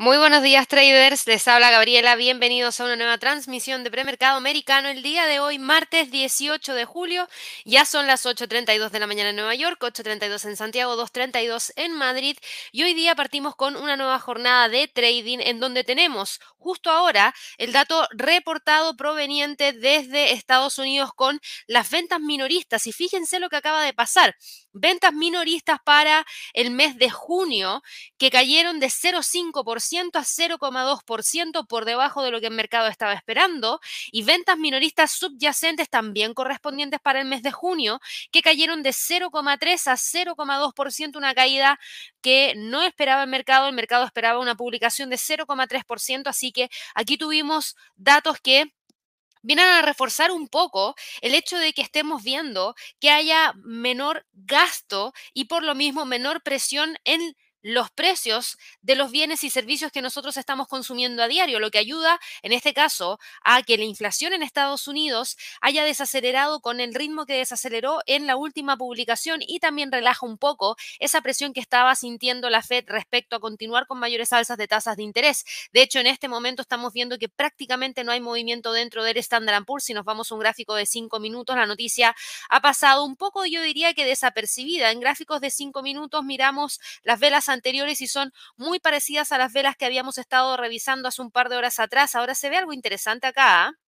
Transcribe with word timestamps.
Muy 0.00 0.16
buenos 0.28 0.42
días 0.42 0.68
traders, 0.68 1.26
les 1.26 1.48
habla 1.48 1.70
Gabriela, 1.70 2.14
bienvenidos 2.14 2.78
a 2.78 2.84
una 2.84 2.96
nueva 2.96 3.16
transmisión 3.16 3.82
de 3.82 3.90
premercado 3.90 4.36
americano. 4.36 4.90
El 4.90 5.02
día 5.02 5.24
de 5.24 5.40
hoy, 5.40 5.58
martes 5.58 6.10
18 6.10 6.74
de 6.74 6.84
julio, 6.84 7.26
ya 7.64 7.86
son 7.86 8.06
las 8.06 8.26
8.32 8.26 8.90
de 8.90 8.98
la 8.98 9.06
mañana 9.06 9.30
en 9.30 9.36
Nueva 9.36 9.54
York, 9.54 9.80
8.32 9.80 10.46
en 10.46 10.56
Santiago, 10.58 11.02
2.32 11.02 11.72
en 11.76 11.92
Madrid 11.92 12.36
y 12.72 12.82
hoy 12.82 12.92
día 12.92 13.14
partimos 13.14 13.56
con 13.56 13.74
una 13.74 13.96
nueva 13.96 14.18
jornada 14.18 14.68
de 14.68 14.86
trading 14.86 15.38
en 15.40 15.60
donde 15.60 15.82
tenemos 15.82 16.40
justo 16.58 16.90
ahora 16.90 17.34
el 17.56 17.72
dato 17.72 18.06
reportado 18.10 18.98
proveniente 18.98 19.72
desde 19.72 20.34
Estados 20.34 20.78
Unidos 20.78 21.14
con 21.14 21.40
las 21.66 21.88
ventas 21.88 22.20
minoristas 22.20 22.86
y 22.86 22.92
fíjense 22.92 23.40
lo 23.40 23.48
que 23.48 23.56
acaba 23.56 23.82
de 23.82 23.94
pasar. 23.94 24.36
Ventas 24.74 25.14
minoristas 25.14 25.78
para 25.82 26.26
el 26.52 26.70
mes 26.70 26.98
de 26.98 27.08
junio 27.08 27.82
que 28.18 28.30
cayeron 28.30 28.78
de 28.78 28.88
0,5% 28.88 30.17
a 30.18 30.24
0,2% 30.24 31.66
por 31.66 31.84
debajo 31.84 32.22
de 32.22 32.30
lo 32.30 32.40
que 32.40 32.46
el 32.48 32.54
mercado 32.54 32.88
estaba 32.88 33.14
esperando 33.14 33.80
y 34.12 34.22
ventas 34.22 34.58
minoristas 34.58 35.12
subyacentes 35.12 35.88
también 35.88 36.34
correspondientes 36.34 37.00
para 37.00 37.20
el 37.20 37.26
mes 37.26 37.42
de 37.42 37.52
junio 37.52 38.00
que 38.30 38.42
cayeron 38.42 38.82
de 38.82 38.90
0,3 38.90 39.86
a 39.86 39.96
0,2%, 39.96 41.16
una 41.16 41.34
caída 41.34 41.78
que 42.20 42.54
no 42.56 42.82
esperaba 42.82 43.22
el 43.22 43.30
mercado, 43.30 43.68
el 43.68 43.74
mercado 43.74 44.04
esperaba 44.04 44.38
una 44.38 44.56
publicación 44.56 45.10
de 45.10 45.16
0,3%, 45.16 46.26
así 46.26 46.52
que 46.52 46.68
aquí 46.94 47.16
tuvimos 47.16 47.76
datos 47.96 48.38
que 48.40 48.72
vienen 49.42 49.66
a 49.66 49.82
reforzar 49.82 50.30
un 50.30 50.48
poco 50.48 50.94
el 51.20 51.34
hecho 51.34 51.58
de 51.58 51.72
que 51.72 51.82
estemos 51.82 52.22
viendo 52.22 52.74
que 53.00 53.10
haya 53.10 53.52
menor 53.64 54.26
gasto 54.32 55.12
y 55.32 55.44
por 55.44 55.62
lo 55.62 55.74
mismo 55.74 56.04
menor 56.04 56.42
presión 56.42 56.96
en 57.04 57.36
los 57.62 57.90
precios 57.90 58.58
de 58.82 58.94
los 58.94 59.10
bienes 59.10 59.44
y 59.44 59.50
servicios 59.50 59.92
que 59.92 60.02
nosotros 60.02 60.36
estamos 60.36 60.68
consumiendo 60.68 61.22
a 61.22 61.28
diario, 61.28 61.60
lo 61.60 61.70
que 61.70 61.78
ayuda 61.78 62.20
en 62.42 62.52
este 62.52 62.72
caso 62.72 63.18
a 63.42 63.62
que 63.62 63.76
la 63.76 63.84
inflación 63.84 64.32
en 64.32 64.42
Estados 64.42 64.88
Unidos 64.88 65.36
haya 65.60 65.84
desacelerado 65.84 66.60
con 66.60 66.80
el 66.80 66.94
ritmo 66.94 67.26
que 67.26 67.34
desaceleró 67.34 68.00
en 68.06 68.26
la 68.26 68.36
última 68.36 68.76
publicación 68.76 69.40
y 69.46 69.58
también 69.60 69.92
relaja 69.92 70.26
un 70.26 70.38
poco 70.38 70.76
esa 70.98 71.20
presión 71.20 71.52
que 71.52 71.60
estaba 71.60 71.94
sintiendo 71.94 72.50
la 72.50 72.62
Fed 72.62 72.84
respecto 72.86 73.36
a 73.36 73.40
continuar 73.40 73.86
con 73.86 73.98
mayores 73.98 74.32
alzas 74.32 74.56
de 74.56 74.68
tasas 74.68 74.96
de 74.96 75.02
interés. 75.02 75.44
De 75.72 75.82
hecho, 75.82 75.98
en 75.98 76.06
este 76.06 76.28
momento 76.28 76.62
estamos 76.62 76.92
viendo 76.92 77.18
que 77.18 77.28
prácticamente 77.28 78.04
no 78.04 78.12
hay 78.12 78.20
movimiento 78.20 78.72
dentro 78.72 79.02
del 79.02 79.16
Standard 79.18 79.64
Poor's. 79.64 79.84
Si 79.84 79.94
nos 79.94 80.04
vamos 80.04 80.30
a 80.30 80.34
un 80.34 80.40
gráfico 80.40 80.74
de 80.74 80.86
cinco 80.86 81.20
minutos, 81.20 81.56
la 81.56 81.66
noticia 81.66 82.14
ha 82.48 82.60
pasado 82.60 83.04
un 83.04 83.16
poco, 83.16 83.44
yo 83.46 83.62
diría 83.62 83.94
que 83.94 84.04
desapercibida. 84.04 84.90
En 84.90 85.00
gráficos 85.00 85.40
de 85.40 85.50
cinco 85.50 85.82
minutos 85.82 86.24
miramos 86.24 86.80
las 87.02 87.18
velas 87.18 87.47
anteriores 87.48 88.00
y 88.00 88.06
son 88.08 88.32
muy 88.56 88.80
parecidas 88.80 89.32
a 89.32 89.38
las 89.38 89.52
velas 89.52 89.76
que 89.76 89.86
habíamos 89.86 90.18
estado 90.18 90.56
revisando 90.56 91.08
hace 91.08 91.22
un 91.22 91.30
par 91.30 91.48
de 91.48 91.56
horas 91.56 91.78
atrás. 91.78 92.14
Ahora 92.14 92.34
se 92.34 92.50
ve 92.50 92.56
algo 92.58 92.72
interesante 92.72 93.26
acá. 93.26 93.66
¿ah? 93.68 93.87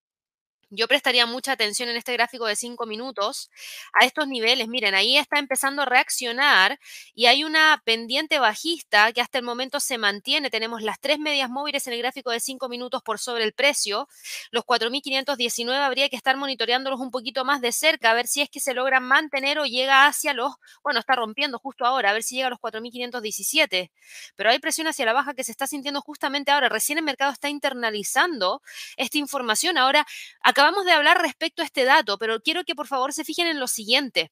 Yo 0.72 0.86
prestaría 0.86 1.26
mucha 1.26 1.52
atención 1.52 1.88
en 1.88 1.96
este 1.96 2.12
gráfico 2.12 2.46
de 2.46 2.54
5 2.54 2.86
minutos 2.86 3.50
a 3.92 4.04
estos 4.04 4.28
niveles. 4.28 4.68
Miren, 4.68 4.94
ahí 4.94 5.16
está 5.16 5.40
empezando 5.40 5.82
a 5.82 5.84
reaccionar 5.84 6.78
y 7.12 7.26
hay 7.26 7.42
una 7.42 7.82
pendiente 7.84 8.38
bajista 8.38 9.12
que 9.12 9.20
hasta 9.20 9.38
el 9.38 9.44
momento 9.44 9.80
se 9.80 9.98
mantiene. 9.98 10.48
Tenemos 10.48 10.82
las 10.82 11.00
tres 11.00 11.18
medias 11.18 11.50
móviles 11.50 11.88
en 11.88 11.94
el 11.94 11.98
gráfico 11.98 12.30
de 12.30 12.38
5 12.38 12.68
minutos 12.68 13.02
por 13.02 13.18
sobre 13.18 13.42
el 13.42 13.52
precio. 13.52 14.06
Los 14.52 14.64
4.519 14.64 15.76
habría 15.76 16.08
que 16.08 16.14
estar 16.14 16.36
monitoreándolos 16.36 17.00
un 17.00 17.10
poquito 17.10 17.44
más 17.44 17.60
de 17.60 17.72
cerca, 17.72 18.12
a 18.12 18.14
ver 18.14 18.28
si 18.28 18.40
es 18.40 18.48
que 18.48 18.60
se 18.60 18.72
logran 18.72 19.02
mantener 19.02 19.58
o 19.58 19.64
llega 19.64 20.06
hacia 20.06 20.34
los, 20.34 20.52
bueno, 20.84 21.00
está 21.00 21.16
rompiendo 21.16 21.58
justo 21.58 21.84
ahora, 21.84 22.10
a 22.10 22.12
ver 22.12 22.22
si 22.22 22.36
llega 22.36 22.46
a 22.46 22.50
los 22.50 22.60
4.517. 22.60 23.90
Pero 24.36 24.50
hay 24.50 24.60
presión 24.60 24.86
hacia 24.86 25.04
la 25.04 25.12
baja 25.14 25.34
que 25.34 25.42
se 25.42 25.50
está 25.50 25.66
sintiendo 25.66 26.00
justamente 26.00 26.52
ahora. 26.52 26.68
Recién 26.68 26.98
el 26.98 27.04
mercado 27.04 27.32
está 27.32 27.48
internalizando 27.48 28.62
esta 28.96 29.18
información. 29.18 29.76
Ahora, 29.76 30.06
acá 30.42 30.59
Acabamos 30.60 30.84
de 30.84 30.92
hablar 30.92 31.22
respecto 31.22 31.62
a 31.62 31.64
este 31.64 31.86
dato, 31.86 32.18
pero 32.18 32.42
quiero 32.42 32.64
que 32.64 32.74
por 32.74 32.86
favor 32.86 33.14
se 33.14 33.24
fijen 33.24 33.46
en 33.46 33.58
lo 33.58 33.66
siguiente. 33.66 34.30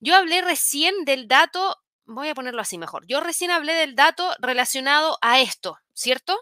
Yo 0.00 0.16
hablé 0.16 0.40
recién 0.40 1.04
del 1.04 1.28
dato, 1.28 1.76
voy 2.06 2.30
a 2.30 2.34
ponerlo 2.34 2.62
así 2.62 2.78
mejor, 2.78 3.04
yo 3.06 3.20
recién 3.20 3.50
hablé 3.50 3.74
del 3.74 3.94
dato 3.94 4.34
relacionado 4.38 5.18
a 5.20 5.40
esto, 5.42 5.76
¿cierto? 5.92 6.40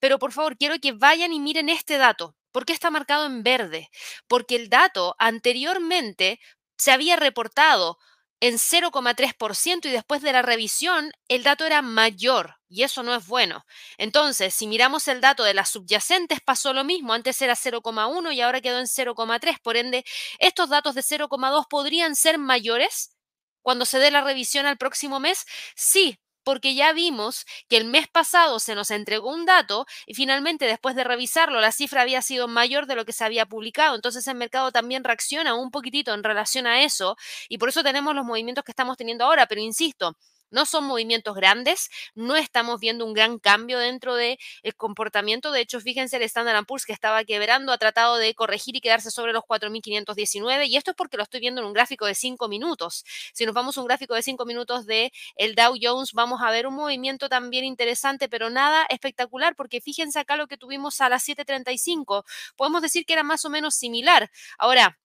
Pero 0.00 0.18
por 0.18 0.32
favor, 0.32 0.58
quiero 0.58 0.78
que 0.80 0.92
vayan 0.92 1.32
y 1.32 1.40
miren 1.40 1.70
este 1.70 1.96
dato. 1.96 2.36
¿Por 2.52 2.66
qué 2.66 2.74
está 2.74 2.90
marcado 2.90 3.24
en 3.24 3.42
verde? 3.42 3.88
Porque 4.28 4.56
el 4.56 4.68
dato 4.68 5.16
anteriormente 5.18 6.38
se 6.76 6.92
había 6.92 7.16
reportado 7.16 7.96
en 8.40 8.58
0,3% 8.58 9.86
y 9.86 9.92
después 9.92 10.20
de 10.20 10.34
la 10.34 10.42
revisión 10.42 11.10
el 11.28 11.42
dato 11.42 11.64
era 11.64 11.80
mayor 11.80 12.55
y 12.68 12.82
eso 12.82 13.02
no 13.02 13.14
es 13.14 13.26
bueno. 13.26 13.64
Entonces, 13.98 14.54
si 14.54 14.66
miramos 14.66 15.08
el 15.08 15.20
dato 15.20 15.44
de 15.44 15.54
las 15.54 15.70
subyacentes, 15.70 16.40
pasó 16.40 16.72
lo 16.72 16.84
mismo. 16.84 17.12
Antes 17.12 17.40
era 17.42 17.54
0,1 17.54 18.32
y 18.32 18.40
ahora 18.40 18.60
quedó 18.60 18.78
en 18.78 18.86
0,3. 18.86 19.58
Por 19.62 19.76
ende, 19.76 20.04
estos 20.38 20.68
datos 20.68 20.94
de 20.94 21.02
0,2 21.02 21.66
podrían 21.68 22.16
ser 22.16 22.38
mayores 22.38 23.12
cuando 23.62 23.84
se 23.84 23.98
dé 23.98 24.10
la 24.10 24.22
revisión 24.22 24.66
al 24.66 24.78
próximo 24.78 25.20
mes. 25.20 25.44
Sí, 25.74 26.18
porque 26.46 26.76
ya 26.76 26.92
vimos 26.92 27.44
que 27.68 27.76
el 27.76 27.86
mes 27.86 28.06
pasado 28.06 28.60
se 28.60 28.76
nos 28.76 28.92
entregó 28.92 29.32
un 29.34 29.46
dato 29.46 29.84
y 30.06 30.14
finalmente 30.14 30.66
después 30.66 30.94
de 30.94 31.02
revisarlo 31.02 31.60
la 31.60 31.72
cifra 31.72 32.02
había 32.02 32.22
sido 32.22 32.46
mayor 32.46 32.86
de 32.86 32.94
lo 32.94 33.04
que 33.04 33.12
se 33.12 33.24
había 33.24 33.46
publicado. 33.46 33.96
Entonces 33.96 34.28
el 34.28 34.36
mercado 34.36 34.70
también 34.70 35.02
reacciona 35.02 35.54
un 35.56 35.72
poquitito 35.72 36.14
en 36.14 36.22
relación 36.22 36.68
a 36.68 36.82
eso 36.82 37.16
y 37.48 37.58
por 37.58 37.68
eso 37.70 37.82
tenemos 37.82 38.14
los 38.14 38.24
movimientos 38.24 38.62
que 38.64 38.70
estamos 38.70 38.96
teniendo 38.96 39.24
ahora. 39.24 39.46
Pero 39.48 39.60
insisto, 39.60 40.16
no 40.50 40.66
son 40.66 40.84
movimientos 40.84 41.34
grandes, 41.34 41.90
no 42.14 42.36
estamos 42.36 42.80
viendo 42.80 43.04
un 43.04 43.12
gran 43.14 43.38
cambio 43.38 43.78
dentro 43.78 44.14
del 44.14 44.38
comportamiento. 44.76 45.52
De 45.52 45.60
hecho, 45.60 45.80
fíjense, 45.80 46.16
el 46.16 46.22
Standard 46.22 46.64
Poor's 46.66 46.84
que 46.86 46.92
estaba 46.92 47.24
quebrando 47.24 47.72
ha 47.72 47.78
tratado 47.78 48.16
de 48.16 48.34
corregir 48.34 48.76
y 48.76 48.80
quedarse 48.80 49.10
sobre 49.10 49.32
los 49.32 49.42
4.519 49.44 50.66
y 50.68 50.76
esto 50.76 50.92
es 50.92 50.96
porque 50.96 51.16
lo 51.16 51.22
estoy 51.22 51.40
viendo 51.40 51.60
en 51.60 51.66
un 51.66 51.72
gráfico 51.72 52.06
de 52.06 52.14
5 52.14 52.48
minutos. 52.48 53.04
Si 53.32 53.44
nos 53.46 53.54
vamos 53.54 53.76
a 53.76 53.80
un 53.80 53.86
gráfico 53.86 54.14
de 54.14 54.22
5 54.22 54.44
minutos 54.46 54.86
de 54.86 55.12
el 55.36 55.54
Dow 55.54 55.74
Jones, 55.80 56.12
vamos 56.12 56.40
a 56.42 56.50
ver 56.50 56.66
un 56.66 56.74
movimiento 56.74 57.28
también 57.28 57.64
interesante, 57.64 58.28
pero 58.28 58.50
nada 58.50 58.86
espectacular 58.88 59.54
porque 59.56 59.80
fíjense 59.80 60.18
acá 60.18 60.36
lo 60.36 60.46
que 60.46 60.56
tuvimos 60.56 61.00
a 61.00 61.08
las 61.08 61.26
7.35. 61.26 62.24
Podemos 62.56 62.82
decir 62.82 63.04
que 63.06 63.12
era 63.12 63.22
más 63.22 63.44
o 63.44 63.50
menos 63.50 63.74
similar. 63.74 64.30
Ahora, 64.58 64.98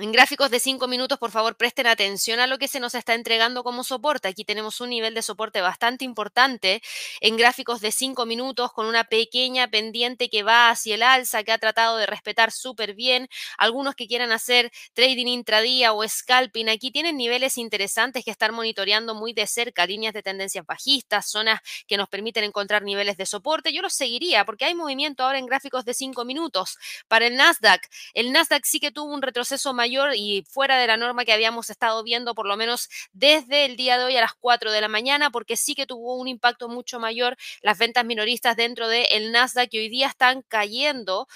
en 0.00 0.12
gráficos 0.12 0.50
de 0.50 0.60
5 0.60 0.86
minutos, 0.86 1.18
por 1.18 1.32
favor, 1.32 1.56
presten 1.56 1.88
atención 1.88 2.38
a 2.38 2.46
lo 2.46 2.58
que 2.58 2.68
se 2.68 2.78
nos 2.78 2.94
está 2.94 3.14
entregando 3.14 3.64
como 3.64 3.82
soporte. 3.82 4.28
Aquí 4.28 4.44
tenemos 4.44 4.80
un 4.80 4.90
nivel 4.90 5.12
de 5.12 5.22
soporte 5.22 5.60
bastante 5.60 6.04
importante 6.04 6.82
en 7.20 7.36
gráficos 7.36 7.80
de 7.80 7.90
5 7.90 8.24
minutos 8.24 8.72
con 8.72 8.86
una 8.86 9.04
pequeña 9.04 9.68
pendiente 9.68 10.28
que 10.28 10.44
va 10.44 10.70
hacia 10.70 10.94
el 10.94 11.02
alza, 11.02 11.42
que 11.42 11.50
ha 11.50 11.58
tratado 11.58 11.96
de 11.96 12.06
respetar 12.06 12.52
súper 12.52 12.94
bien. 12.94 13.28
Algunos 13.56 13.96
que 13.96 14.06
quieran 14.06 14.30
hacer 14.30 14.70
trading 14.94 15.26
intradía 15.26 15.92
o 15.92 16.06
scalping, 16.06 16.68
aquí 16.68 16.92
tienen 16.92 17.16
niveles 17.16 17.58
interesantes 17.58 18.24
que 18.24 18.30
están 18.30 18.54
monitoreando 18.54 19.16
muy 19.16 19.32
de 19.32 19.48
cerca, 19.48 19.84
líneas 19.84 20.14
de 20.14 20.22
tendencias 20.22 20.64
bajistas, 20.64 21.28
zonas 21.28 21.60
que 21.88 21.96
nos 21.96 22.08
permiten 22.08 22.44
encontrar 22.44 22.82
niveles 22.82 23.16
de 23.16 23.26
soporte. 23.26 23.72
Yo 23.72 23.82
los 23.82 23.94
seguiría 23.94 24.44
porque 24.44 24.64
hay 24.64 24.74
movimiento 24.76 25.24
ahora 25.24 25.38
en 25.38 25.46
gráficos 25.46 25.84
de 25.84 25.94
5 25.94 26.24
minutos. 26.24 26.78
Para 27.08 27.26
el 27.26 27.36
Nasdaq, 27.36 27.82
el 28.14 28.30
Nasdaq 28.30 28.64
sí 28.64 28.78
que 28.78 28.92
tuvo 28.92 29.12
un 29.12 29.22
retroceso 29.22 29.74
mayor 29.74 29.87
y 30.14 30.44
fuera 30.48 30.78
de 30.78 30.86
la 30.86 30.96
norma 30.96 31.24
que 31.24 31.32
habíamos 31.32 31.70
estado 31.70 32.02
viendo 32.02 32.34
por 32.34 32.46
lo 32.46 32.56
menos 32.56 32.88
desde 33.12 33.64
el 33.64 33.76
día 33.76 33.98
de 33.98 34.04
hoy 34.04 34.16
a 34.16 34.20
las 34.20 34.34
4 34.38 34.70
de 34.70 34.80
la 34.80 34.88
mañana, 34.88 35.30
porque 35.30 35.56
sí 35.56 35.74
que 35.74 35.86
tuvo 35.86 36.16
un 36.16 36.28
impacto 36.28 36.68
mucho 36.68 37.00
mayor 37.00 37.36
las 37.62 37.78
ventas 37.78 38.04
minoristas 38.04 38.56
dentro 38.56 38.88
del 38.88 39.06
el 39.10 39.32
Nasdaq 39.32 39.70
que 39.70 39.78
hoy 39.78 39.88
día 39.88 40.06
están 40.06 40.42
cayendo, 40.42 41.26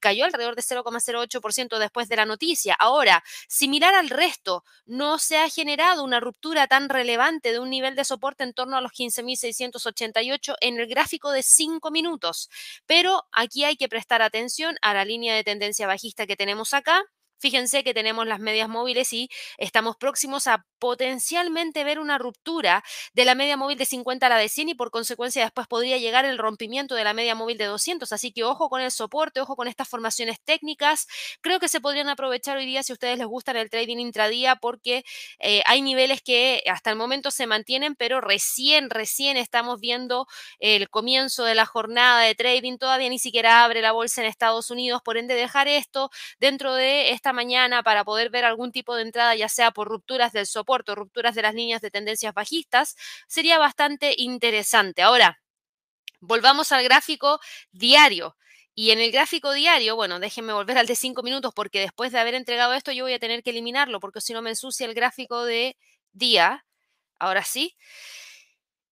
cayó 0.00 0.24
alrededor 0.24 0.54
de 0.56 0.62
0,08% 0.62 1.78
después 1.78 2.08
de 2.08 2.16
la 2.16 2.26
noticia. 2.26 2.74
Ahora, 2.74 3.22
similar 3.48 3.94
al 3.94 4.10
resto, 4.10 4.64
no 4.86 5.18
se 5.18 5.38
ha 5.38 5.48
generado 5.48 6.04
una 6.04 6.20
ruptura 6.20 6.66
tan 6.66 6.88
relevante 6.88 7.52
de 7.52 7.58
un 7.58 7.70
nivel 7.70 7.96
de 7.96 8.04
soporte 8.04 8.44
en 8.44 8.54
torno 8.54 8.76
a 8.76 8.80
los 8.80 8.92
15.688 8.92 10.56
en 10.60 10.78
el 10.78 10.86
gráfico 10.86 11.30
de 11.30 11.42
5 11.42 11.90
minutos, 11.90 12.50
pero 12.86 13.24
aquí 13.32 13.64
hay 13.64 13.76
que 13.76 13.88
prestar 13.88 14.22
atención 14.22 14.76
a 14.82 14.94
la 14.94 15.04
línea 15.04 15.34
de 15.34 15.44
tendencia 15.44 15.86
bajista 15.86 16.26
que 16.26 16.36
tenemos 16.36 16.74
acá 16.74 17.04
Fíjense 17.38 17.84
que 17.84 17.94
tenemos 17.94 18.26
las 18.26 18.40
medias 18.40 18.68
móviles 18.68 19.12
y 19.12 19.28
estamos 19.58 19.96
próximos 19.96 20.46
a 20.46 20.64
potencialmente 20.84 21.82
ver 21.82 21.98
una 21.98 22.18
ruptura 22.18 22.84
de 23.14 23.24
la 23.24 23.34
media 23.34 23.56
móvil 23.56 23.78
de 23.78 23.86
50 23.86 24.26
a 24.26 24.28
la 24.28 24.36
de 24.36 24.50
100 24.50 24.68
y 24.68 24.74
por 24.74 24.90
consecuencia 24.90 25.42
después 25.42 25.66
podría 25.66 25.96
llegar 25.96 26.26
el 26.26 26.36
rompimiento 26.36 26.94
de 26.94 27.04
la 27.04 27.14
media 27.14 27.34
móvil 27.34 27.56
de 27.56 27.64
200. 27.64 28.12
Así 28.12 28.32
que 28.32 28.44
ojo 28.44 28.68
con 28.68 28.82
el 28.82 28.90
soporte, 28.90 29.40
ojo 29.40 29.56
con 29.56 29.66
estas 29.66 29.88
formaciones 29.88 30.42
técnicas. 30.44 31.06
Creo 31.40 31.58
que 31.58 31.68
se 31.70 31.80
podrían 31.80 32.10
aprovechar 32.10 32.58
hoy 32.58 32.66
día 32.66 32.82
si 32.82 32.92
a 32.92 32.96
ustedes 32.96 33.16
les 33.16 33.26
gusta 33.26 33.52
el 33.52 33.70
trading 33.70 33.96
intradía 33.96 34.56
porque 34.56 35.06
eh, 35.38 35.62
hay 35.64 35.80
niveles 35.80 36.20
que 36.20 36.62
hasta 36.70 36.90
el 36.90 36.96
momento 36.96 37.30
se 37.30 37.46
mantienen, 37.46 37.94
pero 37.94 38.20
recién, 38.20 38.90
recién 38.90 39.38
estamos 39.38 39.80
viendo 39.80 40.26
el 40.58 40.90
comienzo 40.90 41.44
de 41.44 41.54
la 41.54 41.64
jornada 41.64 42.20
de 42.20 42.34
trading. 42.34 42.76
Todavía 42.76 43.08
ni 43.08 43.18
siquiera 43.18 43.64
abre 43.64 43.80
la 43.80 43.92
bolsa 43.92 44.20
en 44.20 44.26
Estados 44.26 44.70
Unidos. 44.70 45.00
Por 45.02 45.16
ende, 45.16 45.34
dejar 45.34 45.66
esto 45.66 46.10
dentro 46.40 46.74
de 46.74 47.12
esta 47.12 47.32
mañana 47.32 47.82
para 47.82 48.04
poder 48.04 48.28
ver 48.28 48.44
algún 48.44 48.70
tipo 48.70 48.94
de 48.94 49.00
entrada, 49.00 49.34
ya 49.34 49.48
sea 49.48 49.70
por 49.70 49.88
rupturas 49.88 50.34
del 50.34 50.44
soporte 50.46 50.73
rupturas 50.82 51.34
de 51.34 51.42
las 51.42 51.54
líneas 51.54 51.80
de 51.80 51.90
tendencias 51.90 52.34
bajistas, 52.34 52.96
sería 53.28 53.58
bastante 53.58 54.14
interesante. 54.16 55.02
Ahora, 55.02 55.40
volvamos 56.20 56.72
al 56.72 56.84
gráfico 56.84 57.40
diario. 57.72 58.36
Y 58.74 58.90
en 58.90 59.00
el 59.00 59.12
gráfico 59.12 59.52
diario, 59.52 59.94
bueno, 59.94 60.18
déjenme 60.18 60.52
volver 60.52 60.78
al 60.78 60.86
de 60.86 60.96
5 60.96 61.22
minutos 61.22 61.52
porque 61.54 61.80
después 61.80 62.10
de 62.10 62.18
haber 62.18 62.34
entregado 62.34 62.74
esto 62.74 62.90
yo 62.90 63.04
voy 63.04 63.12
a 63.12 63.20
tener 63.20 63.44
que 63.44 63.50
eliminarlo 63.50 64.00
porque 64.00 64.20
si 64.20 64.32
no 64.32 64.42
me 64.42 64.50
ensucia 64.50 64.86
el 64.86 64.94
gráfico 64.94 65.44
de 65.44 65.76
día. 66.12 66.66
Ahora 67.18 67.44
sí. 67.44 67.76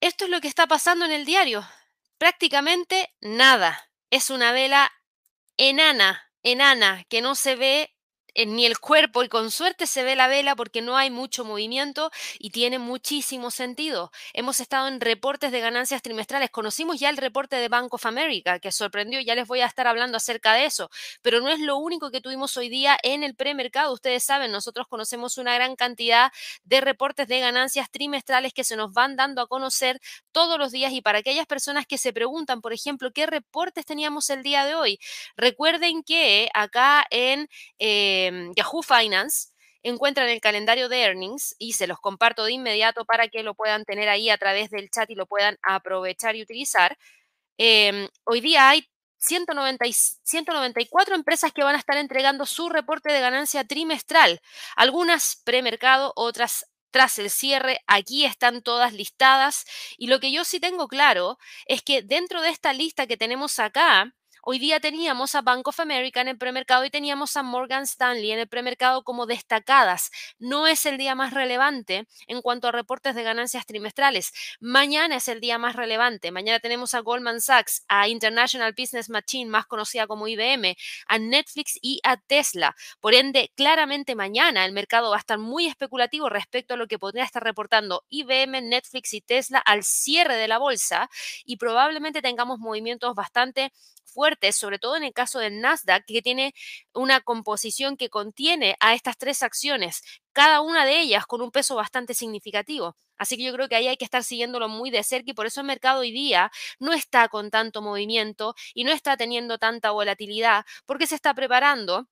Esto 0.00 0.24
es 0.24 0.30
lo 0.30 0.40
que 0.40 0.48
está 0.48 0.66
pasando 0.66 1.04
en 1.04 1.12
el 1.12 1.24
diario. 1.24 1.66
Prácticamente 2.18 3.12
nada. 3.20 3.90
Es 4.10 4.30
una 4.30 4.52
vela 4.52 4.92
enana, 5.56 6.30
enana, 6.42 7.04
que 7.08 7.20
no 7.20 7.34
se 7.34 7.56
ve 7.56 7.94
ni 8.34 8.66
el 8.66 8.78
cuerpo 8.78 9.22
y 9.22 9.28
con 9.28 9.50
suerte 9.50 9.86
se 9.86 10.02
ve 10.02 10.16
la 10.16 10.26
vela 10.26 10.56
porque 10.56 10.82
no 10.82 10.96
hay 10.96 11.10
mucho 11.10 11.44
movimiento 11.44 12.10
y 12.38 12.50
tiene 12.50 12.78
muchísimo 12.78 13.50
sentido. 13.50 14.10
Hemos 14.32 14.60
estado 14.60 14.88
en 14.88 15.00
reportes 15.00 15.52
de 15.52 15.60
ganancias 15.60 16.02
trimestrales. 16.02 16.50
Conocimos 16.50 16.98
ya 16.98 17.10
el 17.10 17.16
reporte 17.16 17.56
de 17.56 17.68
Bank 17.68 17.92
of 17.92 18.06
America 18.06 18.58
que 18.58 18.72
sorprendió, 18.72 19.20
ya 19.20 19.34
les 19.34 19.46
voy 19.46 19.60
a 19.60 19.66
estar 19.66 19.86
hablando 19.86 20.16
acerca 20.16 20.54
de 20.54 20.64
eso, 20.64 20.90
pero 21.20 21.40
no 21.40 21.50
es 21.50 21.60
lo 21.60 21.76
único 21.76 22.10
que 22.10 22.20
tuvimos 22.20 22.56
hoy 22.56 22.68
día 22.68 22.98
en 23.02 23.22
el 23.22 23.34
premercado. 23.34 23.92
Ustedes 23.92 24.24
saben, 24.24 24.50
nosotros 24.50 24.86
conocemos 24.88 25.38
una 25.38 25.54
gran 25.54 25.76
cantidad 25.76 26.32
de 26.64 26.80
reportes 26.80 27.28
de 27.28 27.40
ganancias 27.40 27.90
trimestrales 27.90 28.52
que 28.52 28.64
se 28.64 28.76
nos 28.76 28.92
van 28.92 29.16
dando 29.16 29.42
a 29.42 29.46
conocer 29.46 30.00
todos 30.32 30.58
los 30.58 30.72
días 30.72 30.92
y 30.92 31.02
para 31.02 31.18
aquellas 31.18 31.46
personas 31.46 31.86
que 31.86 31.98
se 31.98 32.12
preguntan, 32.12 32.60
por 32.60 32.72
ejemplo, 32.72 33.12
qué 33.12 33.26
reportes 33.26 33.84
teníamos 33.84 34.30
el 34.30 34.42
día 34.42 34.64
de 34.64 34.74
hoy, 34.74 34.98
recuerden 35.36 36.02
que 36.02 36.48
acá 36.54 37.04
en... 37.10 37.48
Eh, 37.78 38.21
Em, 38.26 38.52
Yahoo 38.54 38.82
Finance 38.82 39.48
encuentran 39.82 40.28
el 40.28 40.40
calendario 40.40 40.88
de 40.88 41.02
earnings 41.02 41.54
y 41.58 41.72
se 41.72 41.86
los 41.86 41.98
comparto 42.00 42.44
de 42.44 42.52
inmediato 42.52 43.04
para 43.04 43.28
que 43.28 43.42
lo 43.42 43.54
puedan 43.54 43.84
tener 43.84 44.08
ahí 44.08 44.30
a 44.30 44.38
través 44.38 44.70
del 44.70 44.90
chat 44.90 45.10
y 45.10 45.14
lo 45.14 45.26
puedan 45.26 45.58
aprovechar 45.62 46.36
y 46.36 46.42
utilizar. 46.42 46.98
Em, 47.58 48.08
hoy 48.24 48.40
día 48.40 48.70
hay 48.70 48.88
190 49.18 49.84
194 50.22 51.14
empresas 51.14 51.52
que 51.52 51.62
van 51.62 51.76
a 51.76 51.78
estar 51.78 51.96
entregando 51.96 52.46
su 52.46 52.68
reporte 52.68 53.12
de 53.12 53.20
ganancia 53.20 53.64
trimestral, 53.64 54.40
algunas 54.76 55.40
premercado, 55.44 56.12
otras 56.16 56.66
tras 56.90 57.18
el 57.18 57.30
cierre, 57.30 57.80
aquí 57.86 58.24
están 58.24 58.62
todas 58.62 58.92
listadas 58.92 59.64
y 59.96 60.08
lo 60.08 60.20
que 60.20 60.30
yo 60.30 60.44
sí 60.44 60.60
tengo 60.60 60.88
claro 60.88 61.38
es 61.66 61.82
que 61.82 62.02
dentro 62.02 62.42
de 62.42 62.50
esta 62.50 62.72
lista 62.72 63.06
que 63.06 63.16
tenemos 63.16 63.58
acá, 63.58 64.14
Hoy 64.44 64.58
día 64.58 64.80
teníamos 64.80 65.36
a 65.36 65.40
Bank 65.40 65.68
of 65.68 65.78
America 65.78 66.20
en 66.20 66.26
el 66.26 66.36
premercado 66.36 66.84
y 66.84 66.90
teníamos 66.90 67.36
a 67.36 67.44
Morgan 67.44 67.84
Stanley 67.84 68.32
en 68.32 68.40
el 68.40 68.48
premercado 68.48 69.04
como 69.04 69.24
destacadas. 69.24 70.10
No 70.40 70.66
es 70.66 70.84
el 70.84 70.98
día 70.98 71.14
más 71.14 71.32
relevante 71.32 72.08
en 72.26 72.42
cuanto 72.42 72.66
a 72.66 72.72
reportes 72.72 73.14
de 73.14 73.22
ganancias 73.22 73.66
trimestrales. 73.66 74.32
Mañana 74.58 75.14
es 75.14 75.28
el 75.28 75.40
día 75.40 75.58
más 75.58 75.76
relevante. 75.76 76.32
Mañana 76.32 76.58
tenemos 76.58 76.92
a 76.94 76.98
Goldman 76.98 77.40
Sachs, 77.40 77.84
a 77.86 78.08
International 78.08 78.74
Business 78.76 79.08
Machine, 79.10 79.48
más 79.48 79.66
conocida 79.66 80.08
como 80.08 80.26
IBM, 80.26 80.76
a 81.06 81.18
Netflix 81.18 81.78
y 81.80 82.00
a 82.02 82.16
Tesla. 82.16 82.74
Por 82.98 83.14
ende, 83.14 83.52
claramente 83.54 84.16
mañana 84.16 84.64
el 84.64 84.72
mercado 84.72 85.10
va 85.10 85.18
a 85.18 85.20
estar 85.20 85.38
muy 85.38 85.68
especulativo 85.68 86.28
respecto 86.28 86.74
a 86.74 86.76
lo 86.76 86.88
que 86.88 86.98
podría 86.98 87.22
estar 87.22 87.44
reportando 87.44 88.04
IBM, 88.08 88.60
Netflix 88.62 89.14
y 89.14 89.20
Tesla 89.20 89.60
al 89.60 89.84
cierre 89.84 90.34
de 90.34 90.48
la 90.48 90.58
bolsa 90.58 91.08
y 91.44 91.58
probablemente 91.58 92.22
tengamos 92.22 92.58
movimientos 92.58 93.14
bastante 93.14 93.70
fuertes, 94.12 94.31
sobre 94.52 94.78
todo 94.78 94.96
en 94.96 95.04
el 95.04 95.12
caso 95.12 95.38
del 95.38 95.60
Nasdaq, 95.60 96.04
que 96.06 96.22
tiene 96.22 96.54
una 96.92 97.20
composición 97.20 97.96
que 97.96 98.08
contiene 98.10 98.76
a 98.80 98.94
estas 98.94 99.16
tres 99.18 99.42
acciones, 99.42 100.02
cada 100.32 100.60
una 100.60 100.84
de 100.84 101.00
ellas 101.00 101.26
con 101.26 101.42
un 101.42 101.50
peso 101.50 101.76
bastante 101.76 102.14
significativo. 102.14 102.96
Así 103.16 103.36
que 103.36 103.44
yo 103.44 103.52
creo 103.52 103.68
que 103.68 103.76
ahí 103.76 103.88
hay 103.88 103.96
que 103.96 104.04
estar 104.04 104.24
siguiéndolo 104.24 104.68
muy 104.68 104.90
de 104.90 105.04
cerca 105.04 105.30
y 105.30 105.34
por 105.34 105.46
eso 105.46 105.60
el 105.60 105.66
mercado 105.66 106.00
hoy 106.00 106.12
día 106.12 106.50
no 106.78 106.92
está 106.92 107.28
con 107.28 107.50
tanto 107.50 107.82
movimiento 107.82 108.54
y 108.74 108.84
no 108.84 108.92
está 108.92 109.16
teniendo 109.16 109.58
tanta 109.58 109.90
volatilidad 109.92 110.64
porque 110.86 111.06
se 111.06 111.14
está 111.14 111.34
preparando 111.34 112.08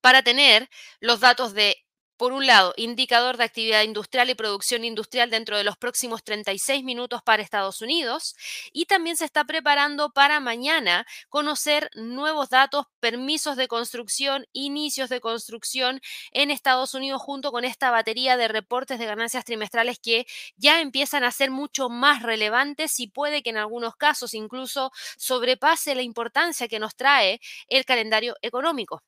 para 0.00 0.22
tener 0.22 0.68
los 1.00 1.20
datos 1.20 1.54
de 1.54 1.76
por 2.18 2.32
un 2.32 2.46
lado, 2.46 2.74
indicador 2.76 3.36
de 3.38 3.44
actividad 3.44 3.82
industrial 3.84 4.28
y 4.28 4.34
producción 4.34 4.84
industrial 4.84 5.30
dentro 5.30 5.56
de 5.56 5.64
los 5.64 5.76
próximos 5.78 6.22
36 6.24 6.84
minutos 6.84 7.22
para 7.22 7.42
Estados 7.42 7.80
Unidos. 7.80 8.36
Y 8.72 8.86
también 8.86 9.16
se 9.16 9.24
está 9.24 9.44
preparando 9.44 10.10
para 10.10 10.40
mañana 10.40 11.06
conocer 11.30 11.90
nuevos 11.94 12.50
datos, 12.50 12.86
permisos 13.00 13.56
de 13.56 13.68
construcción, 13.68 14.46
inicios 14.52 15.08
de 15.08 15.20
construcción 15.20 16.00
en 16.32 16.50
Estados 16.50 16.94
Unidos 16.94 17.22
junto 17.22 17.52
con 17.52 17.64
esta 17.64 17.90
batería 17.90 18.36
de 18.36 18.48
reportes 18.48 18.98
de 18.98 19.06
ganancias 19.06 19.44
trimestrales 19.44 19.98
que 19.98 20.26
ya 20.56 20.80
empiezan 20.80 21.24
a 21.24 21.30
ser 21.30 21.50
mucho 21.50 21.88
más 21.88 22.22
relevantes 22.22 23.00
y 23.00 23.06
puede 23.08 23.42
que 23.42 23.50
en 23.50 23.58
algunos 23.58 23.96
casos 23.96 24.34
incluso 24.34 24.90
sobrepase 25.16 25.94
la 25.94 26.02
importancia 26.02 26.68
que 26.68 26.80
nos 26.80 26.96
trae 26.96 27.40
el 27.68 27.84
calendario 27.84 28.34
económico. 28.42 29.02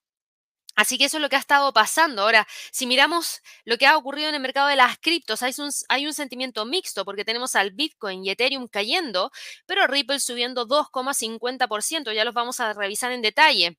Así 0.77 0.99
que 0.99 1.05
eso 1.07 1.19
es 1.19 1.21
lo 1.21 1.29
que 1.29 1.37
ha 1.37 1.41
estado 1.41 1.73
pasando. 1.73 2.23
Ahora, 2.23 2.47
si 2.73 2.87
miramos 2.87 3.41
lo 3.65 3.77
que 3.77 3.87
ha 3.87 3.97
ocurrido 3.97 4.29
en 4.29 4.35
el 4.35 4.41
mercado 4.41 4.69
de 4.69 4.77
las 4.77 4.99
criptos, 4.99 5.43
hay 5.43 6.07
un, 6.07 6.15
sentimiento 6.15 6.65
mixto 6.65 7.05
porque 7.05 7.25
tenemos 7.25 7.55
al 7.57 7.73
Bitcoin 7.73 8.25
y 8.25 8.31
Ethereum 8.31 8.69
cayendo, 8.69 9.31
pero 9.67 9.87
Ripple 9.87 10.21
subiendo 10.21 10.67
2,50%. 10.67 12.13
Ya 12.13 12.25
los 12.25 12.35
vamos 12.35 12.61
a 12.61 12.73
revisar 12.73 13.13
en 13.13 13.23
detalle. 13.23 13.79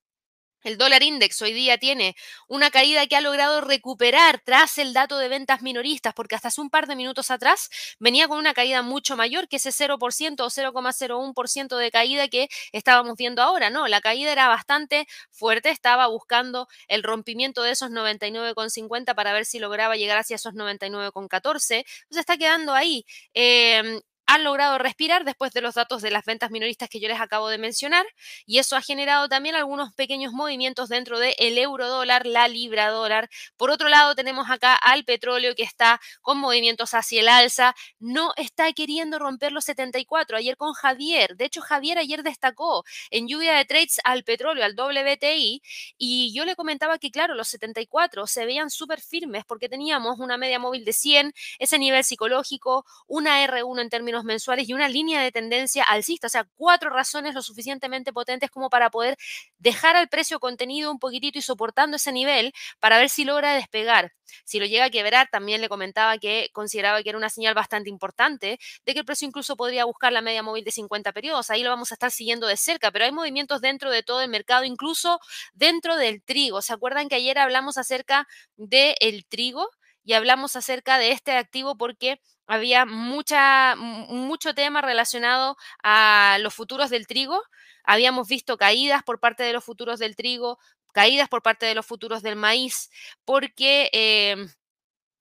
El 0.64 0.78
dólar 0.78 1.02
index 1.04 1.42
hoy 1.42 1.54
día 1.54 1.78
tiene 1.78 2.16
una 2.48 2.70
caída 2.72 3.08
que 3.08 3.16
ha 3.16 3.22
logrado 3.22 3.62
recuperar 3.62 4.42
tras 4.46 4.78
el 4.78 4.94
dato 4.94 5.18
de 5.18 5.28
ventas 5.28 5.62
minoristas, 5.62 6.14
porque 6.14 6.36
hasta 6.36 6.50
hace 6.50 6.62
un 6.62 6.70
par 6.70 6.88
de 6.88 6.96
minutos 6.96 7.32
atrás 7.32 7.70
venía 8.00 8.28
con 8.28 8.38
una 8.38 8.54
caída 8.54 8.82
mucho 8.82 9.16
mayor 9.16 9.48
que 9.48 9.56
ese 9.58 9.72
0% 9.72 10.46
o 10.46 10.50
0,01% 10.50 11.78
de 11.78 11.92
caída 11.92 12.28
que 12.28 12.48
estábamos 12.72 13.16
viendo 13.18 13.42
ahora. 13.42 13.70
No, 13.70 13.88
la 13.88 14.02
caída 14.02 14.32
era 14.32 14.48
bastante 14.48 15.08
fuerte, 15.32 15.70
estaba 15.70 16.08
buscando 16.08 16.68
el 16.88 17.04
rompimiento 17.04 17.64
de 17.64 17.72
esos 17.72 17.90
99,50 17.92 19.16
para 19.16 19.34
ver 19.34 19.46
si 19.46 19.60
lograba 19.60 19.96
llegar 19.96 20.18
hacia 20.18 20.36
esos 20.36 20.54
99,14. 20.54 21.86
Se 22.10 22.20
está 22.20 22.38
quedando 22.38 22.74
ahí. 22.74 23.06
Em, 23.34 24.00
han 24.32 24.46
logrado 24.46 24.78
respirar 24.78 25.26
después 25.26 25.52
de 25.52 25.60
los 25.60 25.76
datos 25.76 26.02
de 26.02 26.10
las 26.10 26.24
ventas 26.24 26.52
minoristas 26.52 26.88
que 26.88 27.02
yo 27.02 27.10
les 27.10 27.20
acabo 27.20 27.50
de 27.50 27.58
mencionar 27.58 28.06
y 28.46 28.60
eso 28.60 28.78
ha 28.78 28.82
generado 28.82 29.28
también 29.28 29.56
algunos 29.56 29.94
pequeños 29.94 30.32
movimientos 30.32 30.88
dentro 30.88 31.20
del 31.20 31.36
el 31.38 31.58
euro 31.58 31.90
dólar, 31.90 32.26
la 32.26 32.48
libra 32.48 32.92
dólar. 32.92 33.30
Por 33.58 33.72
otro 33.72 33.90
lado, 33.90 34.16
tenemos 34.16 34.50
acá 34.50 34.76
al 34.76 35.04
petróleo 35.04 35.54
que 35.54 35.64
está 35.64 36.00
con 36.22 36.38
movimientos 36.38 36.94
hacia 36.94 37.20
el 37.20 37.28
alza, 37.28 37.76
no 38.00 38.32
está 38.38 38.72
queriendo 38.72 39.20
romper 39.20 39.52
los 39.52 39.66
74. 39.66 40.38
Ayer 40.38 40.56
con 40.56 40.72
Javier, 40.76 41.36
de 41.36 41.44
hecho 41.44 41.60
Javier 41.60 41.98
ayer 41.98 42.24
destacó 42.24 42.86
en 43.10 43.28
lluvia 43.28 43.54
de 43.56 43.66
trades 43.66 44.00
al 44.06 44.24
petróleo, 44.24 44.64
al 44.64 44.76
WTI, 44.76 45.62
y 45.98 46.34
yo 46.34 46.46
le 46.46 46.56
comentaba 46.56 47.00
que 47.00 47.12
claro, 47.12 47.36
los 47.36 47.50
74 47.50 48.26
se 48.28 48.46
veían 48.46 48.70
súper 48.70 49.02
firmes 49.02 49.44
porque 49.44 49.68
teníamos 49.68 50.20
una 50.20 50.38
media 50.38 50.58
móvil 50.58 50.86
de 50.86 50.94
100, 50.94 51.34
ese 51.60 51.78
nivel 51.80 52.06
psicológico, 52.06 52.86
una 53.08 53.46
R1 53.46 53.82
en 53.82 53.90
términos 53.90 54.21
mensuales 54.24 54.68
y 54.70 54.74
una 54.74 54.88
línea 54.90 55.22
de 55.22 55.32
tendencia 55.32 55.84
alcista, 55.84 56.28
o 56.28 56.30
sea, 56.30 56.48
cuatro 56.56 56.90
razones 56.90 57.34
lo 57.34 57.42
suficientemente 57.42 58.14
potentes 58.14 58.50
como 58.50 58.70
para 58.70 58.90
poder 58.90 59.18
dejar 59.58 59.96
al 59.96 60.10
precio 60.10 60.40
contenido 60.40 60.92
un 60.92 61.00
poquitito 61.00 61.40
y 61.40 61.42
soportando 61.42 61.98
ese 61.98 62.12
nivel 62.12 62.54
para 62.80 62.98
ver 62.98 63.10
si 63.10 63.26
logra 63.26 63.54
despegar. 63.54 64.14
Si 64.46 64.60
lo 64.60 64.66
llega 64.66 64.86
a 64.86 64.90
quebrar, 64.90 65.28
también 65.32 65.62
le 65.62 65.70
comentaba 65.70 66.18
que 66.18 66.50
consideraba 66.54 67.04
que 67.04 67.10
era 67.10 67.18
una 67.18 67.30
señal 67.30 67.54
bastante 67.54 67.90
importante 67.90 68.60
de 68.86 68.94
que 68.94 69.00
el 69.00 69.06
precio 69.06 69.28
incluso 69.28 69.56
podría 69.56 69.86
buscar 69.86 70.12
la 70.14 70.22
media 70.22 70.44
móvil 70.44 70.64
de 70.64 70.72
50 70.72 71.12
periodos. 71.12 71.50
Ahí 71.50 71.64
lo 71.64 71.70
vamos 71.70 71.92
a 71.92 71.96
estar 71.96 72.12
siguiendo 72.12 72.48
de 72.48 72.58
cerca, 72.58 72.92
pero 72.92 73.06
hay 73.06 73.12
movimientos 73.12 73.62
dentro 73.62 73.92
de 73.92 74.04
todo 74.04 74.22
el 74.22 74.30
mercado, 74.30 74.64
incluso 74.64 75.20
dentro 75.54 75.98
del 75.98 76.24
trigo. 76.24 76.62
¿Se 76.62 76.74
acuerdan 76.74 77.10
que 77.10 77.16
ayer 77.16 77.38
hablamos 77.40 77.78
acerca 77.78 78.28
del 78.58 79.26
trigo? 79.28 79.70
y 80.04 80.14
hablamos 80.14 80.56
acerca 80.56 80.98
de 80.98 81.12
este 81.12 81.34
activo 81.34 81.78
porque 81.78 82.20
había 82.52 82.86
mucho 82.86 84.54
tema 84.54 84.82
relacionado 84.82 85.56
a 85.84 86.38
los 86.42 86.54
futuros 86.54 86.90
del 86.90 87.08
trigo. 87.08 87.42
Habíamos 87.86 88.28
visto 88.28 88.58
caídas 88.58 89.04
por 89.04 89.22
parte 89.22 89.44
de 89.44 89.54
los 89.54 89.64
futuros 89.64 90.00
del 90.00 90.18
trigo, 90.18 90.60
caídas 90.92 91.30
por 91.30 91.42
parte 91.42 91.66
de 91.66 91.76
los 91.76 91.86
futuros 91.86 92.24
del 92.24 92.36
maíz, 92.36 92.90
porque 93.24 93.90
em, 93.94 94.50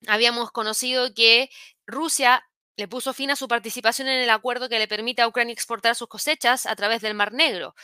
habíamos 0.09 0.51
conocido 0.51 1.15
que 1.15 1.51
Rusia 1.87 2.45
le 2.77 2.89
puso 2.89 3.15
fin 3.15 3.31
a 3.31 3.37
su 3.37 3.47
participación 3.47 4.09
en 4.09 4.23
el 4.23 4.31
acuerdo 4.31 4.69
que 4.69 4.81
le 4.81 4.89
permite 4.89 5.23
a 5.23 5.29
Ucrania 5.29 5.53
exportar 5.53 5.95
sus 5.95 6.09
cosechas 6.09 6.67
a 6.67 6.75
través 6.75 7.01
del 7.01 7.15
Mar 7.15 7.33
Negro. 7.33 7.77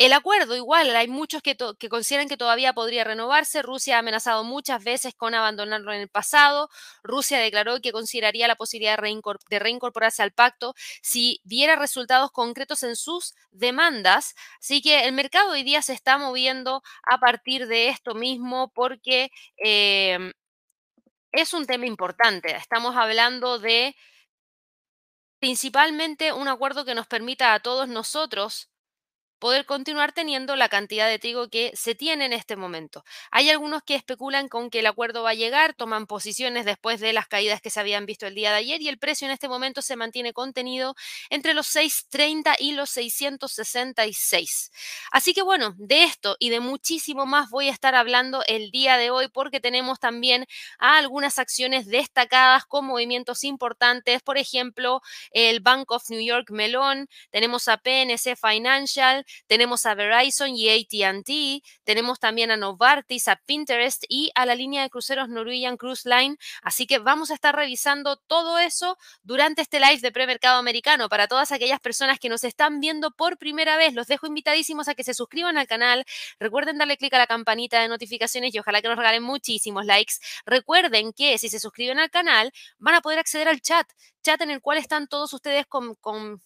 El 0.00 0.14
acuerdo, 0.14 0.56
igual, 0.56 0.96
hay 0.96 1.08
muchos 1.08 1.42
que, 1.42 1.58
consideran 1.90 2.26
que 2.26 2.38
todavía 2.38 2.72
podría 2.72 3.04
renovarse. 3.04 3.60
Rusia 3.60 3.96
ha 3.96 3.98
amenazado 3.98 4.44
muchas 4.44 4.82
veces 4.82 5.14
con 5.14 5.34
abandonarlo 5.34 5.92
en 5.92 6.00
el 6.00 6.08
pasado. 6.08 6.70
Rusia 7.02 7.38
declaró 7.38 7.82
que 7.82 7.92
consideraría 7.92 8.48
la 8.48 8.56
posibilidad 8.56 8.98
de, 8.98 9.58
reincorporarse 9.58 10.22
al 10.22 10.32
pacto 10.32 10.74
si 11.02 11.42
diera 11.44 11.76
resultados 11.76 12.30
concretos 12.32 12.82
en 12.82 12.96
sus 12.96 13.34
demandas. 13.50 14.34
Así 14.58 14.80
que 14.80 15.04
el 15.04 15.12
mercado 15.12 15.50
hoy 15.52 15.64
día 15.64 15.82
se 15.82 15.92
está 15.92 16.16
moviendo 16.16 16.82
a 17.06 17.18
partir 17.18 17.66
de 17.66 17.90
esto 17.90 18.14
mismo 18.14 18.72
porque 18.72 19.30
em, 19.58 20.32
es 21.32 21.52
un 21.52 21.66
tema 21.66 21.84
importante. 21.84 22.56
Estamos 22.56 22.96
hablando 22.96 23.58
de 23.58 23.94
principalmente 25.40 26.32
un 26.32 26.48
acuerdo 26.48 26.86
que 26.86 26.94
nos 26.94 27.06
permita 27.06 27.52
a 27.52 27.60
todos 27.60 27.86
nosotros 27.88 28.69
poder 29.40 29.66
continuar 29.66 30.12
teniendo 30.12 30.54
la 30.54 30.68
cantidad 30.68 31.08
de 31.08 31.18
trigo 31.18 31.48
que 31.48 31.72
se 31.74 31.94
tiene 31.96 32.26
en 32.26 32.32
este 32.32 32.54
momento. 32.54 33.04
Hay 33.32 33.50
algunos 33.50 33.82
que 33.82 33.96
especulan 33.96 34.48
con 34.48 34.70
que 34.70 34.80
el 34.80 34.86
acuerdo 34.86 35.22
va 35.24 35.30
a 35.30 35.34
llegar, 35.34 35.74
toman 35.74 36.06
posiciones 36.06 36.64
después 36.64 37.00
de 37.00 37.12
las 37.12 37.26
caídas 37.26 37.60
que 37.60 37.70
se 37.70 37.80
habían 37.80 38.06
visto 38.06 38.26
el 38.26 38.34
día 38.34 38.50
de 38.50 38.58
ayer 38.58 38.80
y 38.82 38.88
el 38.88 38.98
precio 38.98 39.26
en 39.26 39.32
este 39.32 39.48
momento 39.48 39.82
se 39.82 39.96
mantiene 39.96 40.32
contenido 40.32 40.94
entre 41.30 41.54
los 41.54 41.66
6.30 41.74 42.54
y 42.58 42.72
los 42.72 42.90
666. 42.90 44.70
Así 45.10 45.32
que 45.34 45.42
bueno, 45.42 45.74
de 45.78 46.04
esto 46.04 46.36
y 46.38 46.50
de 46.50 46.60
muchísimo 46.60 47.26
más 47.26 47.50
voy 47.50 47.68
a 47.68 47.72
estar 47.72 47.94
hablando 47.94 48.44
el 48.46 48.70
día 48.70 48.96
de 48.98 49.10
hoy 49.10 49.28
porque 49.28 49.60
tenemos 49.60 49.98
también 49.98 50.46
algunas 50.78 51.38
acciones 51.38 51.86
destacadas 51.86 52.66
con 52.66 52.84
movimientos 52.84 53.42
importantes, 53.44 54.22
por 54.22 54.36
ejemplo, 54.36 55.00
el 55.32 55.60
Bank 55.60 55.90
of 55.90 56.10
New 56.10 56.20
York 56.20 56.50
Melón, 56.50 57.08
tenemos 57.30 57.68
a 57.68 57.78
PNC 57.78 58.36
Financial, 58.36 59.24
tenemos 59.46 59.86
a 59.86 59.94
Verizon 59.94 60.54
y 60.54 60.68
ATT, 60.68 61.64
tenemos 61.84 62.20
también 62.20 62.50
a 62.50 62.56
Novartis, 62.56 63.28
a 63.28 63.36
Pinterest 63.36 64.04
y 64.08 64.30
a 64.34 64.46
la 64.46 64.54
línea 64.54 64.82
de 64.82 64.90
cruceros 64.90 65.28
Norwegian 65.28 65.76
Cruise 65.76 66.04
Line. 66.04 66.36
Así 66.62 66.86
que 66.86 66.98
vamos 66.98 67.30
a 67.30 67.34
estar 67.34 67.54
revisando 67.54 68.16
todo 68.16 68.58
eso 68.58 68.96
durante 69.22 69.62
este 69.62 69.80
live 69.80 70.00
de 70.00 70.12
premercado 70.12 70.58
americano. 70.58 71.08
Para 71.08 71.28
todas 71.28 71.52
aquellas 71.52 71.80
personas 71.80 72.18
que 72.18 72.28
nos 72.28 72.44
están 72.44 72.80
viendo 72.80 73.10
por 73.10 73.38
primera 73.38 73.76
vez, 73.76 73.94
los 73.94 74.06
dejo 74.06 74.26
invitadísimos 74.26 74.88
a 74.88 74.94
que 74.94 75.04
se 75.04 75.14
suscriban 75.14 75.58
al 75.58 75.66
canal. 75.66 76.04
Recuerden 76.38 76.78
darle 76.78 76.96
clic 76.96 77.12
a 77.14 77.18
la 77.18 77.26
campanita 77.26 77.80
de 77.80 77.88
notificaciones 77.88 78.54
y 78.54 78.58
ojalá 78.58 78.82
que 78.82 78.88
nos 78.88 78.96
regalen 78.96 79.22
muchísimos 79.22 79.86
likes. 79.86 80.14
Recuerden 80.46 81.12
que 81.12 81.38
si 81.38 81.48
se 81.48 81.60
suscriben 81.60 81.98
al 81.98 82.10
canal 82.10 82.52
van 82.78 82.94
a 82.94 83.00
poder 83.00 83.18
acceder 83.18 83.48
al 83.48 83.60
chat, 83.60 83.86
chat 84.22 84.40
en 84.40 84.50
el 84.50 84.60
cual 84.60 84.78
están 84.78 85.08
todos 85.08 85.32
ustedes 85.32 85.66
con, 85.66 85.94
con 85.96 86.42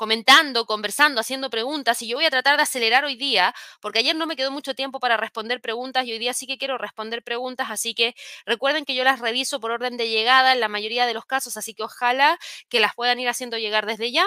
comentando, 0.00 0.64
conversando, 0.64 1.20
haciendo 1.20 1.50
preguntas 1.50 2.00
y 2.00 2.08
yo 2.08 2.16
voy 2.16 2.24
a 2.24 2.30
tratar 2.30 2.56
de 2.56 2.62
acelerar 2.62 3.04
hoy 3.04 3.16
día, 3.16 3.54
porque 3.82 3.98
ayer 3.98 4.16
no 4.16 4.26
me 4.26 4.34
quedó 4.34 4.50
mucho 4.50 4.74
tiempo 4.74 4.98
para 4.98 5.18
responder 5.18 5.60
preguntas 5.60 6.06
y 6.06 6.12
hoy 6.12 6.18
día 6.18 6.32
sí 6.32 6.46
que 6.46 6.56
quiero 6.56 6.78
responder 6.78 7.22
preguntas, 7.22 7.66
así 7.70 7.92
que 7.92 8.14
recuerden 8.46 8.86
que 8.86 8.94
yo 8.94 9.04
las 9.04 9.20
reviso 9.20 9.60
por 9.60 9.72
orden 9.72 9.98
de 9.98 10.08
llegada 10.08 10.54
en 10.54 10.60
la 10.60 10.68
mayoría 10.68 11.04
de 11.04 11.12
los 11.12 11.26
casos, 11.26 11.58
así 11.58 11.74
que 11.74 11.82
ojalá 11.82 12.38
que 12.70 12.80
las 12.80 12.94
puedan 12.94 13.20
ir 13.20 13.28
haciendo 13.28 13.58
llegar 13.58 13.84
desde 13.84 14.10
ya. 14.10 14.26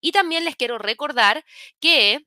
Y 0.00 0.12
también 0.12 0.44
les 0.44 0.54
quiero 0.54 0.78
recordar 0.78 1.44
que 1.80 2.24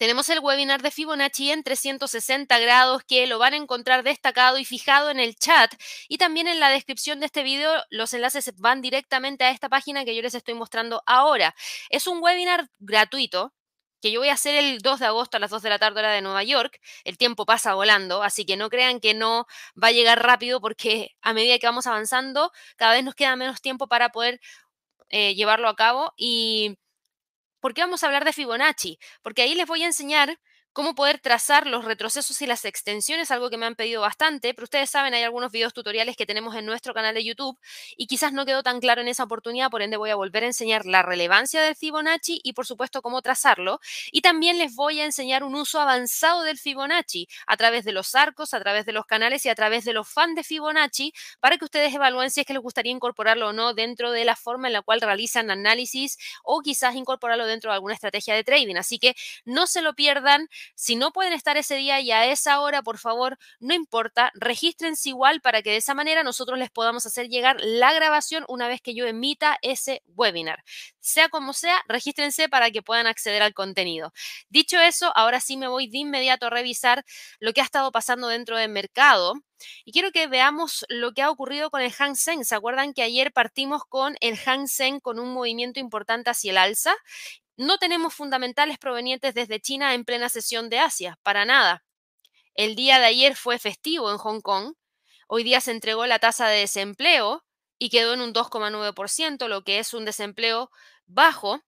tenemos 0.00 0.30
el 0.30 0.38
webinar 0.38 0.80
de 0.80 0.90
Fibonacci 0.90 1.50
en 1.50 1.62
360 1.62 2.58
grados 2.58 3.04
que 3.04 3.26
lo 3.26 3.38
van 3.38 3.52
a 3.52 3.58
encontrar 3.58 4.02
destacado 4.02 4.56
y 4.56 4.64
fijado 4.64 5.10
en 5.10 5.20
el 5.20 5.36
chat 5.36 5.74
y 6.08 6.16
también 6.16 6.48
en 6.48 6.58
la 6.58 6.70
descripción 6.70 7.20
de 7.20 7.26
este 7.26 7.42
video 7.42 7.70
los 7.90 8.14
enlaces 8.14 8.50
van 8.56 8.80
directamente 8.80 9.44
a 9.44 9.50
esta 9.50 9.68
página 9.68 10.06
que 10.06 10.16
yo 10.16 10.22
les 10.22 10.34
estoy 10.34 10.54
mostrando 10.54 11.02
ahora. 11.04 11.54
Es 11.90 12.06
un 12.06 12.22
webinar 12.22 12.70
gratuito 12.78 13.52
que 14.00 14.10
yo 14.10 14.20
voy 14.20 14.30
a 14.30 14.32
hacer 14.32 14.54
el 14.56 14.78
2 14.80 15.00
de 15.00 15.06
agosto 15.06 15.36
a 15.36 15.40
las 15.40 15.50
2 15.50 15.60
de 15.60 15.68
la 15.68 15.78
tarde 15.78 16.00
hora 16.00 16.12
de 16.12 16.22
Nueva 16.22 16.44
York. 16.44 16.80
El 17.04 17.18
tiempo 17.18 17.44
pasa 17.44 17.74
volando, 17.74 18.22
así 18.22 18.46
que 18.46 18.56
no 18.56 18.70
crean 18.70 19.00
que 19.00 19.12
no 19.12 19.46
va 19.76 19.88
a 19.88 19.92
llegar 19.92 20.22
rápido 20.22 20.62
porque 20.62 21.10
a 21.20 21.34
medida 21.34 21.58
que 21.58 21.66
vamos 21.66 21.86
avanzando 21.86 22.52
cada 22.76 22.94
vez 22.94 23.04
nos 23.04 23.14
queda 23.14 23.36
menos 23.36 23.60
tiempo 23.60 23.86
para 23.86 24.08
poder 24.08 24.40
eh, 25.10 25.34
llevarlo 25.34 25.68
a 25.68 25.76
cabo 25.76 26.14
y 26.16 26.78
¿Por 27.60 27.74
qué 27.74 27.82
vamos 27.82 28.02
a 28.02 28.06
hablar 28.06 28.24
de 28.24 28.32
Fibonacci? 28.32 28.98
Porque 29.22 29.42
ahí 29.42 29.54
les 29.54 29.66
voy 29.66 29.82
a 29.82 29.86
enseñar 29.86 30.38
cómo 30.72 30.94
poder 30.94 31.18
trazar 31.20 31.66
los 31.66 31.84
retrocesos 31.84 32.40
y 32.42 32.46
las 32.46 32.64
extensiones, 32.64 33.30
algo 33.30 33.50
que 33.50 33.56
me 33.56 33.66
han 33.66 33.74
pedido 33.74 34.00
bastante, 34.02 34.54
pero 34.54 34.64
ustedes 34.64 34.90
saben, 34.90 35.14
hay 35.14 35.22
algunos 35.22 35.50
videos 35.52 35.72
tutoriales 35.74 36.16
que 36.16 36.26
tenemos 36.26 36.54
en 36.54 36.66
nuestro 36.66 36.94
canal 36.94 37.14
de 37.14 37.24
YouTube 37.24 37.58
y 37.96 38.06
quizás 38.06 38.32
no 38.32 38.46
quedó 38.46 38.62
tan 38.62 38.80
claro 38.80 39.00
en 39.00 39.08
esa 39.08 39.24
oportunidad, 39.24 39.70
por 39.70 39.82
ende 39.82 39.96
voy 39.96 40.10
a 40.10 40.14
volver 40.16 40.44
a 40.44 40.46
enseñar 40.46 40.86
la 40.86 41.02
relevancia 41.02 41.60
del 41.62 41.74
Fibonacci 41.76 42.40
y 42.44 42.52
por 42.52 42.66
supuesto 42.66 43.02
cómo 43.02 43.22
trazarlo. 43.22 43.80
Y 44.12 44.20
también 44.22 44.58
les 44.58 44.74
voy 44.74 45.00
a 45.00 45.04
enseñar 45.04 45.44
un 45.44 45.54
uso 45.54 45.80
avanzado 45.80 46.42
del 46.42 46.58
Fibonacci 46.58 47.26
a 47.46 47.56
través 47.56 47.84
de 47.84 47.92
los 47.92 48.14
arcos, 48.14 48.54
a 48.54 48.60
través 48.60 48.86
de 48.86 48.92
los 48.92 49.06
canales 49.06 49.44
y 49.46 49.48
a 49.48 49.54
través 49.54 49.84
de 49.84 49.92
los 49.92 50.08
fans 50.08 50.34
de 50.36 50.44
Fibonacci 50.44 51.12
para 51.40 51.58
que 51.58 51.64
ustedes 51.64 51.94
evalúen 51.94 52.30
si 52.30 52.40
es 52.40 52.46
que 52.46 52.52
les 52.52 52.62
gustaría 52.62 52.92
incorporarlo 52.92 53.48
o 53.48 53.52
no 53.52 53.74
dentro 53.74 54.12
de 54.12 54.24
la 54.24 54.36
forma 54.36 54.68
en 54.68 54.72
la 54.74 54.82
cual 54.82 55.00
realizan 55.00 55.50
análisis 55.50 56.16
o 56.44 56.60
quizás 56.60 56.94
incorporarlo 56.94 57.46
dentro 57.46 57.70
de 57.70 57.74
alguna 57.74 57.94
estrategia 57.94 58.34
de 58.34 58.44
trading. 58.44 58.76
Así 58.76 58.98
que 58.98 59.14
no 59.44 59.66
se 59.66 59.82
lo 59.82 59.94
pierdan. 59.94 60.48
Si 60.74 60.96
no 60.96 61.12
pueden 61.12 61.32
estar 61.32 61.56
ese 61.56 61.76
día 61.76 62.00
y 62.00 62.10
a 62.10 62.26
esa 62.26 62.60
hora, 62.60 62.82
por 62.82 62.98
favor, 62.98 63.38
no 63.60 63.74
importa, 63.74 64.30
regístrense 64.34 65.10
igual 65.10 65.40
para 65.40 65.62
que 65.62 65.70
de 65.70 65.76
esa 65.76 65.94
manera 65.94 66.22
nosotros 66.22 66.58
les 66.58 66.70
podamos 66.70 67.06
hacer 67.06 67.28
llegar 67.28 67.56
la 67.60 67.92
grabación 67.92 68.44
una 68.48 68.68
vez 68.68 68.80
que 68.80 68.94
yo 68.94 69.06
emita 69.06 69.58
ese 69.62 70.02
webinar. 70.16 70.62
Sea 71.00 71.28
como 71.28 71.52
sea, 71.52 71.80
regístrense 71.88 72.48
para 72.48 72.70
que 72.70 72.82
puedan 72.82 73.06
acceder 73.06 73.42
al 73.42 73.54
contenido. 73.54 74.12
Dicho 74.48 74.78
eso, 74.78 75.12
ahora 75.16 75.40
sí 75.40 75.56
me 75.56 75.68
voy 75.68 75.88
de 75.88 75.98
inmediato 75.98 76.46
a 76.46 76.50
revisar 76.50 77.04
lo 77.38 77.52
que 77.52 77.60
ha 77.60 77.64
estado 77.64 77.90
pasando 77.92 78.28
dentro 78.28 78.56
del 78.56 78.70
mercado. 78.70 79.34
Y 79.84 79.92
quiero 79.92 80.10
que 80.10 80.26
veamos 80.26 80.86
lo 80.88 81.12
que 81.12 81.22
ha 81.22 81.30
ocurrido 81.30 81.70
con 81.70 81.82
el 81.82 81.92
Hang 81.92 82.16
Seng. 82.16 82.44
¿Se 82.44 82.54
acuerdan 82.54 82.94
que 82.94 83.02
ayer 83.02 83.32
partimos 83.32 83.84
con 83.84 84.16
el 84.20 84.38
Hang 84.38 84.68
Seng 84.68 85.00
con 85.00 85.18
un 85.18 85.32
movimiento 85.32 85.80
importante 85.80 86.30
hacia 86.30 86.52
el 86.52 86.58
alza? 86.58 86.94
No 87.60 87.76
tenemos 87.76 88.14
fundamentales 88.14 88.78
provenientes 88.78 89.34
desde 89.34 89.60
China 89.60 89.92
en 89.92 90.06
plena 90.06 90.30
sesión 90.30 90.70
de 90.70 90.78
Asia, 90.78 91.18
para 91.22 91.44
nada. 91.44 91.84
El 92.54 92.74
día 92.74 92.98
de 92.98 93.04
ayer 93.04 93.36
fue 93.36 93.58
festivo 93.58 94.10
en 94.10 94.16
Hong 94.16 94.40
Kong. 94.40 94.76
Hoy 95.28 95.44
día 95.44 95.60
se 95.60 95.70
entregó 95.70 96.06
la 96.06 96.18
tasa 96.18 96.48
de 96.48 96.60
desempleo 96.60 97.44
y 97.78 97.90
quedó 97.90 98.14
en 98.14 98.22
un 98.22 98.32
2,9%, 98.32 99.46
lo 99.46 99.62
que 99.62 99.78
es 99.78 99.92
un 99.92 100.06
desempleo 100.06 100.70
bajo. 101.04 101.60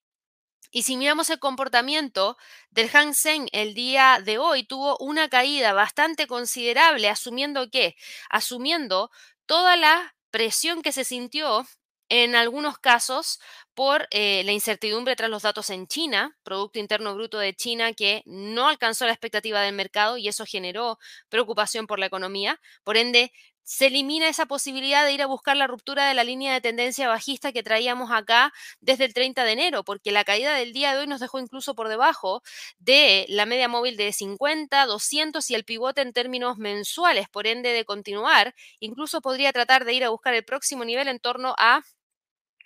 Y 0.70 0.84
si 0.84 0.96
miramos 0.96 1.28
el 1.28 1.38
comportamiento 1.38 2.38
del 2.70 2.88
Hang 2.88 3.12
Seng 3.12 3.48
el 3.52 3.74
día 3.74 4.18
de 4.24 4.38
hoy, 4.38 4.64
tuvo 4.64 4.96
una 4.96 5.28
caída 5.28 5.74
bastante 5.74 6.26
considerable, 6.26 7.10
asumiendo 7.10 7.68
que, 7.68 7.96
asumiendo 8.30 9.10
toda 9.44 9.76
la 9.76 10.16
presión 10.30 10.80
que 10.80 10.92
se 10.92 11.04
sintió 11.04 11.66
en 12.14 12.34
algunos 12.34 12.78
casos 12.78 13.40
por 13.72 14.06
eh, 14.10 14.42
la 14.44 14.52
incertidumbre 14.52 15.16
tras 15.16 15.30
los 15.30 15.44
datos 15.44 15.70
en 15.70 15.86
China, 15.86 16.36
Producto 16.42 16.78
Interno 16.78 17.14
Bruto 17.14 17.38
de 17.38 17.54
China 17.54 17.94
que 17.94 18.22
no 18.26 18.68
alcanzó 18.68 19.06
la 19.06 19.12
expectativa 19.12 19.62
del 19.62 19.74
mercado 19.74 20.18
y 20.18 20.28
eso 20.28 20.44
generó 20.44 20.98
preocupación 21.30 21.86
por 21.86 21.98
la 21.98 22.04
economía. 22.04 22.60
Por 22.84 22.98
ende, 22.98 23.32
se 23.62 23.86
elimina 23.86 24.28
esa 24.28 24.44
posibilidad 24.44 25.06
de 25.06 25.12
ir 25.14 25.22
a 25.22 25.26
buscar 25.26 25.56
la 25.56 25.66
ruptura 25.66 26.06
de 26.06 26.12
la 26.12 26.22
línea 26.24 26.52
de 26.52 26.60
tendencia 26.60 27.08
bajista 27.08 27.50
que 27.52 27.62
traíamos 27.62 28.10
acá 28.10 28.52
desde 28.80 29.06
el 29.06 29.14
30 29.14 29.44
de 29.44 29.52
enero, 29.52 29.82
porque 29.82 30.12
la 30.12 30.24
caída 30.24 30.54
del 30.54 30.74
día 30.74 30.92
de 30.92 30.98
hoy 31.00 31.06
nos 31.06 31.20
dejó 31.20 31.38
incluso 31.38 31.74
por 31.74 31.88
debajo 31.88 32.42
de 32.78 33.24
la 33.30 33.46
media 33.46 33.68
móvil 33.68 33.96
de 33.96 34.12
50, 34.12 34.84
200 34.84 35.48
y 35.50 35.54
el 35.54 35.64
pivote 35.64 36.02
en 36.02 36.12
términos 36.12 36.58
mensuales. 36.58 37.28
Por 37.30 37.46
ende, 37.46 37.70
de 37.72 37.86
continuar, 37.86 38.54
incluso 38.80 39.22
podría 39.22 39.52
tratar 39.52 39.86
de 39.86 39.94
ir 39.94 40.04
a 40.04 40.10
buscar 40.10 40.34
el 40.34 40.44
próximo 40.44 40.84
nivel 40.84 41.08
en 41.08 41.18
torno 41.18 41.54
a 41.56 41.82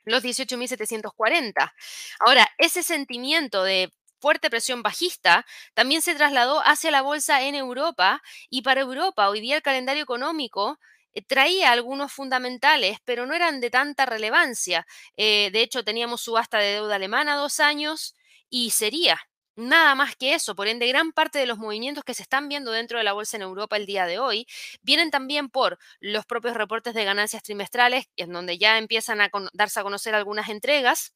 los 0.06 0.22
18.740. 0.22 1.74
Ahora, 2.20 2.48
ese 2.58 2.82
sentimiento 2.82 3.62
de 3.64 3.92
fuerte 4.20 4.48
presión 4.48 4.82
bajista 4.82 5.44
también 5.74 6.00
se 6.02 6.14
trasladó 6.14 6.60
hacia 6.60 6.90
la 6.90 7.02
bolsa 7.02 7.42
en 7.42 7.54
Europa 7.54 8.22
y 8.48 8.62
para 8.62 8.80
Europa 8.80 9.28
hoy 9.28 9.40
día 9.40 9.56
el 9.56 9.62
calendario 9.62 10.02
económico 10.02 10.78
eh, 11.12 11.22
traía 11.22 11.72
algunos 11.72 12.12
fundamentales, 12.12 12.98
pero 13.04 13.26
no 13.26 13.34
eran 13.34 13.60
de 13.60 13.70
tanta 13.70 14.06
relevancia. 14.06 14.86
Eh, 15.16 15.50
de 15.52 15.60
hecho, 15.62 15.84
teníamos 15.84 16.22
subasta 16.22 16.58
de 16.58 16.74
deuda 16.74 16.96
alemana 16.96 17.36
dos 17.36 17.60
años 17.60 18.14
y 18.48 18.70
sería 18.70 19.20
Nada 19.58 19.94
más 19.94 20.16
que 20.16 20.34
eso, 20.34 20.54
por 20.54 20.68
ende, 20.68 20.86
gran 20.86 21.12
parte 21.12 21.38
de 21.38 21.46
los 21.46 21.56
movimientos 21.58 22.04
que 22.04 22.12
se 22.12 22.22
están 22.22 22.46
viendo 22.48 22.72
dentro 22.72 22.98
de 22.98 23.04
la 23.04 23.14
bolsa 23.14 23.38
en 23.38 23.42
Europa 23.42 23.76
el 23.78 23.86
día 23.86 24.04
de 24.04 24.18
hoy 24.18 24.46
vienen 24.82 25.10
también 25.10 25.48
por 25.48 25.78
los 25.98 26.26
propios 26.26 26.54
reportes 26.54 26.92
de 26.92 27.04
ganancias 27.04 27.42
trimestrales, 27.42 28.04
en 28.16 28.32
donde 28.34 28.58
ya 28.58 28.76
empiezan 28.76 29.22
a 29.22 29.30
darse 29.54 29.80
a 29.80 29.82
conocer 29.82 30.14
algunas 30.14 30.50
entregas 30.50 31.12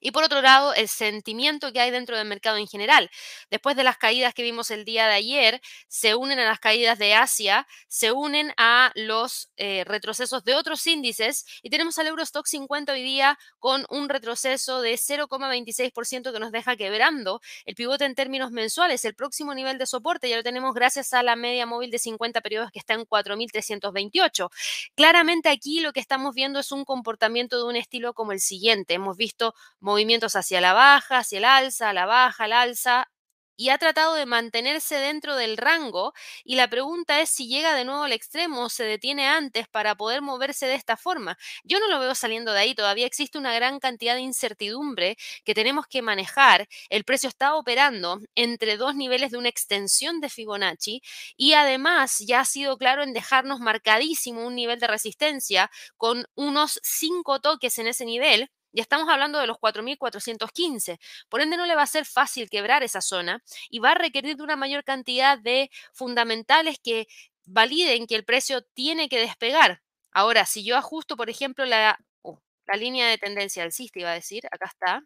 Y 0.00 0.10
por 0.12 0.24
otro 0.24 0.40
lado, 0.42 0.74
el 0.74 0.88
sentimiento 0.88 1.72
que 1.72 1.80
hay 1.80 1.90
dentro 1.90 2.16
del 2.16 2.26
mercado 2.26 2.56
en 2.56 2.66
general. 2.66 3.10
Después 3.50 3.76
de 3.76 3.84
las 3.84 3.98
caídas 3.98 4.34
que 4.34 4.42
vimos 4.42 4.70
el 4.70 4.84
día 4.84 5.06
de 5.06 5.14
ayer, 5.14 5.60
se 5.88 6.14
unen 6.14 6.38
a 6.38 6.44
las 6.44 6.58
caídas 6.58 6.98
de 6.98 7.14
Asia, 7.14 7.66
se 7.86 8.12
unen 8.12 8.52
a 8.56 8.92
los 8.94 9.50
eh, 9.56 9.84
retrocesos 9.84 10.44
de 10.44 10.54
otros 10.54 10.86
índices 10.86 11.44
y 11.62 11.70
tenemos 11.70 11.98
al 11.98 12.06
Eurostock 12.06 12.46
50 12.46 12.92
hoy 12.92 13.02
día 13.02 13.38
con 13.58 13.84
un 13.90 14.08
retroceso 14.08 14.80
de 14.80 14.94
0,26% 14.94 16.32
que 16.32 16.40
nos 16.40 16.52
deja 16.52 16.76
quebrando 16.76 17.40
el 17.64 17.74
pivote 17.74 18.04
en 18.04 18.14
términos 18.14 18.50
mensuales. 18.50 19.04
El 19.04 19.14
próximo 19.14 19.54
nivel 19.54 19.78
de 19.78 19.86
soporte 19.86 20.28
ya 20.28 20.36
lo 20.36 20.42
tenemos 20.42 20.74
gracias 20.74 21.12
a 21.12 21.22
la 21.22 21.36
media 21.36 21.66
móvil 21.66 21.90
de 21.90 21.98
50 21.98 22.40
periodos 22.40 22.70
que 22.70 22.78
está 22.78 22.94
en 22.94 23.04
4.328. 23.04 24.48
Claramente 24.94 25.48
aquí 25.48 25.80
lo 25.80 25.92
que 25.92 26.00
estamos 26.00 26.34
viendo 26.34 26.60
es 26.60 26.72
un 26.72 26.84
comportamiento 26.84 27.58
de 27.58 27.64
un 27.64 27.76
estilo 27.76 28.14
como 28.14 28.32
el 28.32 28.40
siguiente. 28.40 28.94
Hemos 28.94 29.16
visto 29.16 29.54
movimientos 29.90 30.36
hacia 30.36 30.60
la 30.60 30.72
baja, 30.72 31.18
hacia 31.18 31.38
el 31.38 31.44
alza, 31.44 31.92
la 31.92 32.06
baja, 32.06 32.44
al 32.44 32.52
alza, 32.52 33.08
y 33.56 33.68
ha 33.68 33.76
tratado 33.76 34.14
de 34.14 34.24
mantenerse 34.24 34.94
dentro 34.96 35.36
del 35.36 35.58
rango 35.58 36.14
y 36.44 36.54
la 36.54 36.68
pregunta 36.70 37.20
es 37.20 37.28
si 37.28 37.46
llega 37.46 37.74
de 37.74 37.84
nuevo 37.84 38.04
al 38.04 38.12
extremo 38.12 38.62
o 38.64 38.68
se 38.70 38.84
detiene 38.84 39.28
antes 39.28 39.68
para 39.68 39.94
poder 39.96 40.22
moverse 40.22 40.66
de 40.66 40.74
esta 40.74 40.96
forma. 40.96 41.36
Yo 41.62 41.78
no 41.78 41.88
lo 41.88 42.00
veo 42.00 42.14
saliendo 42.14 42.52
de 42.52 42.60
ahí, 42.60 42.74
todavía 42.74 43.04
existe 43.06 43.36
una 43.36 43.52
gran 43.54 43.78
cantidad 43.78 44.14
de 44.14 44.22
incertidumbre 44.22 45.18
que 45.44 45.52
tenemos 45.54 45.86
que 45.86 46.00
manejar. 46.00 46.68
El 46.88 47.04
precio 47.04 47.28
está 47.28 47.54
operando 47.54 48.20
entre 48.34 48.78
dos 48.78 48.94
niveles 48.94 49.30
de 49.30 49.36
una 49.38 49.50
extensión 49.50 50.20
de 50.22 50.30
Fibonacci 50.30 51.02
y 51.36 51.52
además 51.52 52.16
ya 52.26 52.40
ha 52.40 52.44
sido 52.46 52.78
claro 52.78 53.02
en 53.02 53.12
dejarnos 53.12 53.60
marcadísimo 53.60 54.46
un 54.46 54.54
nivel 54.54 54.80
de 54.80 54.86
resistencia 54.86 55.70
con 55.98 56.24
unos 56.34 56.80
cinco 56.82 57.40
toques 57.40 57.78
en 57.78 57.88
ese 57.88 58.06
nivel 58.06 58.50
ya 58.72 58.82
estamos 58.82 59.08
hablando 59.08 59.38
de 59.38 59.46
los 59.46 59.58
4.415. 59.58 60.98
Por 61.28 61.40
ende, 61.40 61.56
no 61.56 61.66
le 61.66 61.74
va 61.74 61.82
a 61.82 61.86
ser 61.86 62.04
fácil 62.06 62.48
quebrar 62.48 62.82
esa 62.82 63.00
zona 63.00 63.42
y 63.68 63.78
va 63.78 63.92
a 63.92 63.94
requerir 63.94 64.36
de 64.36 64.42
una 64.42 64.56
mayor 64.56 64.84
cantidad 64.84 65.38
de 65.38 65.70
fundamentales 65.92 66.78
que 66.82 67.06
validen 67.44 68.06
que 68.06 68.14
el 68.14 68.24
precio 68.24 68.62
tiene 68.74 69.08
que 69.08 69.18
despegar. 69.18 69.82
Ahora, 70.12 70.46
si 70.46 70.64
yo 70.64 70.76
ajusto, 70.76 71.16
por 71.16 71.30
ejemplo, 71.30 71.64
la, 71.64 71.98
uh, 72.22 72.36
la 72.66 72.76
línea 72.76 73.08
de 73.08 73.18
tendencia 73.18 73.62
alcista, 73.62 74.00
iba 74.00 74.10
a 74.10 74.14
decir, 74.14 74.46
acá 74.50 74.66
está, 74.66 75.02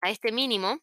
a 0.00 0.10
este 0.10 0.32
mínimo, 0.32 0.80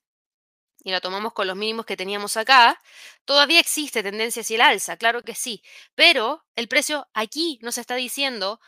y 0.83 0.91
la 0.91 1.01
tomamos 1.01 1.33
con 1.33 1.47
los 1.47 1.57
mínimos 1.57 1.85
que 1.85 1.97
teníamos 1.97 2.37
acá, 2.37 2.81
todavía 3.25 3.59
existe 3.59 4.01
tendencia 4.03 4.41
hacia 4.41 4.55
el 4.55 4.61
alza, 4.61 4.97
claro 4.97 5.23
que 5.23 5.35
sí, 5.35 5.61
pero 5.95 6.45
el 6.55 6.67
precio 6.67 7.07
aquí 7.13 7.59
nos 7.61 7.77
está 7.77 7.95
diciendo 7.95 8.59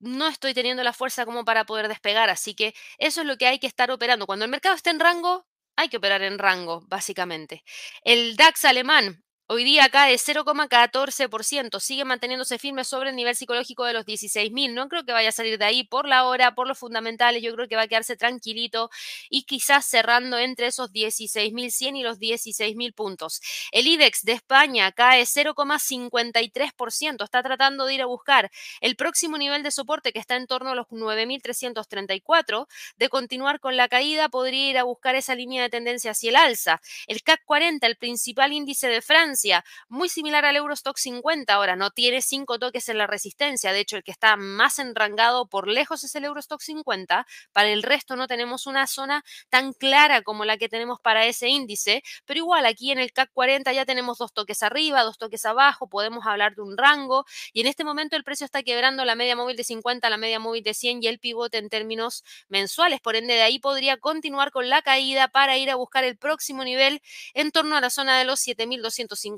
no 0.00 0.28
estoy 0.28 0.54
teniendo 0.54 0.82
la 0.82 0.92
fuerza 0.92 1.24
como 1.26 1.44
para 1.44 1.64
poder 1.66 1.88
despegar, 1.88 2.30
así 2.30 2.54
que 2.54 2.74
eso 2.98 3.20
es 3.22 3.26
lo 3.26 3.36
que 3.36 3.46
hay 3.46 3.58
que 3.58 3.66
estar 3.66 3.90
operando. 3.90 4.26
Cuando 4.26 4.44
el 4.44 4.50
mercado 4.50 4.74
esté 4.74 4.90
en 4.90 5.00
rango, 5.00 5.46
hay 5.76 5.88
que 5.88 5.98
operar 5.98 6.22
en 6.22 6.38
rango, 6.38 6.82
básicamente. 6.88 7.64
El 8.02 8.36
DAX 8.36 8.64
alemán 8.64 9.24
Hoy 9.52 9.64
día 9.64 9.88
cae 9.88 10.14
0,14%, 10.14 11.80
sigue 11.80 12.04
manteniéndose 12.04 12.56
firme 12.60 12.84
sobre 12.84 13.10
el 13.10 13.16
nivel 13.16 13.34
psicológico 13.34 13.84
de 13.84 13.92
los 13.92 14.06
16.000. 14.06 14.74
No 14.74 14.88
creo 14.88 15.04
que 15.04 15.10
vaya 15.10 15.30
a 15.30 15.32
salir 15.32 15.58
de 15.58 15.64
ahí 15.64 15.82
por 15.82 16.06
la 16.06 16.24
hora, 16.24 16.54
por 16.54 16.68
los 16.68 16.78
fundamentales. 16.78 17.42
Yo 17.42 17.52
creo 17.56 17.66
que 17.66 17.74
va 17.74 17.82
a 17.82 17.88
quedarse 17.88 18.16
tranquilito 18.16 18.90
y 19.28 19.42
quizás 19.42 19.84
cerrando 19.84 20.38
entre 20.38 20.68
esos 20.68 20.92
16.100 20.92 21.98
y 21.98 22.04
los 22.04 22.20
16.000 22.20 22.94
puntos. 22.94 23.40
El 23.72 23.88
IBEX 23.88 24.22
de 24.22 24.34
España 24.34 24.92
cae 24.92 25.24
0,53%. 25.24 27.24
Está 27.24 27.42
tratando 27.42 27.86
de 27.86 27.94
ir 27.94 28.02
a 28.02 28.06
buscar 28.06 28.52
el 28.80 28.94
próximo 28.94 29.36
nivel 29.36 29.64
de 29.64 29.72
soporte 29.72 30.12
que 30.12 30.20
está 30.20 30.36
en 30.36 30.46
torno 30.46 30.70
a 30.70 30.74
los 30.76 30.86
9.334. 30.90 32.68
De 32.98 33.08
continuar 33.08 33.58
con 33.58 33.76
la 33.76 33.88
caída, 33.88 34.28
podría 34.28 34.70
ir 34.70 34.78
a 34.78 34.84
buscar 34.84 35.16
esa 35.16 35.34
línea 35.34 35.64
de 35.64 35.70
tendencia 35.70 36.12
hacia 36.12 36.30
el 36.30 36.36
alza. 36.36 36.80
El 37.08 37.24
CAC 37.24 37.44
40, 37.44 37.84
el 37.88 37.96
principal 37.96 38.52
índice 38.52 38.86
de 38.86 39.02
Francia, 39.02 39.39
muy 39.88 40.08
similar 40.08 40.44
al 40.44 40.56
Eurostock 40.56 40.96
50 40.96 41.52
ahora, 41.52 41.76
no 41.76 41.90
tiene 41.90 42.22
cinco 42.22 42.58
toques 42.58 42.88
en 42.88 42.98
la 42.98 43.06
resistencia, 43.06 43.72
de 43.72 43.80
hecho 43.80 43.96
el 43.96 44.04
que 44.04 44.10
está 44.10 44.36
más 44.36 44.78
enrangado 44.78 45.46
por 45.46 45.68
lejos 45.68 46.04
es 46.04 46.14
el 46.14 46.24
Eurostock 46.24 46.60
50, 46.60 47.26
para 47.52 47.68
el 47.68 47.82
resto 47.82 48.16
no 48.16 48.26
tenemos 48.26 48.66
una 48.66 48.86
zona 48.86 49.24
tan 49.48 49.72
clara 49.72 50.22
como 50.22 50.44
la 50.44 50.56
que 50.56 50.68
tenemos 50.68 51.00
para 51.00 51.26
ese 51.26 51.48
índice, 51.48 52.02
pero 52.24 52.38
igual 52.38 52.66
aquí 52.66 52.90
en 52.90 52.98
el 52.98 53.12
CAC 53.12 53.30
40 53.32 53.72
ya 53.72 53.84
tenemos 53.84 54.18
dos 54.18 54.32
toques 54.32 54.62
arriba, 54.62 55.02
dos 55.02 55.18
toques 55.18 55.44
abajo, 55.44 55.88
podemos 55.88 56.26
hablar 56.26 56.54
de 56.54 56.62
un 56.62 56.76
rango 56.76 57.24
y 57.52 57.60
en 57.62 57.66
este 57.66 57.84
momento 57.84 58.16
el 58.16 58.24
precio 58.24 58.44
está 58.44 58.62
quebrando 58.62 59.04
la 59.04 59.14
media 59.14 59.36
móvil 59.36 59.56
de 59.56 59.64
50, 59.64 60.08
la 60.10 60.16
media 60.16 60.38
móvil 60.38 60.62
de 60.62 60.74
100 60.74 61.02
y 61.02 61.06
el 61.06 61.18
pivote 61.18 61.58
en 61.58 61.68
términos 61.68 62.24
mensuales, 62.48 63.00
por 63.00 63.16
ende 63.16 63.34
de 63.34 63.42
ahí 63.42 63.58
podría 63.58 63.96
continuar 63.96 64.50
con 64.50 64.68
la 64.68 64.82
caída 64.82 65.28
para 65.28 65.56
ir 65.56 65.70
a 65.70 65.76
buscar 65.76 66.04
el 66.04 66.16
próximo 66.16 66.64
nivel 66.64 67.02
en 67.34 67.50
torno 67.50 67.76
a 67.76 67.80
la 67.80 67.90
zona 67.90 68.18
de 68.18 68.24
los 68.24 68.40
7250 68.40 69.29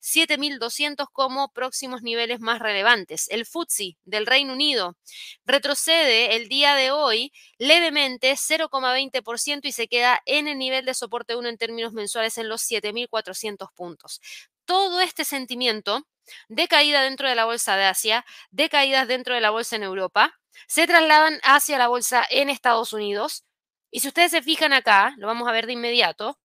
7200 0.00 1.08
como 1.12 1.52
próximos 1.52 2.02
niveles 2.02 2.40
más 2.40 2.58
relevantes. 2.60 3.28
El 3.30 3.46
FTSE 3.46 3.96
del 4.04 4.26
Reino 4.26 4.52
Unido 4.52 4.96
retrocede 5.44 6.36
el 6.36 6.48
día 6.48 6.74
de 6.74 6.90
hoy 6.90 7.32
levemente 7.58 8.32
0,20% 8.32 9.60
y 9.64 9.72
se 9.72 9.88
queda 9.88 10.20
en 10.26 10.48
el 10.48 10.58
nivel 10.58 10.84
de 10.84 10.94
soporte 10.94 11.36
1 11.36 11.48
en 11.48 11.58
términos 11.58 11.92
mensuales 11.92 12.38
en 12.38 12.48
los 12.48 12.62
7400 12.62 13.68
puntos. 13.74 14.20
Todo 14.64 15.00
este 15.00 15.24
sentimiento 15.24 16.06
de 16.48 16.68
caída 16.68 17.02
dentro 17.02 17.28
de 17.28 17.34
la 17.34 17.44
bolsa 17.44 17.76
de 17.76 17.84
Asia, 17.84 18.24
de 18.50 18.68
caídas 18.68 19.08
dentro 19.08 19.34
de 19.34 19.40
la 19.40 19.50
bolsa 19.50 19.76
en 19.76 19.82
Europa, 19.82 20.38
se 20.66 20.86
trasladan 20.86 21.40
hacia 21.42 21.78
la 21.78 21.88
bolsa 21.88 22.24
en 22.30 22.50
Estados 22.50 22.92
Unidos. 22.92 23.44
Y 23.90 24.00
si 24.00 24.08
ustedes 24.08 24.30
se 24.30 24.42
fijan 24.42 24.72
acá, 24.72 25.14
lo 25.16 25.26
vamos 25.26 25.48
a 25.48 25.52
ver 25.52 25.66
de 25.66 25.72
inmediato, 25.72 26.38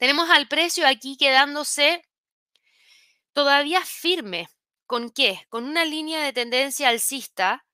tenemos 0.00 0.30
al 0.30 0.48
precio 0.48 0.88
aquí 0.88 1.18
quedándose 1.18 2.02
todavía 3.34 3.84
firme. 3.84 4.48
¿Con 4.86 5.10
qué? 5.10 5.44
Con 5.50 5.64
una 5.64 5.84
línea 5.84 6.24
de 6.24 6.32
tendencia 6.32 6.88
alcista 6.88 7.66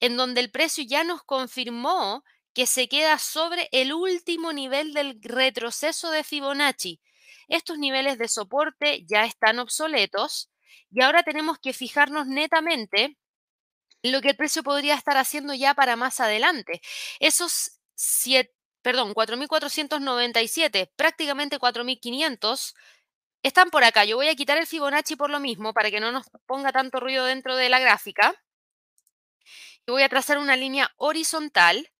en 0.00 0.16
donde 0.16 0.40
el 0.40 0.50
precio 0.50 0.82
ya 0.82 1.04
nos 1.04 1.22
confirmó 1.24 2.24
que 2.54 2.64
se 2.64 2.88
queda 2.88 3.18
sobre 3.18 3.68
el 3.70 3.92
último 3.92 4.54
nivel 4.54 4.94
del 4.94 5.20
retroceso 5.20 6.10
de 6.10 6.24
Fibonacci. 6.24 7.02
Estos 7.48 7.76
niveles 7.76 8.16
de 8.16 8.28
soporte 8.28 9.04
ya 9.06 9.26
están 9.26 9.58
obsoletos 9.58 10.50
y 10.90 11.02
ahora 11.02 11.22
tenemos 11.22 11.58
que 11.58 11.74
fijarnos 11.74 12.26
netamente 12.26 13.18
en 14.02 14.12
lo 14.12 14.22
que 14.22 14.30
el 14.30 14.36
precio 14.36 14.62
podría 14.62 14.94
estar 14.94 15.18
haciendo 15.18 15.52
ya 15.52 15.74
para 15.74 15.96
más 15.96 16.18
adelante. 16.18 16.80
Esos 17.20 17.72
siete 17.94 18.53
perdón, 18.84 19.14
4.497, 19.14 20.90
prácticamente 20.94 21.58
4.500, 21.58 22.74
están 23.42 23.70
por 23.70 23.82
acá. 23.82 24.04
Yo 24.04 24.16
voy 24.16 24.28
a 24.28 24.34
quitar 24.34 24.58
el 24.58 24.66
Fibonacci 24.66 25.16
por 25.16 25.30
lo 25.30 25.40
mismo, 25.40 25.72
para 25.72 25.90
que 25.90 26.00
no 26.00 26.12
nos 26.12 26.26
ponga 26.46 26.70
tanto 26.70 27.00
ruido 27.00 27.24
dentro 27.24 27.56
de 27.56 27.70
la 27.70 27.78
gráfica. 27.78 28.34
Y 29.86 29.90
voy 29.90 30.02
a 30.02 30.08
trazar 30.10 30.36
una 30.36 30.54
línea 30.54 30.92
horizontal 30.98 31.90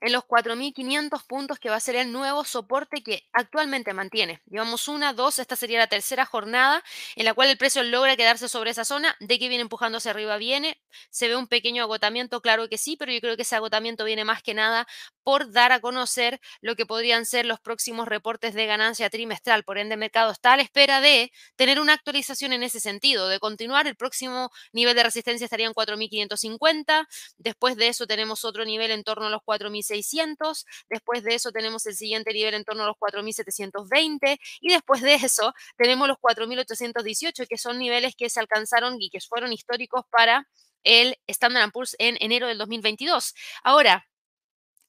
en 0.00 0.12
los 0.12 0.24
4.500 0.24 1.24
puntos 1.26 1.58
que 1.58 1.70
va 1.70 1.76
a 1.76 1.80
ser 1.80 1.96
el 1.96 2.12
nuevo 2.12 2.44
soporte 2.44 3.02
que 3.02 3.28
actualmente 3.32 3.92
mantiene. 3.92 4.40
Llevamos 4.50 4.88
una, 4.88 5.12
dos, 5.12 5.38
esta 5.38 5.56
sería 5.56 5.78
la 5.78 5.86
tercera 5.86 6.24
jornada 6.26 6.82
en 7.16 7.24
la 7.24 7.34
cual 7.34 7.50
el 7.50 7.58
precio 7.58 7.82
logra 7.82 8.16
quedarse 8.16 8.48
sobre 8.48 8.70
esa 8.70 8.84
zona. 8.84 9.16
¿De 9.20 9.38
que 9.38 9.48
viene 9.48 9.62
empujando 9.62 9.98
hacia 9.98 10.12
arriba? 10.12 10.36
Viene. 10.36 10.80
¿Se 11.10 11.28
ve 11.28 11.36
un 11.36 11.46
pequeño 11.46 11.82
agotamiento? 11.82 12.40
Claro 12.40 12.68
que 12.68 12.78
sí, 12.78 12.96
pero 12.96 13.12
yo 13.12 13.20
creo 13.20 13.36
que 13.36 13.42
ese 13.42 13.56
agotamiento 13.56 14.04
viene 14.04 14.24
más 14.24 14.42
que 14.42 14.54
nada 14.54 14.86
por 15.22 15.52
dar 15.52 15.72
a 15.72 15.80
conocer 15.80 16.40
lo 16.60 16.76
que 16.76 16.86
podrían 16.86 17.26
ser 17.26 17.46
los 17.46 17.60
próximos 17.60 18.08
reportes 18.08 18.54
de 18.54 18.66
ganancia 18.66 19.10
trimestral. 19.10 19.64
Por 19.64 19.78
ende, 19.78 19.94
el 19.94 20.00
mercado 20.00 20.32
está 20.32 20.54
a 20.54 20.56
la 20.56 20.62
espera 20.62 21.00
de 21.00 21.30
tener 21.56 21.80
una 21.80 21.92
actualización 21.92 22.52
en 22.52 22.62
ese 22.62 22.80
sentido, 22.80 23.28
de 23.28 23.38
continuar. 23.38 23.86
El 23.86 23.96
próximo 23.96 24.50
nivel 24.72 24.96
de 24.96 25.02
resistencia 25.02 25.44
estaría 25.44 25.66
en 25.66 25.74
4.550. 25.74 27.06
Después 27.38 27.76
de 27.76 27.88
eso 27.88 28.06
tenemos 28.06 28.44
otro 28.44 28.64
nivel 28.64 28.90
en 28.90 29.04
torno 29.04 29.26
a 29.26 29.30
los 29.30 29.42
4.600 29.90 30.10
600, 30.10 30.66
después 30.88 31.22
de 31.22 31.34
eso 31.34 31.52
tenemos 31.52 31.86
el 31.86 31.94
siguiente 31.94 32.32
nivel 32.32 32.54
en 32.54 32.64
torno 32.64 32.84
a 32.84 32.86
los 32.86 32.96
4.720 32.96 34.38
y 34.60 34.72
después 34.72 35.02
de 35.02 35.14
eso 35.14 35.52
tenemos 35.76 36.08
los 36.08 36.18
4.818, 36.18 37.46
que 37.48 37.58
son 37.58 37.78
niveles 37.78 38.14
que 38.16 38.30
se 38.30 38.40
alcanzaron 38.40 38.96
y 39.00 39.10
que 39.10 39.20
fueron 39.20 39.52
históricos 39.52 40.04
para 40.10 40.48
el 40.82 41.16
Standard 41.26 41.72
Poor's 41.72 41.96
en 41.98 42.16
enero 42.20 42.46
del 42.48 42.58
2022. 42.58 43.34
Ahora, 43.62 44.06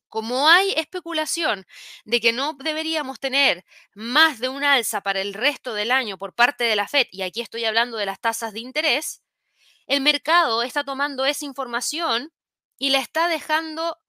como 0.07 0.49
hay 0.49 0.71
especulación 0.71 1.65
de 2.03 2.19
que 2.19 2.33
no 2.33 2.53
deberíamos 2.53 3.19
tener 3.19 3.63
más 3.93 4.39
de 4.39 4.49
un 4.49 4.63
alza 4.63 5.01
para 5.01 5.21
el 5.21 5.33
resto 5.33 5.73
del 5.73 5.91
año 5.91 6.17
por 6.17 6.33
parte 6.33 6.65
de 6.65 6.75
la 6.75 6.87
Fed, 6.87 7.07
y 7.11 7.21
aquí 7.21 7.41
estoy 7.41 7.63
hablando 7.65 7.97
de 7.97 8.05
las 8.05 8.19
tasas 8.19 8.53
de 8.53 8.59
interés, 8.59 9.21
el 9.87 10.01
mercado 10.01 10.63
está 10.63 10.83
tomando 10.83 11.25
esa 11.25 11.45
información 11.45 12.31
y 12.77 12.89
la 12.89 12.99
está 12.99 13.27
dejando 13.27 14.00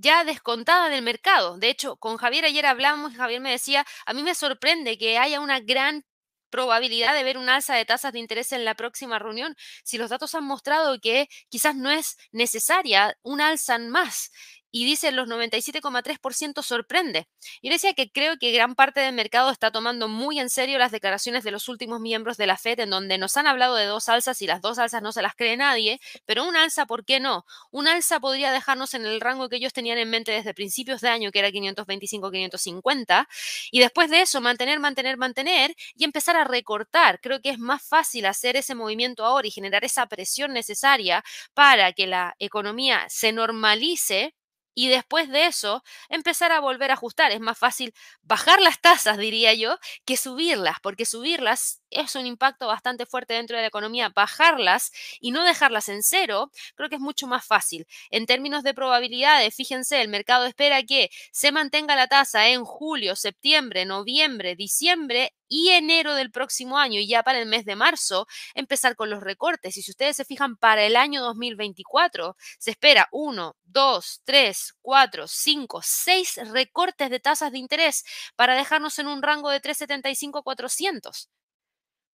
ya 0.00 0.24
descontada 0.24 0.88
del 0.88 1.02
mercado. 1.02 1.58
De 1.58 1.68
hecho, 1.68 1.96
con 1.96 2.16
Javier 2.16 2.44
ayer 2.44 2.66
hablamos 2.66 3.12
y 3.12 3.16
Javier 3.16 3.40
me 3.40 3.50
decía, 3.50 3.86
a 4.06 4.12
mí 4.14 4.22
me 4.22 4.34
sorprende 4.34 4.98
que 4.98 5.18
haya 5.18 5.40
una 5.40 5.60
gran 5.60 6.04
probabilidad 6.50 7.14
de 7.14 7.22
ver 7.22 7.38
un 7.38 7.48
alza 7.48 7.74
de 7.76 7.84
tasas 7.84 8.12
de 8.12 8.18
interés 8.18 8.52
en 8.52 8.64
la 8.64 8.74
próxima 8.74 9.18
reunión 9.20 9.54
si 9.84 9.98
los 9.98 10.10
datos 10.10 10.34
han 10.34 10.44
mostrado 10.44 10.98
que 11.00 11.28
quizás 11.48 11.76
no 11.76 11.90
es 11.90 12.16
necesaria 12.32 13.16
un 13.22 13.40
alza 13.40 13.78
más? 13.78 14.30
Y 14.70 14.84
dice 14.84 15.12
los 15.12 15.28
97,3% 15.28 16.62
sorprende. 16.62 17.28
Yo 17.62 17.70
decía 17.70 17.94
que 17.94 18.10
creo 18.10 18.38
que 18.38 18.52
gran 18.52 18.74
parte 18.74 19.00
del 19.00 19.14
mercado 19.14 19.50
está 19.50 19.70
tomando 19.70 20.08
muy 20.08 20.38
en 20.38 20.50
serio 20.50 20.78
las 20.78 20.92
declaraciones 20.92 21.44
de 21.44 21.50
los 21.50 21.68
últimos 21.68 22.00
miembros 22.00 22.36
de 22.36 22.46
la 22.46 22.56
Fed, 22.56 22.80
en 22.80 22.90
donde 22.90 23.18
nos 23.18 23.36
han 23.36 23.46
hablado 23.46 23.74
de 23.74 23.86
dos 23.86 24.08
alzas 24.08 24.40
y 24.42 24.46
las 24.46 24.60
dos 24.60 24.78
alzas 24.78 25.02
no 25.02 25.12
se 25.12 25.22
las 25.22 25.34
cree 25.34 25.56
nadie, 25.56 26.00
pero 26.24 26.44
un 26.44 26.56
alza, 26.56 26.86
¿por 26.86 27.04
qué 27.04 27.20
no? 27.20 27.44
Un 27.70 27.88
alza 27.88 28.20
podría 28.20 28.52
dejarnos 28.52 28.94
en 28.94 29.04
el 29.06 29.20
rango 29.20 29.48
que 29.48 29.56
ellos 29.56 29.72
tenían 29.72 29.98
en 29.98 30.10
mente 30.10 30.32
desde 30.32 30.54
principios 30.54 31.00
de 31.00 31.08
año, 31.08 31.30
que 31.30 31.40
era 31.40 31.50
525-550, 31.50 33.26
y 33.70 33.80
después 33.80 34.10
de 34.10 34.22
eso 34.22 34.40
mantener, 34.40 34.80
mantener, 34.80 35.16
mantener 35.16 35.74
y 35.94 36.04
empezar 36.04 36.36
a 36.36 36.44
recortar. 36.44 37.20
Creo 37.20 37.40
que 37.40 37.50
es 37.50 37.58
más 37.58 37.82
fácil 37.82 38.26
hacer 38.26 38.56
ese 38.56 38.74
movimiento 38.74 39.24
ahora 39.24 39.46
y 39.48 39.50
generar 39.50 39.84
esa 39.84 40.06
presión 40.06 40.52
necesaria 40.52 41.24
para 41.54 41.92
que 41.92 42.06
la 42.06 42.34
economía 42.38 43.06
se 43.08 43.32
normalice 43.32 44.34
y 44.74 44.88
después 44.88 45.28
de 45.28 45.46
eso 45.46 45.82
empezar 46.08 46.52
a 46.52 46.60
volver 46.60 46.90
a 46.90 46.94
ajustar. 46.94 47.32
Es 47.32 47.40
más 47.40 47.58
fácil 47.58 47.94
bajar 48.22 48.60
las 48.60 48.80
tasas, 48.80 49.18
diría 49.18 49.54
yo, 49.54 49.78
que 50.04 50.16
subirlas, 50.16 50.78
porque 50.82 51.04
subirlas 51.04 51.82
es 51.90 52.14
un 52.14 52.26
impacto 52.26 52.66
bastante 52.66 53.06
fuerte 53.06 53.34
dentro 53.34 53.56
de 53.56 53.62
la 53.62 53.68
economía. 53.68 54.10
Bajarlas 54.10 54.92
y 55.20 55.32
no 55.32 55.44
dejarlas 55.44 55.88
en 55.88 56.02
cero, 56.02 56.50
creo 56.76 56.88
que 56.88 56.96
es 56.96 57.00
mucho 57.00 57.26
más 57.26 57.44
fácil. 57.44 57.86
En 58.10 58.26
términos 58.26 58.62
de 58.62 58.74
probabilidades, 58.74 59.54
fíjense, 59.54 60.00
el 60.00 60.08
mercado 60.08 60.46
espera 60.46 60.82
que 60.82 61.10
se 61.32 61.52
mantenga 61.52 61.96
la 61.96 62.08
tasa 62.08 62.48
en 62.48 62.64
julio, 62.64 63.16
septiembre, 63.16 63.84
noviembre, 63.84 64.56
diciembre 64.56 65.34
y 65.50 65.70
enero 65.70 66.14
del 66.14 66.30
próximo 66.30 66.78
año 66.78 67.00
y 67.00 67.08
ya 67.08 67.22
para 67.22 67.40
el 67.40 67.46
mes 67.46 67.66
de 67.66 67.76
marzo 67.76 68.26
empezar 68.54 68.96
con 68.96 69.10
los 69.10 69.22
recortes. 69.22 69.76
Y 69.76 69.82
si 69.82 69.90
ustedes 69.90 70.16
se 70.16 70.24
fijan 70.24 70.56
para 70.56 70.84
el 70.84 70.96
año 70.96 71.20
2024, 71.22 72.36
se 72.58 72.70
espera 72.70 73.08
1, 73.12 73.56
2, 73.64 74.22
3, 74.24 74.74
4, 74.80 75.26
5, 75.28 75.80
6 75.84 76.40
recortes 76.52 77.10
de 77.10 77.20
tasas 77.20 77.52
de 77.52 77.58
interés 77.58 78.04
para 78.36 78.54
dejarnos 78.54 78.98
en 78.98 79.08
un 79.08 79.22
rango 79.22 79.50
de 79.50 79.60
375 79.60 80.38
a 80.38 80.42
400. 80.42 81.28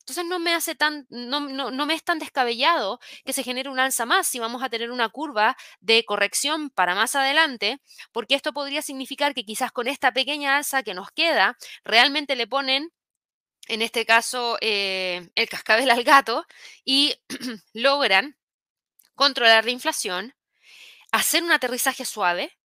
Entonces 0.02 0.24
no 0.26 0.40
me 0.40 0.52
hace 0.52 0.74
tan, 0.74 1.06
no, 1.10 1.40
no, 1.40 1.86
me 1.86 1.94
es 1.94 2.02
tan 2.02 2.18
descabellado 2.18 2.98
que 3.24 3.32
se 3.32 3.44
genere 3.44 3.70
un 3.70 3.78
alza 3.78 4.04
más 4.04 4.26
si 4.26 4.40
vamos 4.40 4.62
a 4.62 4.68
tener 4.68 4.90
una 4.90 5.08
curva 5.08 5.56
de 5.80 6.04
corrección 6.04 6.70
para 6.70 6.96
más 6.96 7.14
adelante, 7.14 7.80
porque 8.10 8.34
esto 8.34 8.52
podría 8.52 8.82
significar 8.82 9.32
que 9.32 9.44
quizás 9.44 9.70
con 9.70 9.86
esta 9.86 10.12
pequeña 10.12 10.56
alza 10.56 10.82
que 10.82 10.94
nos 10.94 11.12
queda, 11.12 11.56
realmente 11.84 12.34
le 12.34 12.48
ponen, 12.48 12.92
en 13.72 13.80
este 13.80 14.04
caso, 14.04 14.58
eh, 14.60 15.30
el 15.34 15.48
cascabel 15.48 15.90
al 15.90 16.04
gato 16.04 16.44
y 16.84 17.16
logran 17.72 18.36
controlar 19.14 19.64
la 19.64 19.70
inflación, 19.70 20.34
hacer 21.10 21.42
un 21.42 21.52
aterrizaje 21.52 22.04
suave, 22.04 22.58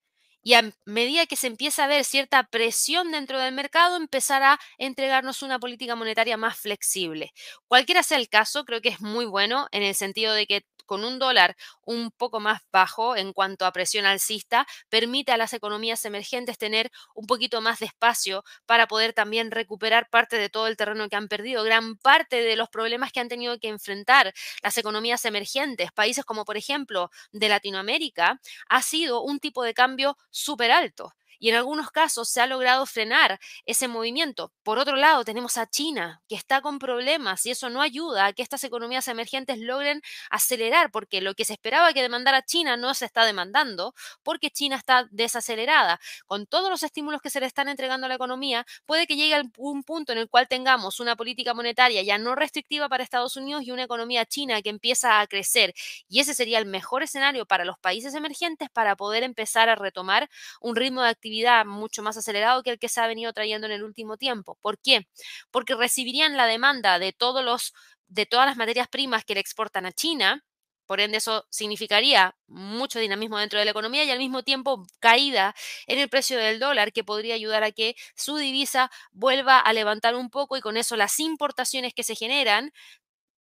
y 0.42 0.54
a 0.54 0.72
medida 0.84 1.26
que 1.26 1.36
se 1.36 1.46
empieza 1.46 1.84
a 1.84 1.86
ver 1.88 2.04
cierta 2.04 2.44
presión 2.44 3.12
dentro 3.12 3.38
del 3.38 3.54
mercado, 3.54 3.96
empezar 3.96 4.42
a 4.42 4.60
entregarnos 4.78 5.42
una 5.42 5.60
política 5.60 5.94
monetaria 5.96 6.36
más 6.36 6.58
flexible. 6.58 7.32
Cualquiera 7.68 8.02
sea 8.02 8.18
el 8.18 8.28
caso, 8.28 8.64
creo 8.64 8.80
que 8.80 8.90
es 8.90 9.00
muy 9.00 9.26
bueno 9.26 9.68
en 9.70 9.84
el 9.84 9.94
sentido 9.94 10.34
de 10.34 10.46
que 10.46 10.64
con 10.86 11.04
un 11.04 11.18
dólar 11.18 11.56
un 11.84 12.10
poco 12.10 12.40
más 12.40 12.62
bajo 12.72 13.16
en 13.16 13.32
cuanto 13.32 13.66
a 13.66 13.72
presión 13.72 14.06
alcista, 14.06 14.66
permite 14.88 15.32
a 15.32 15.36
las 15.36 15.52
economías 15.52 16.04
emergentes 16.04 16.58
tener 16.58 16.90
un 17.14 17.26
poquito 17.26 17.60
más 17.60 17.80
de 17.80 17.86
espacio 17.86 18.44
para 18.66 18.86
poder 18.86 19.12
también 19.12 19.50
recuperar 19.50 20.08
parte 20.10 20.38
de 20.38 20.48
todo 20.48 20.66
el 20.66 20.76
terreno 20.76 21.08
que 21.08 21.16
han 21.16 21.28
perdido. 21.28 21.64
Gran 21.64 21.96
parte 21.96 22.42
de 22.42 22.56
los 22.56 22.68
problemas 22.68 23.12
que 23.12 23.20
han 23.20 23.28
tenido 23.28 23.58
que 23.58 23.68
enfrentar 23.68 24.32
las 24.62 24.78
economías 24.78 25.24
emergentes, 25.24 25.92
países 25.92 26.24
como 26.24 26.44
por 26.44 26.56
ejemplo 26.56 27.10
de 27.32 27.48
Latinoamérica, 27.48 28.40
ha 28.68 28.82
sido 28.82 29.22
un 29.22 29.38
tipo 29.40 29.62
de 29.62 29.74
cambio 29.74 30.16
súper 30.30 30.70
alto 30.70 31.12
y 31.38 31.50
en 31.50 31.56
algunos 31.56 31.90
casos 31.90 32.28
se 32.28 32.40
ha 32.40 32.46
logrado 32.46 32.86
frenar 32.86 33.38
ese 33.64 33.88
movimiento. 33.88 34.52
Por 34.62 34.78
otro 34.78 34.96
lado, 34.96 35.24
tenemos 35.24 35.56
a 35.58 35.66
China, 35.66 36.22
que 36.28 36.34
está 36.34 36.60
con 36.60 36.78
problemas 36.78 37.44
y 37.46 37.50
eso 37.50 37.70
no 37.70 37.82
ayuda 37.82 38.26
a 38.26 38.32
que 38.32 38.42
estas 38.42 38.64
economías 38.64 39.08
emergentes 39.08 39.58
logren 39.58 40.02
acelerar, 40.30 40.90
porque 40.90 41.20
lo 41.20 41.34
que 41.34 41.44
se 41.44 41.52
esperaba 41.54 41.92
que 41.92 42.02
demandara 42.02 42.42
China 42.42 42.76
no 42.76 42.94
se 42.94 43.04
está 43.04 43.24
demandando, 43.24 43.94
porque 44.22 44.50
China 44.50 44.76
está 44.76 45.06
desacelerada. 45.10 46.00
Con 46.26 46.46
todos 46.46 46.70
los 46.70 46.82
estímulos 46.82 47.20
que 47.20 47.30
se 47.30 47.40
le 47.40 47.46
están 47.46 47.68
entregando 47.68 48.06
a 48.06 48.08
la 48.08 48.14
economía, 48.14 48.66
puede 48.86 49.06
que 49.06 49.16
llegue 49.16 49.34
a 49.34 49.42
un 49.58 49.82
punto 49.82 50.12
en 50.12 50.18
el 50.18 50.28
cual 50.28 50.48
tengamos 50.48 51.00
una 51.00 51.16
política 51.16 51.54
monetaria 51.54 52.02
ya 52.02 52.18
no 52.18 52.34
restrictiva 52.34 52.88
para 52.88 53.02
Estados 53.02 53.36
Unidos 53.36 53.62
y 53.64 53.70
una 53.70 53.84
economía 53.84 54.24
china 54.26 54.62
que 54.62 54.70
empieza 54.70 55.20
a 55.20 55.26
crecer. 55.26 55.74
Y 56.08 56.20
ese 56.20 56.34
sería 56.34 56.58
el 56.58 56.66
mejor 56.66 57.02
escenario 57.02 57.46
para 57.46 57.64
los 57.64 57.78
países 57.78 58.14
emergentes 58.14 58.70
para 58.70 58.96
poder 58.96 59.22
empezar 59.22 59.68
a 59.68 59.74
retomar 59.74 60.28
un 60.60 60.76
ritmo 60.76 61.02
de 61.02 61.08
actividad 61.10 61.25
mucho 61.64 62.02
más 62.02 62.16
acelerado 62.16 62.62
que 62.62 62.70
el 62.70 62.78
que 62.78 62.88
se 62.88 63.00
ha 63.00 63.06
venido 63.06 63.32
trayendo 63.32 63.66
en 63.66 63.72
el 63.72 63.84
último 63.84 64.16
tiempo. 64.16 64.58
¿Por 64.62 64.78
qué? 64.78 65.06
Porque 65.50 65.74
recibirían 65.74 66.36
la 66.36 66.46
demanda 66.46 66.98
de 66.98 67.12
todos 67.12 67.44
los 67.44 67.72
de 68.08 68.26
todas 68.26 68.46
las 68.46 68.56
materias 68.56 68.88
primas 68.88 69.24
que 69.24 69.34
le 69.34 69.40
exportan 69.40 69.84
a 69.84 69.92
China, 69.92 70.44
por 70.86 71.00
ende, 71.00 71.18
eso 71.18 71.46
significaría 71.50 72.36
mucho 72.46 73.00
dinamismo 73.00 73.38
dentro 73.38 73.58
de 73.58 73.64
la 73.64 73.72
economía 73.72 74.04
y 74.04 74.10
al 74.10 74.18
mismo 74.18 74.42
tiempo 74.44 74.86
caída 75.00 75.54
en 75.86 75.98
el 75.98 76.08
precio 76.08 76.38
del 76.38 76.60
dólar, 76.60 76.92
que 76.92 77.04
podría 77.04 77.34
ayudar 77.34 77.64
a 77.64 77.72
que 77.72 77.96
su 78.14 78.36
divisa 78.36 78.90
vuelva 79.12 79.58
a 79.58 79.72
levantar 79.72 80.14
un 80.14 80.30
poco 80.30 80.56
y 80.56 80.60
con 80.60 80.76
eso 80.76 80.96
las 80.96 81.18
importaciones 81.18 81.92
que 81.92 82.04
se 82.04 82.14
generan 82.14 82.72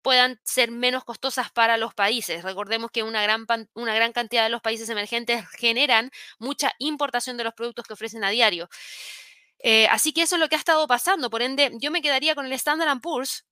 puedan 0.09 0.41
ser 0.43 0.71
menos 0.71 1.05
costosas 1.05 1.51
para 1.53 1.77
los 1.77 1.93
países. 1.93 2.43
Recordemos 2.43 2.91
que 2.91 3.03
una 3.03 3.21
gran, 3.23 3.45
una 3.75 3.95
gran 3.95 4.15
cantidad 4.15 4.43
de 4.43 4.49
los 4.49 4.63
países 4.63 4.89
emergentes 4.89 5.45
generan 5.59 6.11
mucha 6.39 6.73
importación 6.79 7.37
de 7.37 7.45
los 7.45 7.53
productos 7.53 7.85
que 7.87 7.93
ofrecen 7.93 8.25
a 8.25 8.31
diario. 8.31 8.71
Eh, 9.59 9.87
así 9.89 10.15
que 10.15 10.23
eso 10.23 10.37
es 10.37 10.41
lo 10.41 10.49
que 10.49 10.55
ha 10.55 10.59
estado 10.59 10.87
pasando. 10.87 11.29
Por 11.29 11.43
ende, 11.43 11.73
yo 11.75 11.91
me 11.91 12.01
quedaría 12.01 12.35
con 12.35 12.47
el 12.47 12.53
Standard 12.55 13.03
Poor's 13.03 13.45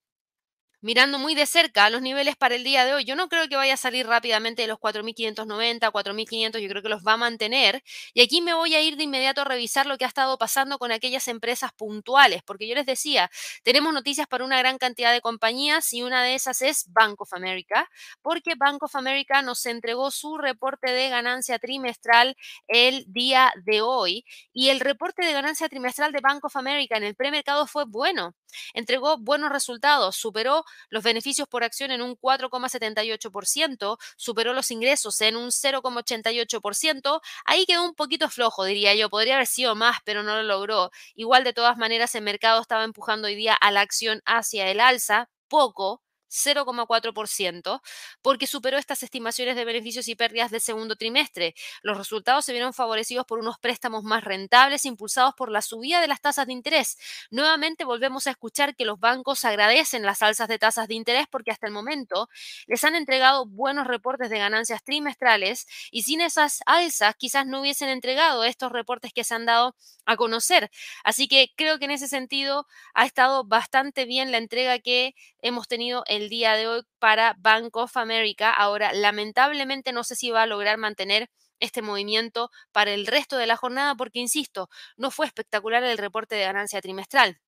mirando 0.86 1.18
muy 1.18 1.34
de 1.34 1.46
cerca 1.46 1.90
los 1.90 2.00
niveles 2.00 2.36
para 2.36 2.54
el 2.54 2.62
día 2.62 2.84
de 2.84 2.94
hoy, 2.94 3.04
yo 3.04 3.16
no 3.16 3.28
creo 3.28 3.48
que 3.48 3.56
vaya 3.56 3.74
a 3.74 3.76
salir 3.76 4.06
rápidamente 4.06 4.62
de 4.62 4.68
los 4.68 4.78
4.590, 4.78 5.90
4.500, 5.90 6.60
yo 6.60 6.68
creo 6.68 6.80
que 6.80 6.88
los 6.88 7.02
va 7.02 7.14
a 7.14 7.16
mantener. 7.16 7.82
Y 8.14 8.22
aquí 8.22 8.40
me 8.40 8.54
voy 8.54 8.72
a 8.76 8.80
ir 8.80 8.96
de 8.96 9.02
inmediato 9.02 9.40
a 9.40 9.44
revisar 9.44 9.86
lo 9.86 9.98
que 9.98 10.04
ha 10.04 10.08
estado 10.08 10.38
pasando 10.38 10.78
con 10.78 10.92
aquellas 10.92 11.26
empresas 11.26 11.72
puntuales, 11.72 12.44
porque 12.44 12.68
yo 12.68 12.76
les 12.76 12.86
decía, 12.86 13.32
tenemos 13.64 13.92
noticias 13.92 14.28
para 14.28 14.44
una 14.44 14.58
gran 14.60 14.78
cantidad 14.78 15.10
de 15.10 15.20
compañías 15.20 15.92
y 15.92 16.02
una 16.02 16.22
de 16.22 16.36
esas 16.36 16.62
es 16.62 16.84
Bank 16.92 17.20
of 17.20 17.32
America, 17.32 17.90
porque 18.22 18.54
Bank 18.54 18.80
of 18.84 18.94
America 18.94 19.42
nos 19.42 19.66
entregó 19.66 20.12
su 20.12 20.38
reporte 20.38 20.92
de 20.92 21.08
ganancia 21.08 21.58
trimestral 21.58 22.36
el 22.68 23.04
día 23.08 23.52
de 23.64 23.80
hoy 23.80 24.24
y 24.52 24.68
el 24.68 24.78
reporte 24.78 25.26
de 25.26 25.32
ganancia 25.32 25.68
trimestral 25.68 26.12
de 26.12 26.20
Bank 26.20 26.44
of 26.44 26.54
America 26.54 26.96
en 26.96 27.02
el 27.02 27.16
premercado 27.16 27.66
fue 27.66 27.86
bueno, 27.88 28.36
entregó 28.74 29.18
buenos 29.18 29.50
resultados, 29.50 30.16
superó 30.16 30.64
los 30.88 31.02
beneficios 31.02 31.48
por 31.48 31.64
acción 31.64 31.90
en 31.90 32.02
un 32.02 32.16
4,78%, 32.16 33.98
superó 34.16 34.52
los 34.52 34.70
ingresos 34.70 35.20
en 35.20 35.36
un 35.36 35.50
0,88%, 35.50 37.20
ahí 37.44 37.66
quedó 37.66 37.84
un 37.84 37.94
poquito 37.94 38.28
flojo, 38.30 38.64
diría 38.64 38.94
yo, 38.94 39.10
podría 39.10 39.36
haber 39.36 39.46
sido 39.46 39.74
más, 39.74 39.98
pero 40.04 40.22
no 40.22 40.36
lo 40.36 40.42
logró. 40.42 40.90
Igual 41.14 41.44
de 41.44 41.52
todas 41.52 41.76
maneras 41.76 42.14
el 42.14 42.22
mercado 42.22 42.60
estaba 42.60 42.84
empujando 42.84 43.28
hoy 43.28 43.34
día 43.34 43.54
a 43.54 43.70
la 43.70 43.80
acción 43.80 44.22
hacia 44.24 44.70
el 44.70 44.80
alza, 44.80 45.28
poco, 45.48 46.02
0,4%, 46.28 47.80
porque 48.22 48.46
superó 48.46 48.78
estas 48.78 49.02
estimaciones 49.02 49.56
de 49.56 49.64
beneficios 49.64 50.08
y 50.08 50.14
pérdidas 50.16 50.50
del 50.50 50.60
segundo 50.60 50.96
trimestre. 50.96 51.54
Los 51.82 51.96
resultados 51.98 52.44
se 52.44 52.52
vieron 52.52 52.72
favorecidos 52.72 53.26
por 53.26 53.38
unos 53.38 53.58
préstamos 53.58 54.04
más 54.04 54.24
rentables 54.24 54.84
impulsados 54.84 55.34
por 55.34 55.50
la 55.50 55.62
subida 55.62 56.00
de 56.00 56.08
las 56.08 56.20
tasas 56.20 56.46
de 56.46 56.52
interés. 56.52 56.98
Nuevamente 57.30 57.84
volvemos 57.84 58.26
a 58.26 58.30
escuchar 58.30 58.74
que 58.76 58.84
los 58.84 58.98
bancos 58.98 59.44
agradecen 59.44 60.02
las 60.02 60.22
alzas 60.22 60.48
de 60.48 60.58
tasas 60.58 60.88
de 60.88 60.94
interés 60.94 61.26
porque 61.30 61.50
hasta 61.50 61.66
el 61.66 61.72
momento 61.72 62.28
les 62.66 62.84
han 62.84 62.94
entregado 62.94 63.46
buenos 63.46 63.86
reportes 63.86 64.30
de 64.30 64.38
ganancias 64.38 64.82
trimestrales 64.84 65.66
y 65.90 66.02
sin 66.02 66.20
esas 66.20 66.60
alzas 66.66 67.14
quizás 67.16 67.46
no 67.46 67.60
hubiesen 67.60 67.88
entregado 67.88 68.44
estos 68.44 68.72
reportes 68.72 69.12
que 69.12 69.24
se 69.24 69.34
han 69.34 69.46
dado 69.46 69.74
a 70.04 70.16
conocer. 70.16 70.70
Así 71.04 71.28
que 71.28 71.52
creo 71.56 71.78
que 71.78 71.86
en 71.86 71.90
ese 71.92 72.08
sentido 72.08 72.66
ha 72.94 73.06
estado 73.06 73.44
bastante 73.44 74.04
bien 74.04 74.32
la 74.32 74.38
entrega 74.38 74.78
que 74.78 75.14
hemos 75.40 75.68
tenido 75.68 76.04
el 76.16 76.28
día 76.28 76.54
de 76.54 76.66
hoy 76.68 76.82
para 76.98 77.34
Bank 77.38 77.76
of 77.76 77.96
America. 77.96 78.52
Ahora, 78.52 78.92
lamentablemente 78.92 79.92
no 79.92 80.04
sé 80.04 80.16
si 80.16 80.30
va 80.30 80.42
a 80.42 80.46
lograr 80.46 80.78
mantener 80.78 81.28
este 81.60 81.82
movimiento 81.82 82.50
para 82.72 82.92
el 82.92 83.06
resto 83.06 83.36
de 83.38 83.46
la 83.46 83.56
jornada 83.56 83.94
porque, 83.94 84.18
insisto, 84.20 84.68
no 84.96 85.10
fue 85.10 85.26
espectacular 85.26 85.82
el 85.84 85.98
reporte 85.98 86.34
de 86.36 86.44
ganancia 86.44 86.80
trimestral. 86.80 87.38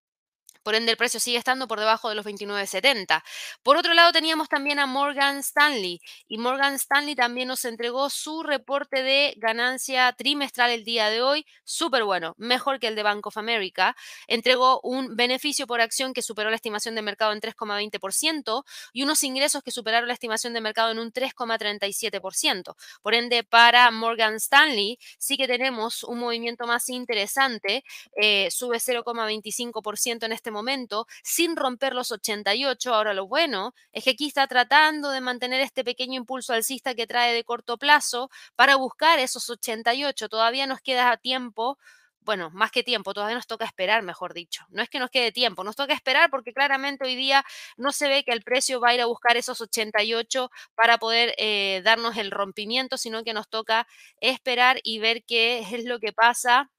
Por 0.68 0.74
ende, 0.74 0.92
el 0.92 0.98
precio 0.98 1.18
sigue 1.18 1.38
estando 1.38 1.66
por 1.66 1.81
debajo 1.81 2.11
de 2.11 2.14
los 2.14 2.26
29.70. 2.26 3.24
Por 3.62 3.78
otro 3.78 3.94
lado, 3.94 4.12
teníamos 4.12 4.50
también 4.50 4.78
a 4.78 4.85
Morgan 4.85 5.38
Stanley 5.38 5.98
y 6.28 6.37
Morgan 6.37 6.74
Stanley 6.74 7.14
también 7.14 7.48
nos 7.48 7.64
entregó 7.64 8.11
su 8.11 8.42
reporte 8.42 9.02
de 9.02 9.33
ganancia 9.38 10.12
trimestral 10.12 10.70
el 10.70 10.85
día 10.85 11.09
de 11.09 11.22
hoy, 11.22 11.46
súper 11.64 12.04
bueno, 12.04 12.35
mejor 12.37 12.81
que 12.81 12.87
el 12.87 12.96
de 12.96 13.02
Bank 13.02 13.26
of 13.26 13.38
America. 13.38 13.96
Entregó 14.26 14.78
un 14.83 15.16
beneficio 15.16 15.66
por 15.66 15.81
acción 15.81 16.12
que 16.12 16.20
superó 16.20 16.50
la 16.50 16.57
estimación 16.57 16.94
de 16.94 17.00
mercado 17.00 17.33
en 17.33 17.40
3,20% 17.40 18.64
y 18.92 19.04
unos 19.04 19.24
ingresos 19.24 19.62
que 19.62 19.70
superaron 19.70 20.07
la 20.07 20.12
estimación 20.12 20.52
de 20.52 20.61
mercado 20.61 20.90
en 20.90 20.98
un 20.98 21.14
3,37%. 21.14 22.76
Por 23.00 23.14
ende, 23.14 23.42
para 23.42 23.90
Morgan 23.90 24.35
Stanley 24.35 24.98
sí 25.16 25.38
que 25.38 25.46
tenemos 25.46 26.04
un 26.04 26.18
movimiento 26.18 26.66
más 26.66 26.90
interesante, 26.90 27.85
eh, 28.20 28.50
sube 28.50 28.76
0,25% 28.81 30.26
en 30.26 30.33
este 30.33 30.50
momento, 30.50 30.58
sin 31.23 31.57
romper 31.57 31.94
los 31.94 32.12
88. 32.12 32.94
Ahora 32.94 33.14
lo 33.14 33.27
bueno 33.27 33.75
es 33.92 34.05
que 34.05 34.11
aquí 34.11 34.27
está 34.27 34.47
tratando 34.47 35.11
de 35.11 35.21
mantener 35.21 35.61
este 35.61 35.85
pequeño 35.85 36.16
impulso 36.16 36.53
alcista 36.53 36.94
que 36.94 37.07
trae 37.07 37.35
de 37.35 37.44
corto 37.44 37.79
plazo 37.79 38.31
para 38.57 38.77
buscar 38.77 39.18
esos 39.18 39.49
88. 39.51 40.29
Todavía 40.29 40.66
nos 40.66 40.81
queda 40.81 41.16
tiempo 41.16 41.79
bueno, 42.29 42.51
más 42.51 42.71
que 42.71 42.83
tiempo, 42.83 43.14
todavía 43.14 43.37
nos 43.37 43.47
toca 43.47 43.64
esperar, 43.64 44.03
mejor 44.03 44.35
dicho. 44.35 44.66
No 44.68 44.83
es 44.83 44.90
que 44.90 44.99
nos 44.99 45.09
quede 45.09 45.33
tiempo, 45.33 45.64
nos 45.64 45.77
toca 45.77 45.94
esperar 45.94 46.29
porque 46.29 46.53
claramente 46.53 47.07
hoy 47.07 47.16
día 47.16 47.42
no 47.79 47.90
se 47.90 48.07
ve 48.07 48.23
que 48.23 48.33
el 48.33 48.42
precio 48.42 48.81
va 48.81 48.90
a 48.90 48.94
ir 48.94 49.01
a 49.01 49.07
buscar 49.07 49.38
esos 49.38 49.62
88 49.62 50.51
para 50.75 50.99
poder 50.99 51.35
eh, 51.38 51.81
darnos 51.85 52.18
el 52.18 52.31
rompimiento, 52.31 52.99
sino 52.99 53.25
que 53.25 53.33
nos 53.33 53.49
toca 53.49 53.87
esperar 54.21 54.79
y 54.83 54.99
ver 54.99 55.25
qué 55.25 55.61
es 55.61 55.85
lo 55.87 56.01
que 56.01 56.12
pasa 56.12 56.71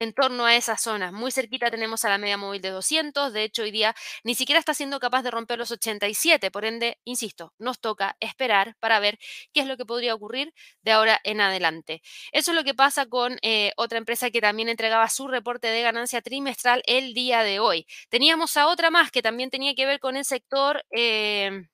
en 0.00 0.14
torno 0.14 0.46
a 0.46 0.56
esa 0.56 0.76
zona. 0.78 1.12
Muy 1.12 1.30
cerquita 1.30 1.70
tenemos 1.70 2.04
a 2.04 2.08
la 2.08 2.18
media 2.18 2.38
móvil 2.38 2.62
de 2.62 2.70
200. 2.70 3.32
De 3.32 3.44
hecho, 3.44 3.62
hoy 3.62 3.70
día 3.70 3.94
ni 4.24 4.34
siquiera 4.34 4.58
está 4.58 4.74
siendo 4.74 4.98
capaz 4.98 5.22
de 5.22 5.30
romper 5.30 5.58
los 5.58 5.70
87. 5.70 6.50
Por 6.50 6.64
ende, 6.64 6.98
insisto, 7.04 7.52
nos 7.58 7.80
toca 7.80 8.16
esperar 8.20 8.76
para 8.80 8.98
ver 8.98 9.18
qué 9.52 9.60
es 9.60 9.66
lo 9.66 9.76
que 9.76 9.84
podría 9.84 10.14
ocurrir 10.14 10.54
de 10.82 10.92
ahora 10.92 11.20
en 11.22 11.40
adelante. 11.40 12.02
Eso 12.32 12.50
es 12.52 12.56
lo 12.56 12.64
que 12.64 12.74
pasa 12.74 13.06
con 13.06 13.38
eh, 13.42 13.72
otra 13.76 13.98
empresa 13.98 14.30
que 14.30 14.40
también 14.40 14.68
entregaba 14.70 15.08
su 15.10 15.28
reporte 15.28 15.68
de 15.68 15.82
ganancia 15.82 16.22
trimestral 16.22 16.82
el 16.86 17.12
día 17.14 17.42
de 17.42 17.60
hoy. 17.60 17.86
Teníamos 18.08 18.56
a 18.56 18.68
otra 18.68 18.90
más 18.90 19.10
que 19.10 19.22
también 19.22 19.50
tenía 19.50 19.74
que 19.74 19.86
ver 19.86 20.00
con 20.00 20.16
el 20.16 20.24
sector 20.24 20.82
em, 20.90 21.68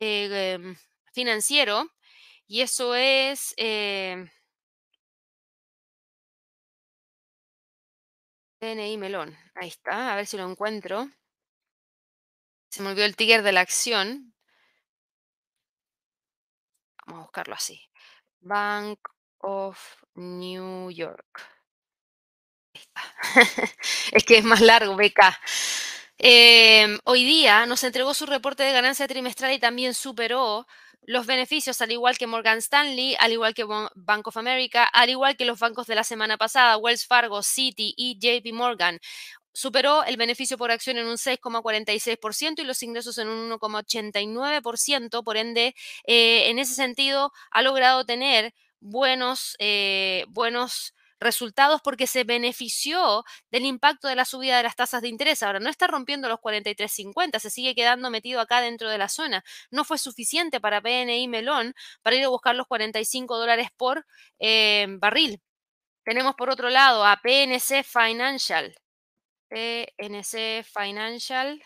eh, 0.00 0.54
em, 0.54 0.76
financiero. 1.12 1.90
Y 2.46 2.62
eso 2.62 2.94
es... 2.94 3.54
DNI 8.60 8.98
Melón. 8.98 9.36
Ahí 9.54 9.68
está, 9.68 10.12
a 10.12 10.16
ver 10.16 10.26
si 10.26 10.36
lo 10.36 10.48
encuentro. 10.48 11.08
Se 12.70 12.82
me 12.82 12.90
olvidó 12.90 13.06
el 13.06 13.16
ticker 13.16 13.42
de 13.42 13.52
la 13.52 13.62
acción. 13.62 14.34
Vamos 17.06 17.22
a 17.22 17.24
buscarlo 17.24 17.54
así. 17.54 17.80
Bank 18.40 18.98
of 19.38 19.78
New 20.14 20.90
York. 20.90 21.40
Ahí 22.74 22.82
está. 22.82 23.02
es 24.12 24.24
que 24.24 24.38
es 24.38 24.44
más 24.44 24.60
largo, 24.60 24.94
BK. 24.94 25.20
Em, 26.18 26.98
hoy 27.04 27.24
día 27.24 27.64
nos 27.64 27.82
entregó 27.82 28.12
su 28.12 28.26
reporte 28.26 28.62
de 28.62 28.72
ganancia 28.72 29.08
trimestral 29.08 29.54
y 29.54 29.58
también 29.58 29.94
superó 29.94 30.66
los 31.02 31.26
beneficios, 31.26 31.80
al 31.80 31.92
igual 31.92 32.18
que 32.18 32.26
Morgan 32.26 32.58
Stanley, 32.58 33.16
al 33.18 33.32
igual 33.32 33.54
que 33.54 33.64
Bank 33.64 34.26
of 34.28 34.36
America, 34.36 34.84
al 34.84 35.10
igual 35.10 35.36
que 35.36 35.44
los 35.44 35.58
bancos 35.58 35.86
de 35.86 35.94
la 35.94 36.04
semana 36.04 36.36
pasada, 36.36 36.76
Wells 36.76 37.06
Fargo, 37.06 37.42
Citi 37.42 37.94
y 37.96 38.18
JP 38.18 38.52
Morgan. 38.54 39.00
Superó 39.52 40.04
el 40.04 40.16
beneficio 40.16 40.56
por 40.56 40.70
acción 40.70 40.96
en 40.98 41.06
un 41.06 41.16
6,46% 41.18 42.60
y 42.62 42.64
los 42.64 42.82
ingresos 42.82 43.18
en 43.18 43.28
un 43.28 43.50
1,89%. 43.50 45.24
Por 45.24 45.36
ende, 45.36 45.74
eh, 46.06 46.48
en 46.50 46.58
ese 46.60 46.74
sentido, 46.74 47.32
ha 47.50 47.62
logrado 47.62 48.04
tener 48.04 48.54
buenos, 48.78 49.56
eh, 49.58 50.24
buenos 50.28 50.94
resultados 51.20 51.80
porque 51.82 52.06
se 52.06 52.24
benefició 52.24 53.24
del 53.50 53.66
impacto 53.66 54.08
de 54.08 54.16
la 54.16 54.24
subida 54.24 54.56
de 54.56 54.62
las 54.62 54.76
tasas 54.76 55.02
de 55.02 55.08
interés. 55.08 55.42
Ahora, 55.42 55.60
no 55.60 55.70
está 55.70 55.86
rompiendo 55.86 56.28
los 56.28 56.40
43.50, 56.40 57.38
se 57.38 57.50
sigue 57.50 57.74
quedando 57.74 58.10
metido 58.10 58.40
acá 58.40 58.60
dentro 58.60 58.88
de 58.88 58.98
la 58.98 59.08
zona. 59.08 59.44
No 59.70 59.84
fue 59.84 59.98
suficiente 59.98 60.60
para 60.60 60.80
PNI 60.80 61.28
Melón 61.28 61.74
para 62.02 62.16
ir 62.16 62.24
a 62.24 62.28
buscar 62.28 62.54
los 62.54 62.66
45 62.66 63.38
dólares 63.38 63.68
por 63.76 64.06
eh, 64.38 64.86
barril. 64.98 65.40
Tenemos 66.04 66.34
por 66.34 66.50
otro 66.50 66.70
lado 66.70 67.04
a 67.06 67.16
PNC 67.22 67.84
Financial. 67.84 68.74
PNC 69.48 70.64
Financial. 70.64 71.62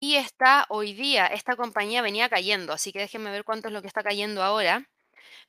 Y 0.00 0.16
está 0.16 0.66
hoy 0.70 0.92
día, 0.92 1.26
esta 1.26 1.56
compañía 1.56 2.02
venía 2.02 2.28
cayendo, 2.28 2.72
así 2.72 2.92
que 2.92 3.00
déjenme 3.00 3.30
ver 3.30 3.44
cuánto 3.44 3.68
es 3.68 3.74
lo 3.74 3.80
que 3.80 3.88
está 3.88 4.02
cayendo 4.02 4.42
ahora. 4.42 4.88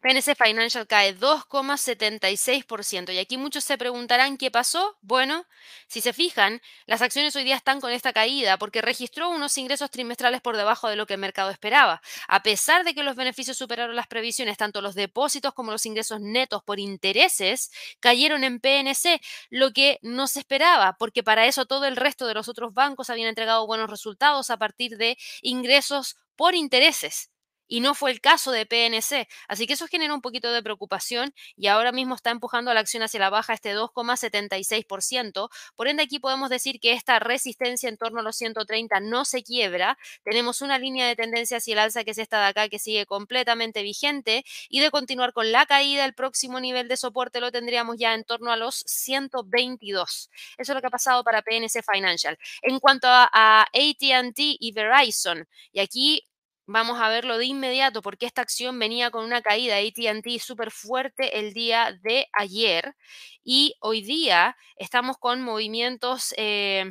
PNC 0.01 0.35
Financial 0.35 0.87
cae 0.87 1.17
2,76%. 1.17 3.11
Y 3.13 3.19
aquí 3.19 3.37
muchos 3.37 3.65
se 3.65 3.77
preguntarán 3.77 4.37
qué 4.37 4.49
pasó. 4.49 4.97
Bueno, 5.01 5.45
si 5.87 5.99
se 5.99 6.13
fijan, 6.13 6.61
las 6.85 7.01
acciones 7.01 7.35
hoy 7.35 7.43
día 7.43 7.57
están 7.57 7.81
con 7.81 7.91
esta 7.91 8.13
caída 8.13 8.57
porque 8.57 8.81
registró 8.81 9.29
unos 9.29 9.57
ingresos 9.57 9.91
trimestrales 9.91 10.39
por 10.41 10.55
debajo 10.55 10.87
de 10.87 10.95
lo 10.95 11.05
que 11.05 11.15
el 11.15 11.19
mercado 11.19 11.49
esperaba. 11.49 12.01
A 12.29 12.43
pesar 12.43 12.85
de 12.85 12.93
que 12.93 13.03
los 13.03 13.17
beneficios 13.17 13.57
superaron 13.57 13.95
las 13.95 14.07
previsiones, 14.07 14.57
tanto 14.57 14.81
los 14.81 14.95
depósitos 14.95 15.53
como 15.53 15.71
los 15.71 15.85
ingresos 15.85 16.21
netos 16.21 16.63
por 16.63 16.79
intereses 16.79 17.69
cayeron 17.99 18.45
en 18.45 18.61
PNC, 18.61 19.19
lo 19.49 19.73
que 19.73 19.99
no 20.01 20.27
se 20.27 20.39
esperaba, 20.39 20.95
porque 20.97 21.23
para 21.23 21.45
eso 21.45 21.65
todo 21.65 21.85
el 21.85 21.97
resto 21.97 22.25
de 22.25 22.35
los 22.35 22.47
otros 22.47 22.73
bancos 22.73 23.09
habían 23.09 23.27
entregado 23.27 23.67
buenos 23.67 23.89
resultados 23.89 24.49
a 24.49 24.57
partir 24.57 24.97
de 24.97 25.17
ingresos 25.41 26.17
por 26.37 26.55
intereses 26.55 27.31
y 27.69 27.79
no 27.79 27.95
fue 27.95 28.11
el 28.11 28.19
caso 28.19 28.51
de 28.51 28.65
PNC. 28.65 29.29
Así 29.47 29.67
que 29.67 29.73
eso 29.73 29.87
genera 29.87 30.13
un 30.13 30.21
poquito 30.21 30.51
de 30.51 30.61
preocupación 30.61 31.33
y 31.55 31.67
ahora 31.67 31.93
mismo 31.93 32.15
está 32.15 32.31
empujando 32.31 32.73
la 32.73 32.81
acción 32.81 33.03
hacia 33.03 33.21
la 33.21 33.29
baja 33.29 33.53
este 33.53 33.73
2,76%. 33.73 35.49
Por 35.75 35.87
ende, 35.87 36.03
aquí 36.03 36.19
podemos 36.19 36.49
decir 36.49 36.79
que 36.81 36.91
esta 36.91 37.19
resistencia 37.19 37.87
en 37.87 37.97
torno 37.97 38.19
a 38.19 38.23
los 38.23 38.35
130 38.35 38.99
no 38.99 39.23
se 39.23 39.43
quiebra. 39.43 39.97
Tenemos 40.23 40.61
una 40.61 40.79
línea 40.79 41.07
de 41.07 41.15
tendencia 41.15 41.57
hacia 41.57 41.73
el 41.73 41.79
alza 41.79 42.03
que 42.03 42.11
es 42.11 42.17
esta 42.17 42.41
de 42.41 42.47
acá 42.47 42.67
que 42.69 42.79
sigue 42.79 43.05
completamente 43.05 43.83
vigente 43.83 44.43
y 44.67 44.79
de 44.79 44.91
continuar 44.91 45.31
con 45.33 45.51
la 45.51 45.65
caída, 45.67 46.05
el 46.05 46.13
próximo 46.15 46.59
nivel 46.59 46.87
de 46.87 46.97
soporte 46.97 47.39
lo 47.39 47.51
tendríamos 47.51 47.97
ya 47.97 48.15
en 48.15 48.23
torno 48.23 48.51
a 48.51 48.57
los 48.57 48.83
122. 48.87 50.29
Eso 50.57 50.71
es 50.71 50.75
lo 50.75 50.81
que 50.81 50.87
ha 50.87 50.89
pasado 50.89 51.23
para 51.23 51.43
PNC 51.43 51.83
Financial. 51.83 52.37
En 52.63 52.79
cuanto 52.79 53.07
a, 53.07 53.29
a 53.31 53.61
ATT 53.63 54.37
y 54.37 54.71
Verizon, 54.73 55.47
y 55.71 55.79
aquí 55.79 56.23
Vamos 56.71 57.01
a 57.01 57.09
verlo 57.09 57.39
de 57.39 57.45
inmediato 57.45 58.03
porque 58.03 58.27
esta 58.27 58.43
acción 58.43 58.77
venía 58.77 59.09
con 59.09 59.25
una 59.25 59.41
caída 59.41 59.77
ATT 59.77 60.39
súper 60.39 60.69
fuerte 60.69 61.39
el 61.39 61.51
día 61.51 61.97
de 62.03 62.27
ayer 62.31 62.95
y 63.43 63.73
hoy 63.81 64.03
día 64.03 64.55
estamos 64.75 65.17
con 65.17 65.41
movimientos 65.41 66.31
eh, 66.37 66.85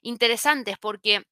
interesantes 0.00 0.78
porque 0.78 1.26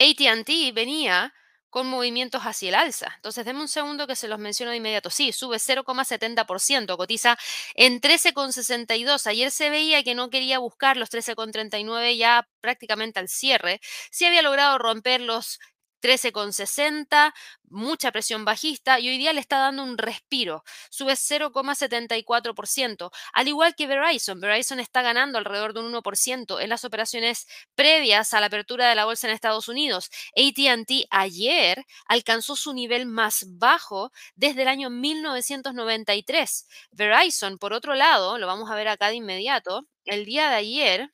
ATT 0.00 0.74
venía 0.74 1.32
con 1.70 1.86
movimientos 1.86 2.42
hacia 2.42 2.70
el 2.70 2.74
alza. 2.74 3.12
Entonces, 3.16 3.44
denme 3.44 3.60
un 3.60 3.68
segundo 3.68 4.06
que 4.08 4.16
se 4.16 4.26
los 4.28 4.38
menciono 4.40 4.70
de 4.70 4.78
inmediato. 4.78 5.10
Sí, 5.10 5.30
sube 5.32 5.58
0,70%, 5.58 6.96
cotiza 6.96 7.36
en 7.74 8.00
13,62. 8.00 9.26
Ayer 9.28 9.50
se 9.52 9.70
veía 9.70 10.02
que 10.02 10.14
no 10.14 10.30
quería 10.30 10.58
buscar 10.58 10.96
los 10.96 11.10
13,39 11.10 12.16
ya 12.16 12.48
prácticamente 12.60 13.20
al 13.20 13.28
cierre. 13.28 13.80
Sí 14.10 14.24
había 14.24 14.42
logrado 14.42 14.78
romper 14.78 15.20
los 15.20 15.60
13,60, 16.00 17.32
mucha 17.68 18.12
presión 18.12 18.44
bajista 18.44 19.00
y 19.00 19.08
hoy 19.08 19.18
día 19.18 19.32
le 19.32 19.40
está 19.40 19.58
dando 19.58 19.82
un 19.82 19.98
respiro, 19.98 20.62
sube 20.90 21.16
0,74%, 21.16 23.10
al 23.32 23.48
igual 23.48 23.74
que 23.74 23.86
Verizon. 23.86 24.40
Verizon 24.40 24.80
está 24.80 25.02
ganando 25.02 25.38
alrededor 25.38 25.74
de 25.74 25.80
un 25.80 25.92
1% 25.92 26.60
en 26.60 26.68
las 26.68 26.84
operaciones 26.84 27.46
previas 27.74 28.34
a 28.34 28.40
la 28.40 28.46
apertura 28.46 28.88
de 28.88 28.94
la 28.94 29.04
bolsa 29.04 29.26
en 29.26 29.34
Estados 29.34 29.68
Unidos. 29.68 30.10
ATT 30.36 31.06
ayer 31.10 31.84
alcanzó 32.06 32.56
su 32.56 32.72
nivel 32.72 33.06
más 33.06 33.44
bajo 33.58 34.12
desde 34.34 34.62
el 34.62 34.68
año 34.68 34.90
1993. 34.90 36.66
Verizon, 36.92 37.58
por 37.58 37.72
otro 37.72 37.94
lado, 37.94 38.38
lo 38.38 38.46
vamos 38.46 38.70
a 38.70 38.74
ver 38.74 38.88
acá 38.88 39.08
de 39.08 39.16
inmediato, 39.16 39.86
el 40.04 40.24
día 40.24 40.48
de 40.50 40.56
ayer 40.56 41.12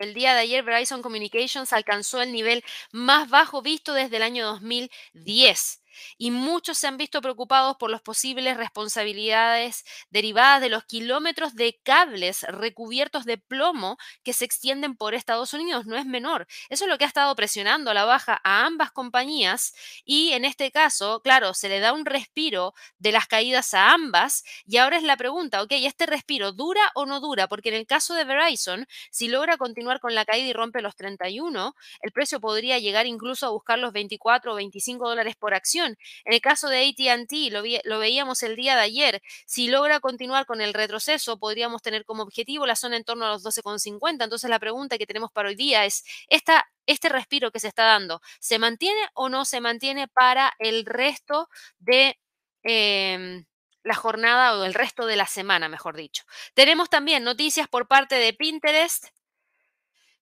el 0.00 0.14
día 0.14 0.34
de 0.34 0.40
ayer 0.40 0.64
Verizon 0.64 1.02
Communications 1.02 1.72
alcanzó 1.72 2.20
el 2.22 2.32
nivel 2.32 2.64
más 2.92 3.28
bajo 3.28 3.62
visto 3.62 3.92
desde 3.94 4.16
el 4.16 4.22
año 4.22 4.46
2010. 4.46 5.82
Y 6.18 6.30
muchos 6.30 6.78
se 6.78 6.86
han 6.86 6.96
visto 6.96 7.20
preocupados 7.20 7.76
por 7.76 7.90
las 7.90 8.02
posibles 8.02 8.56
responsabilidades 8.56 9.84
derivadas 10.10 10.60
de 10.60 10.68
los 10.68 10.84
kilómetros 10.84 11.54
de 11.54 11.78
cables 11.82 12.42
recubiertos 12.42 13.24
de 13.24 13.38
plomo 13.38 13.98
que 14.22 14.32
se 14.32 14.44
extienden 14.44 14.96
por 14.96 15.14
Estados 15.14 15.54
Unidos. 15.54 15.86
No 15.86 15.96
es 15.96 16.06
menor. 16.06 16.46
Eso 16.68 16.84
es 16.84 16.90
lo 16.90 16.98
que 16.98 17.04
ha 17.04 17.08
estado 17.08 17.34
presionando 17.36 17.90
a 17.90 17.94
la 17.94 18.04
baja 18.04 18.40
a 18.44 18.66
ambas 18.66 18.90
compañías 18.92 19.74
y 20.04 20.32
en 20.32 20.44
este 20.44 20.70
caso, 20.70 21.20
claro, 21.22 21.54
se 21.54 21.68
le 21.68 21.80
da 21.80 21.92
un 21.92 22.04
respiro 22.04 22.74
de 22.98 23.12
las 23.12 23.26
caídas 23.26 23.74
a 23.74 23.92
ambas 23.92 24.44
y 24.66 24.76
ahora 24.78 24.96
es 24.96 25.02
la 25.02 25.16
pregunta, 25.16 25.62
ok, 25.62 25.72
¿este 25.72 26.06
respiro 26.06 26.52
dura 26.52 26.80
o 26.94 27.06
no 27.06 27.20
dura? 27.20 27.48
Porque 27.48 27.68
en 27.70 27.74
el 27.76 27.86
caso 27.86 28.14
de 28.14 28.24
Verizon, 28.24 28.86
si 29.10 29.28
logra 29.28 29.56
continuar 29.56 30.00
con 30.00 30.14
la 30.14 30.24
caída 30.24 30.48
y 30.48 30.52
rompe 30.52 30.82
los 30.82 30.96
31, 30.96 31.74
el 32.00 32.12
precio 32.12 32.40
podría 32.40 32.78
llegar 32.78 33.06
incluso 33.06 33.46
a 33.46 33.50
buscar 33.50 33.78
los 33.78 33.92
24 33.92 34.52
o 34.52 34.56
25 34.56 35.08
dólares 35.08 35.36
por 35.36 35.54
acción. 35.54 35.89
En 36.24 36.34
el 36.34 36.40
caso 36.40 36.68
de 36.68 36.88
ATT, 36.88 37.52
lo, 37.52 37.62
lo 37.84 37.98
veíamos 37.98 38.42
el 38.42 38.56
día 38.56 38.76
de 38.76 38.82
ayer, 38.82 39.22
si 39.46 39.68
logra 39.68 40.00
continuar 40.00 40.46
con 40.46 40.60
el 40.60 40.74
retroceso, 40.74 41.38
podríamos 41.38 41.82
tener 41.82 42.04
como 42.04 42.22
objetivo 42.22 42.66
la 42.66 42.76
zona 42.76 42.96
en 42.96 43.04
torno 43.04 43.26
a 43.26 43.30
los 43.30 43.44
12,50. 43.44 44.24
Entonces 44.24 44.50
la 44.50 44.58
pregunta 44.58 44.98
que 44.98 45.06
tenemos 45.06 45.30
para 45.32 45.48
hoy 45.48 45.54
día 45.54 45.84
es, 45.84 46.04
¿esta 46.28 46.66
este 46.86 47.08
respiro 47.08 47.50
que 47.52 47.60
se 47.60 47.68
está 47.68 47.84
dando, 47.84 48.20
¿se 48.40 48.58
mantiene 48.58 49.00
o 49.14 49.28
no 49.28 49.44
se 49.44 49.60
mantiene 49.60 50.08
para 50.08 50.52
el 50.58 50.84
resto 50.84 51.48
de 51.78 52.18
em, 52.62 53.46
la 53.84 53.94
jornada 53.94 54.58
o 54.58 54.64
el 54.64 54.74
resto 54.74 55.06
de 55.06 55.16
la 55.16 55.26
semana, 55.26 55.68
mejor 55.68 55.96
dicho? 55.96 56.24
Tenemos 56.54 56.90
también 56.90 57.24
noticias 57.24 57.68
por 57.68 57.86
parte 57.86 58.16
de 58.16 58.32
Pinterest. 58.32 59.06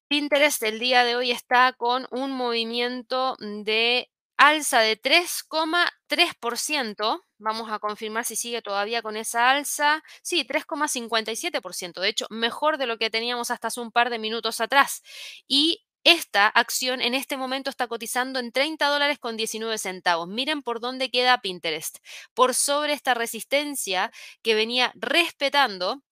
Pinterest 0.08 0.62
el 0.62 0.78
día 0.78 1.04
de 1.04 1.16
hoy 1.16 1.30
está 1.30 1.72
con 1.72 2.06
un 2.10 2.32
movimiento 2.32 3.36
de 3.40 4.10
alza 4.38 4.80
de 4.80 4.96
3,3%. 4.96 7.24
Vamos 7.38 7.70
a 7.70 7.78
confirmar 7.78 8.24
si 8.24 8.36
sigue 8.36 8.62
todavía 8.62 9.02
con 9.02 9.16
esa 9.16 9.50
alza. 9.50 10.02
Sí, 10.22 10.44
3,57%. 10.44 12.00
De 12.00 12.08
hecho, 12.08 12.26
mejor 12.30 12.78
de 12.78 12.86
lo 12.86 12.98
que 12.98 13.10
teníamos 13.10 13.50
hasta 13.50 13.68
hace 13.68 13.80
un 13.80 13.92
par 13.92 14.10
de 14.10 14.18
minutos 14.18 14.60
atrás. 14.60 15.02
Y 15.46 15.84
esta 16.04 16.46
acción 16.46 17.00
en 17.02 17.14
este 17.14 17.36
momento 17.36 17.68
está 17.68 17.88
cotizando 17.88 18.38
en 18.38 18.52
30 18.52 18.86
dólares 18.88 19.18
con 19.18 19.36
19 19.36 19.76
centavos. 19.78 20.28
Miren 20.28 20.62
por 20.62 20.80
dónde 20.80 21.10
queda 21.10 21.40
Pinterest. 21.42 21.98
Por 22.34 22.54
sobre 22.54 22.94
esta 22.94 23.14
resistencia 23.14 24.10
que 24.42 24.54
venía 24.54 24.92
respetando 24.94 26.02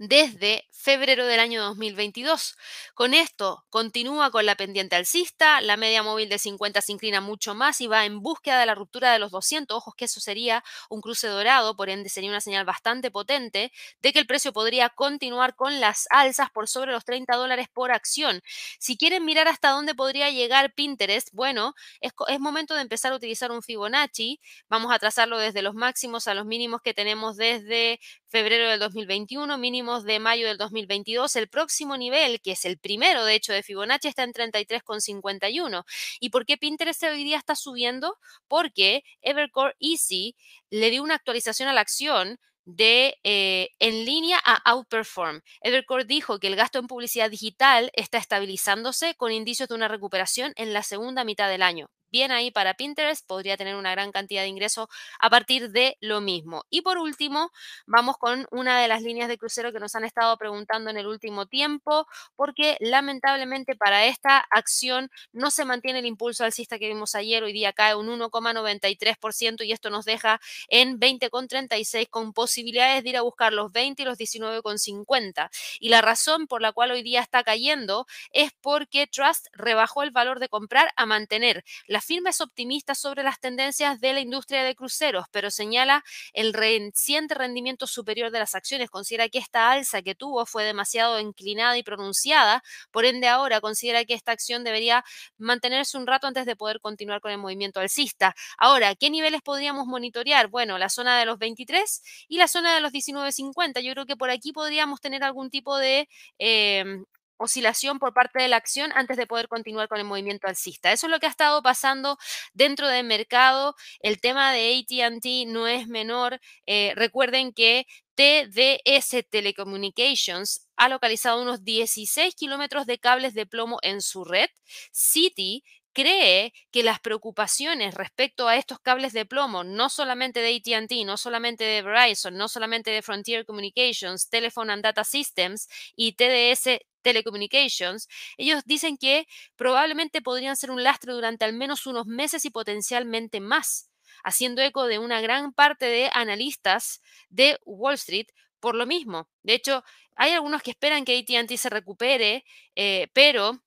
desde 0.00 0.66
febrero 0.72 1.26
del 1.26 1.40
año 1.40 1.62
2022. 1.62 2.56
Con 2.94 3.12
esto 3.12 3.66
continúa 3.68 4.30
con 4.30 4.46
la 4.46 4.54
pendiente 4.56 4.96
alcista, 4.96 5.60
la 5.60 5.76
media 5.76 6.02
móvil 6.02 6.30
de 6.30 6.38
50 6.38 6.80
se 6.80 6.92
inclina 6.92 7.20
mucho 7.20 7.54
más 7.54 7.82
y 7.82 7.86
va 7.86 8.06
en 8.06 8.22
búsqueda 8.22 8.58
de 8.60 8.64
la 8.64 8.74
ruptura 8.74 9.12
de 9.12 9.18
los 9.18 9.30
200. 9.30 9.76
Ojos 9.76 9.94
que 9.94 10.06
eso 10.06 10.18
sería 10.18 10.64
un 10.88 11.02
cruce 11.02 11.28
dorado, 11.28 11.76
por 11.76 11.90
ende 11.90 12.08
sería 12.08 12.30
una 12.30 12.40
señal 12.40 12.64
bastante 12.64 13.10
potente 13.10 13.72
de 14.00 14.12
que 14.14 14.18
el 14.18 14.26
precio 14.26 14.54
podría 14.54 14.88
continuar 14.88 15.54
con 15.54 15.80
las 15.80 16.06
alzas 16.08 16.48
por 16.50 16.66
sobre 16.66 16.92
los 16.92 17.04
30 17.04 17.36
dólares 17.36 17.68
por 17.70 17.92
acción. 17.92 18.40
Si 18.78 18.96
quieren 18.96 19.26
mirar 19.26 19.48
hasta 19.48 19.68
dónde 19.68 19.94
podría 19.94 20.30
llegar 20.30 20.72
Pinterest, 20.72 21.28
bueno, 21.34 21.74
es, 22.00 22.12
es 22.28 22.40
momento 22.40 22.74
de 22.74 22.80
empezar 22.80 23.12
a 23.12 23.16
utilizar 23.16 23.50
un 23.50 23.62
Fibonacci. 23.62 24.40
Vamos 24.70 24.94
a 24.94 24.98
trazarlo 24.98 25.36
desde 25.36 25.60
los 25.60 25.74
máximos 25.74 26.26
a 26.26 26.32
los 26.32 26.46
mínimos 26.46 26.80
que 26.80 26.94
tenemos 26.94 27.36
desde 27.36 28.00
febrero 28.30 28.70
del 28.70 28.78
2021, 28.78 29.58
mínimo 29.58 30.00
de 30.02 30.20
mayo 30.20 30.46
del 30.46 30.56
2022. 30.56 31.34
El 31.36 31.48
próximo 31.48 31.96
nivel, 31.96 32.40
que 32.40 32.52
es 32.52 32.64
el 32.64 32.78
primero, 32.78 33.24
de 33.24 33.34
hecho, 33.34 33.52
de 33.52 33.62
Fibonacci, 33.62 34.08
está 34.08 34.22
en 34.22 34.32
33,51. 34.32 35.84
¿Y 36.20 36.30
por 36.30 36.46
qué 36.46 36.56
Pinterest 36.56 37.02
hoy 37.02 37.24
día 37.24 37.38
está 37.38 37.56
subiendo? 37.56 38.16
Porque 38.48 39.02
Evercore 39.20 39.74
Easy 39.80 40.36
le 40.70 40.90
dio 40.90 41.02
una 41.02 41.16
actualización 41.16 41.68
a 41.68 41.72
la 41.72 41.80
acción 41.80 42.38
de 42.64 43.18
eh, 43.24 43.70
en 43.80 44.04
línea 44.04 44.40
a 44.44 44.62
Outperform. 44.70 45.40
Evercore 45.60 46.04
dijo 46.04 46.38
que 46.38 46.46
el 46.46 46.56
gasto 46.56 46.78
en 46.78 46.86
publicidad 46.86 47.30
digital 47.30 47.90
está 47.94 48.18
estabilizándose 48.18 49.14
con 49.16 49.32
indicios 49.32 49.68
de 49.68 49.74
una 49.74 49.88
recuperación 49.88 50.52
en 50.56 50.72
la 50.72 50.82
segunda 50.84 51.24
mitad 51.24 51.48
del 51.48 51.62
año 51.62 51.90
bien 52.10 52.32
ahí 52.32 52.50
para 52.50 52.74
Pinterest, 52.74 53.26
podría 53.26 53.56
tener 53.56 53.76
una 53.76 53.92
gran 53.92 54.12
cantidad 54.12 54.42
de 54.42 54.48
ingresos 54.48 54.88
a 55.18 55.30
partir 55.30 55.70
de 55.70 55.96
lo 56.00 56.20
mismo. 56.20 56.64
Y 56.70 56.82
por 56.82 56.98
último, 56.98 57.50
vamos 57.86 58.16
con 58.18 58.46
una 58.50 58.80
de 58.80 58.88
las 58.88 59.02
líneas 59.02 59.28
de 59.28 59.38
crucero 59.38 59.72
que 59.72 59.80
nos 59.80 59.94
han 59.94 60.04
estado 60.04 60.36
preguntando 60.36 60.90
en 60.90 60.96
el 60.96 61.06
último 61.06 61.46
tiempo, 61.46 62.06
porque 62.36 62.76
lamentablemente 62.80 63.76
para 63.76 64.06
esta 64.06 64.38
acción 64.50 65.10
no 65.32 65.50
se 65.50 65.64
mantiene 65.64 66.00
el 66.00 66.06
impulso 66.06 66.44
alcista 66.44 66.78
que 66.78 66.88
vimos 66.88 67.14
ayer, 67.14 67.42
hoy 67.42 67.52
día 67.52 67.72
cae 67.72 67.94
un 67.94 68.08
1,93% 68.08 69.64
y 69.64 69.72
esto 69.72 69.90
nos 69.90 70.04
deja 70.04 70.40
en 70.68 70.98
20,36 70.98 72.08
con 72.08 72.32
posibilidades 72.32 73.02
de 73.04 73.10
ir 73.10 73.16
a 73.16 73.22
buscar 73.22 73.52
los 73.52 73.72
20 73.72 74.02
y 74.02 74.04
los 74.04 74.18
19,50. 74.18 75.50
Y 75.78 75.88
la 75.88 76.02
razón 76.02 76.46
por 76.46 76.62
la 76.62 76.72
cual 76.72 76.90
hoy 76.90 77.02
día 77.02 77.20
está 77.20 77.42
cayendo 77.42 78.06
es 78.32 78.52
porque 78.60 79.06
Trust 79.06 79.46
rebajó 79.52 80.02
el 80.02 80.10
valor 80.10 80.40
de 80.40 80.48
comprar 80.48 80.92
a 80.96 81.06
mantener. 81.06 81.64
La 81.86 81.99
la 82.00 82.02
firma 82.02 82.30
es 82.30 82.40
optimista 82.40 82.94
sobre 82.94 83.22
las 83.22 83.40
tendencias 83.40 84.00
de 84.00 84.14
la 84.14 84.20
industria 84.20 84.64
de 84.64 84.74
cruceros, 84.74 85.26
pero 85.30 85.50
señala 85.50 86.02
el 86.32 86.54
reciente 86.54 87.34
rendimiento 87.34 87.86
superior 87.86 88.30
de 88.30 88.38
las 88.38 88.54
acciones. 88.54 88.88
Considera 88.88 89.28
que 89.28 89.36
esta 89.36 89.70
alza 89.70 90.00
que 90.00 90.14
tuvo 90.14 90.46
fue 90.46 90.64
demasiado 90.64 91.20
inclinada 91.20 91.76
y 91.76 91.82
pronunciada, 91.82 92.62
por 92.90 93.04
ende 93.04 93.28
ahora 93.28 93.60
considera 93.60 94.06
que 94.06 94.14
esta 94.14 94.32
acción 94.32 94.64
debería 94.64 95.04
mantenerse 95.36 95.98
un 95.98 96.06
rato 96.06 96.26
antes 96.26 96.46
de 96.46 96.56
poder 96.56 96.80
continuar 96.80 97.20
con 97.20 97.32
el 97.32 97.38
movimiento 97.38 97.80
alcista. 97.80 98.34
Ahora, 98.56 98.94
¿qué 98.94 99.10
niveles 99.10 99.42
podríamos 99.42 99.86
monitorear? 99.86 100.48
Bueno, 100.48 100.78
la 100.78 100.88
zona 100.88 101.18
de 101.18 101.26
los 101.26 101.38
23 101.38 102.00
y 102.28 102.38
la 102.38 102.48
zona 102.48 102.74
de 102.74 102.80
los 102.80 102.92
19.50. 102.92 103.82
Yo 103.82 103.92
creo 103.92 104.06
que 104.06 104.16
por 104.16 104.30
aquí 104.30 104.52
podríamos 104.54 105.02
tener 105.02 105.22
algún 105.22 105.50
tipo 105.50 105.76
de... 105.76 106.08
Em, 106.38 107.04
oscilación 107.40 107.98
por 107.98 108.12
parte 108.12 108.40
de 108.40 108.48
la 108.48 108.56
acción 108.56 108.92
antes 108.94 109.16
de 109.16 109.26
poder 109.26 109.48
continuar 109.48 109.88
con 109.88 109.98
el 109.98 110.04
movimiento 110.04 110.46
alcista. 110.46 110.92
Eso 110.92 111.06
es 111.06 111.10
lo 111.10 111.18
que 111.18 111.26
ha 111.26 111.30
estado 111.30 111.62
pasando 111.62 112.18
dentro 112.52 112.86
del 112.86 113.06
mercado. 113.06 113.74
El 114.00 114.20
tema 114.20 114.52
de 114.52 114.78
ATT 114.78 115.48
no 115.48 115.66
es 115.66 115.88
menor. 115.88 116.40
Eh, 116.66 116.92
recuerden 116.96 117.52
que 117.52 117.86
TDS 118.14 119.24
Telecommunications 119.30 120.68
ha 120.76 120.88
localizado 120.90 121.40
unos 121.40 121.64
16 121.64 122.34
kilómetros 122.34 122.84
de 122.86 122.98
cables 122.98 123.32
de 123.32 123.46
plomo 123.46 123.78
en 123.82 124.02
su 124.02 124.24
red. 124.24 124.48
Citi 124.92 125.64
cree 125.92 126.52
que 126.70 126.82
las 126.82 127.00
preocupaciones 127.00 127.94
respecto 127.94 128.48
a 128.48 128.56
estos 128.56 128.78
cables 128.78 129.12
de 129.12 129.26
plomo, 129.26 129.64
no 129.64 129.88
solamente 129.88 130.40
de 130.40 130.56
ATT, 130.56 131.04
no 131.04 131.16
solamente 131.16 131.64
de 131.64 131.82
Verizon, 131.82 132.36
no 132.36 132.48
solamente 132.48 132.90
de 132.90 133.02
Frontier 133.02 133.44
Communications, 133.44 134.28
Telephone 134.28 134.72
and 134.72 134.82
Data 134.82 135.04
Systems 135.04 135.68
y 135.96 136.12
TDS 136.12 136.80
Telecommunications, 137.02 138.08
ellos 138.36 138.62
dicen 138.64 138.96
que 138.96 139.26
probablemente 139.56 140.22
podrían 140.22 140.56
ser 140.56 140.70
un 140.70 140.82
lastre 140.82 141.12
durante 141.12 141.44
al 141.44 141.52
menos 141.52 141.86
unos 141.86 142.06
meses 142.06 142.44
y 142.44 142.50
potencialmente 142.50 143.40
más, 143.40 143.90
haciendo 144.24 144.62
eco 144.62 144.86
de 144.86 144.98
una 144.98 145.20
gran 145.20 145.52
parte 145.52 145.86
de 145.86 146.10
analistas 146.12 147.02
de 147.28 147.58
Wall 147.64 147.94
Street 147.94 148.26
por 148.60 148.74
lo 148.74 148.86
mismo. 148.86 149.28
De 149.42 149.54
hecho, 149.54 149.84
hay 150.16 150.32
algunos 150.32 150.62
que 150.62 150.70
esperan 150.70 151.04
que 151.04 151.18
ATT 151.18 151.56
se 151.56 151.70
recupere, 151.70 152.44
eh, 152.76 153.08
pero 153.14 153.62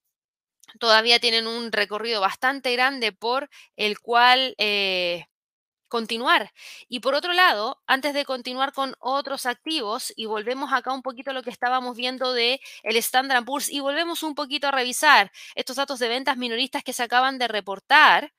todavía 0.79 1.19
tienen 1.19 1.47
un 1.47 1.71
recorrido 1.71 2.21
bastante 2.21 2.73
grande 2.73 3.11
por 3.11 3.49
el 3.75 3.99
cual 3.99 4.55
eh, 4.57 5.25
continuar. 5.93 6.51
Y 6.89 7.01
por 7.01 7.13
otro 7.13 7.33
lado, 7.33 7.79
antes 7.85 8.15
de 8.15 8.25
continuar 8.25 8.73
con 8.73 8.95
otros 8.99 9.45
activos, 9.45 10.11
y 10.15 10.25
volvemos 10.25 10.73
acá 10.73 10.91
un 10.91 11.03
poquito 11.03 11.29
a 11.29 11.35
lo 11.35 11.43
que 11.43 11.51
estábamos 11.51 11.95
viendo 11.95 12.33
de 12.33 12.59
el 12.81 12.95
Standard 12.95 13.45
Poor's, 13.45 13.69
y 13.69 13.79
volvemos 13.79 14.23
un 14.23 14.33
poquito 14.33 14.67
a 14.67 14.71
revisar 14.71 15.31
estos 15.53 15.75
datos 15.75 15.99
de 15.99 16.07
ventas 16.07 16.35
minoristas 16.35 16.83
que 16.83 16.93
se 16.93 17.03
acaban 17.03 17.37
de 17.37 17.47
reportar, 17.47 18.33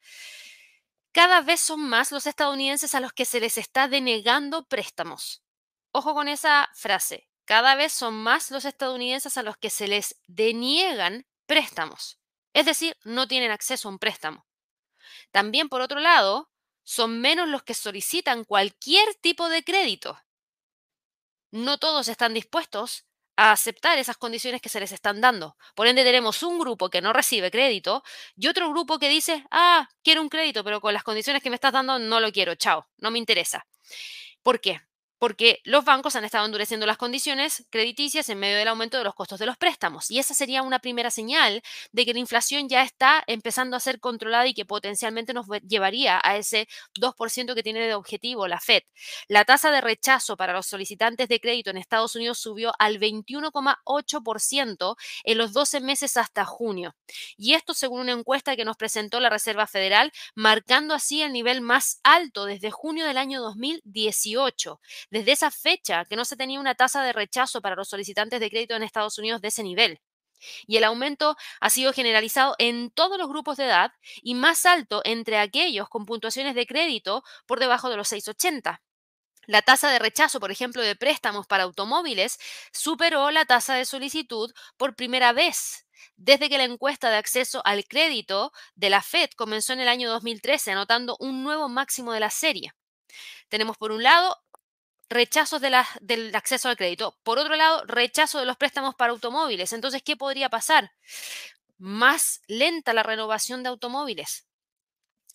cada 1.13 1.43
vez 1.43 1.61
son 1.61 1.81
más 1.81 2.11
los 2.11 2.27
estadounidenses 2.27 2.93
a 2.97 2.99
los 2.99 3.13
que 3.13 3.25
se 3.25 3.39
les 3.39 3.57
está 3.57 3.87
denegando 3.87 4.67
préstamos. 4.67 5.45
Ojo 5.93 6.13
con 6.13 6.27
esa 6.27 6.69
frase. 6.75 7.29
Cada 7.45 7.77
vez 7.77 7.93
son 7.93 8.15
más 8.15 8.51
los 8.51 8.65
estadounidenses 8.65 9.39
a 9.39 9.45
los 9.45 9.57
que 9.59 9.71
se 9.71 9.87
les 9.87 10.17
deniegan 10.27 11.25
préstamos. 11.47 12.19
Es 12.53 12.67
decir, 12.67 12.97
no 13.05 13.29
tienen 13.29 13.53
acceso 13.53 13.87
a 13.87 13.93
un 13.93 14.01
préstamo. 14.01 14.45
También, 15.31 15.69
por 15.69 15.83
otro 15.83 16.01
lado, 16.01 16.51
son 16.85 17.21
menos 17.21 17.49
los 17.49 17.63
que 17.63 17.75
solicitan 17.75 18.45
cualquier 18.45 19.15
tipo 19.17 19.49
de 19.49 19.65
crédito. 19.65 20.19
No 21.51 21.79
todos 21.79 22.09
están 22.09 22.35
dispuestos 22.35 23.07
a 23.37 23.53
aceptar 23.53 23.99
esas 23.99 24.17
condiciones 24.17 24.61
que 24.61 24.69
se 24.69 24.81
les 24.81 24.93
están 24.93 25.21
dando. 25.21 25.57
Por 25.75 25.87
ende, 25.87 26.05
tenemos 26.05 26.43
un 26.43 26.59
grupo 26.59 26.91
que 26.91 27.01
no 27.01 27.13
recibe 27.13 27.51
crédito 27.51 28.05
y 28.37 28.47
otro 28.49 28.71
grupo 28.71 28.99
que 28.99 29.09
dice, 29.09 29.45
ah, 29.51 29.89
quiero 30.03 30.21
un 30.21 30.29
crédito, 30.29 30.63
pero 30.63 30.81
con 30.81 30.95
las 30.95 31.03
condiciones 31.03 31.43
que 31.43 31.51
me 31.51 31.57
estás 31.57 31.73
dando 31.73 31.99
no 31.99 32.21
lo 32.21 32.33
quiero, 32.33 32.55
chao, 32.55 32.89
no 32.99 33.11
me 33.11 33.19
interesa. 33.19 33.67
¿Por 34.43 34.61
qué? 34.61 34.81
Porque 35.19 35.61
los 35.65 35.85
bancos 35.85 36.17
han 36.17 36.25
estado 36.25 36.45
endureciendo 36.45 36.87
las 36.87 36.97
condiciones 36.97 37.67
crediticias 37.71 38.29
en 38.29 38.39
medio 38.39 38.57
del 38.57 38.69
aumento 38.69 38.99
de 38.99 39.05
los 39.05 39.15
costos 39.15 39.39
de 39.39 39.47
los 39.47 39.57
préstamos. 39.57 40.11
Y 40.11 40.19
esa 40.19 40.35
sería 40.35 40.63
una 40.63 40.81
primera 40.81 41.11
señal 41.11 41.63
de 41.93 42.05
que 42.05 42.13
la 42.13 42.19
inflación 42.19 42.69
ya 42.69 42.83
está 42.83 43.23
empezando 43.27 43.77
a 43.77 43.81
ser 43.81 44.01
controlada 44.01 44.47
y 44.47 44.55
que 44.55 44.65
potencialmente 44.65 45.33
nos 45.33 45.47
llevaría 45.67 46.21
a 46.23 46.37
ese 46.37 46.69
2% 46.99 47.55
que 47.55 47.63
tiene 47.63 47.81
de 47.81 47.95
objetivo 47.95 48.49
la 48.49 48.61
Fed. 48.61 48.83
La 49.29 49.45
tasa 49.45 49.71
de 49.71 49.81
rechazo 49.81 50.37
para 50.37 50.53
los 50.53 50.67
solicitantes 50.67 51.29
de 51.29 51.41
crédito 51.41 51.71
en 51.71 51.77
Estados 51.77 52.17
Unidos 52.17 52.39
subió 52.39 52.73
al 52.79 52.99
21,8% 52.99 54.97
en 55.25 55.39
los 55.39 55.53
12 55.53 55.81
meses 55.81 56.17
hasta 56.17 56.45
junio. 56.45 56.95
Y 57.37 57.55
esto 57.55 57.75
según 57.75 58.01
una 58.01 58.13
encuesta 58.13 58.57
que 58.57 58.65
nos 58.65 58.77
presentó 58.77 59.21
la 59.21 59.31
Reserva 59.31 59.67
Federal, 59.67 60.13
marcando 60.35 60.95
así 60.95 61.23
el 61.23 61.33
nivel 61.33 61.61
más 61.61 62.01
alto 62.03 62.45
desde 62.45 62.71
junio 62.71 63.07
del 63.07 63.19
año 63.19 63.41
2018 63.41 64.81
desde 65.11 65.33
esa 65.33 65.51
fecha 65.51 66.05
que 66.05 66.17
no 66.17 66.25
se 66.25 66.37
tenía 66.37 66.61
una 66.61 66.75
tasa 66.75 67.03
de 67.03 67.13
rechazo 67.13 67.61
para 67.61 67.77
los 67.77 67.89
solicitantes 67.89 68.41
de 68.41 68.51
crédito 68.51 68.75
en 68.75 68.83
Estados 68.83 69.19
Unidos 69.19 69.41
de 69.41 69.49
ese 69.49 69.63
nivel. 69.63 70.01
Y 70.67 70.77
el 70.77 70.85
aumento 70.85 71.37
ha 71.61 71.71
sido 71.71 71.93
generalizado 71.93 72.55
en 72.59 72.91
todos 72.91 73.19
los 73.19 73.29
grupos 73.29 73.57
de 73.57 73.65
edad 73.65 73.93
y 74.23 74.35
más 74.35 74.67
alto 74.67 75.01
entre 75.05 75.39
aquellos 75.39 75.89
con 75.89 76.05
puntuaciones 76.05 76.55
de 76.55 76.67
crédito 76.67 77.23
por 77.47 77.61
debajo 77.61 77.89
de 77.89 77.97
los 77.97 78.09
680. 78.09 78.83
La 79.47 79.63
tasa 79.63 79.91
de 79.91 79.99
rechazo, 79.99 80.41
por 80.41 80.51
ejemplo, 80.51 80.83
de 80.83 80.97
préstamos 80.97 81.47
para 81.47 81.65
automóviles 81.65 82.39
superó 82.73 83.31
la 83.31 83.45
tasa 83.45 83.75
de 83.75 83.85
solicitud 83.85 84.53
por 84.77 84.97
primera 84.97 85.33
vez 85.33 85.87
desde 86.17 86.49
que 86.49 86.59
la 86.59 86.65
encuesta 86.65 87.11
de 87.11 87.17
acceso 87.17 87.63
al 87.65 87.85
crédito 87.85 88.53
de 88.75 88.91
la 88.91 89.03
Fed 89.03 89.31
comenzó 89.37 89.73
en 89.73 89.81
el 89.81 89.89
año 89.89 90.09
2013, 90.11 90.73
anotando 90.73 91.17
un 91.19 91.43
nuevo 91.43 91.69
máximo 91.69 92.13
de 92.13 92.21
la 92.21 92.31
serie. 92.31 92.73
Tenemos 93.49 93.77
por 93.77 93.93
un 93.93 94.03
lado 94.03 94.44
rechazos 95.09 95.61
del 95.61 96.35
acceso 96.35 96.69
al 96.69 96.77
crédito. 96.77 97.19
Por 97.23 97.39
otro 97.39 97.57
lado, 97.57 97.85
rechazo 97.87 98.39
de 98.41 98.47
los 98.47 98.57
préstamos 98.57 98.95
para 98.95 99.13
automóviles. 99.13 99.73
Entonces, 99.73 100.03
¿qué 100.03 100.17
podría 100.17 100.49
pasar? 100.49 100.93
Más 101.79 102.41
lenta 102.47 102.93
la 102.93 103.03
renovación 103.03 103.63
de 103.63 103.69
automóviles. 103.69 104.47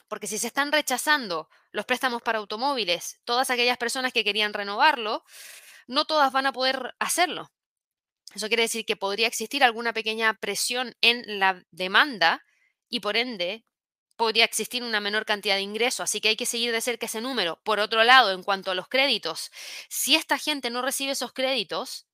Porque 0.07 0.27
si 0.27 0.37
se 0.37 0.47
están 0.47 0.71
rechazando 0.71 1.49
los 1.71 1.85
préstamos 1.85 2.21
para 2.21 2.39
automóviles, 2.39 3.19
todas 3.25 3.49
aquellas 3.51 3.77
personas 3.77 4.11
que 4.11 4.23
querían 4.23 4.53
renovarlo, 4.53 5.23
no 5.87 6.05
todas 6.05 6.31
van 6.31 6.47
a 6.47 6.53
poder 6.53 6.95
hacerlo. 6.99 7.51
Eso 8.33 8.47
quiere 8.47 8.63
decir 8.63 8.85
que 8.85 8.95
podría 8.95 9.27
existir 9.27 9.63
alguna 9.63 9.93
pequeña 9.93 10.33
presión 10.35 10.95
en 11.01 11.39
la 11.39 11.63
demanda 11.71 12.43
y 12.87 12.99
por 12.99 13.17
ende 13.17 13.65
podría 14.19 14.43
existir 14.43 14.83
una 14.83 14.99
menor 14.99 15.25
cantidad 15.25 15.55
de 15.55 15.61
ingresos, 15.61 16.01
así 16.01 16.19
que 16.19 16.27
hay 16.27 16.35
que 16.35 16.45
seguir 16.45 16.73
de 16.73 16.81
cerca 16.81 17.05
ese 17.05 17.21
número. 17.21 17.61
Por 17.63 17.79
otro 17.79 18.03
lado, 18.03 18.33
en 18.33 18.43
cuanto 18.43 18.69
a 18.69 18.75
los 18.75 18.89
créditos, 18.89 19.49
si 19.87 20.15
esta 20.15 20.37
gente 20.37 20.69
no 20.69 20.81
recibe 20.81 21.13
esos 21.13 21.31
créditos, 21.31 22.05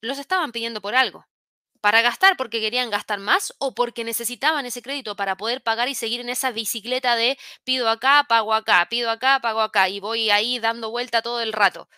los 0.00 0.18
estaban 0.18 0.50
pidiendo 0.50 0.80
por 0.80 0.96
algo. 0.96 1.28
Para 1.80 2.02
gastar 2.02 2.36
porque 2.36 2.60
querían 2.60 2.90
gastar 2.90 3.20
más 3.20 3.54
o 3.60 3.76
porque 3.76 4.02
necesitaban 4.02 4.66
ese 4.66 4.82
crédito 4.82 5.14
para 5.14 5.36
poder 5.36 5.62
pagar 5.62 5.88
y 5.88 5.94
seguir 5.94 6.20
en 6.20 6.30
esa 6.30 6.50
bicicleta 6.50 7.14
de 7.14 7.38
pido 7.62 7.88
acá, 7.88 8.26
pago 8.28 8.52
acá, 8.52 8.84
pido 8.90 9.08
acá, 9.10 9.38
pago 9.40 9.60
acá 9.60 9.88
y 9.88 10.00
voy 10.00 10.30
ahí 10.30 10.58
dando 10.58 10.90
vuelta 10.90 11.22
todo 11.22 11.40
el 11.40 11.52
rato. 11.52 11.88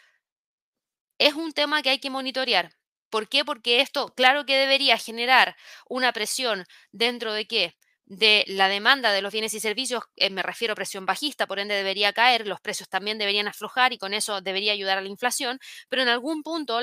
Es 1.19 1.35
un 1.35 1.53
tema 1.53 1.81
que 1.83 1.91
hay 1.91 2.01
que 2.01 2.11
monitorear. 2.11 2.75
¿Por 3.09 3.29
qué? 3.29 3.45
Porque 3.47 3.81
esto, 3.81 4.13
claro 4.15 4.45
que 4.45 4.57
debería 4.59 4.99
generar 4.99 5.57
una 5.89 6.13
presión 6.13 6.67
dentro 6.93 7.33
de 7.33 7.47
qué? 7.47 7.77
De 8.11 8.45
la 8.49 8.69
demanda 8.69 9.13
de 9.13 9.23
los 9.23 9.33
bienes 9.33 9.55
y 9.55 9.61
servicios, 9.61 10.03
eh, 10.17 10.31
me 10.31 10.43
refiero 10.43 10.73
a 10.73 10.75
presión 10.75 11.07
bajista, 11.07 11.47
por 11.47 11.61
ende 11.61 11.77
debería 11.77 12.13
caer, 12.13 12.47
los 12.49 12.61
precios 12.61 12.89
también 12.89 13.19
deberían 13.19 13.47
aflojar 13.47 13.93
y 13.93 13.99
con 13.99 14.15
eso 14.15 14.41
debería 14.41 14.73
ayudar 14.73 14.99
a 14.99 15.01
la 15.01 15.09
inflación, 15.09 15.61
pero 15.89 16.03
en 16.03 16.09
algún 16.09 16.43
punto 16.43 16.81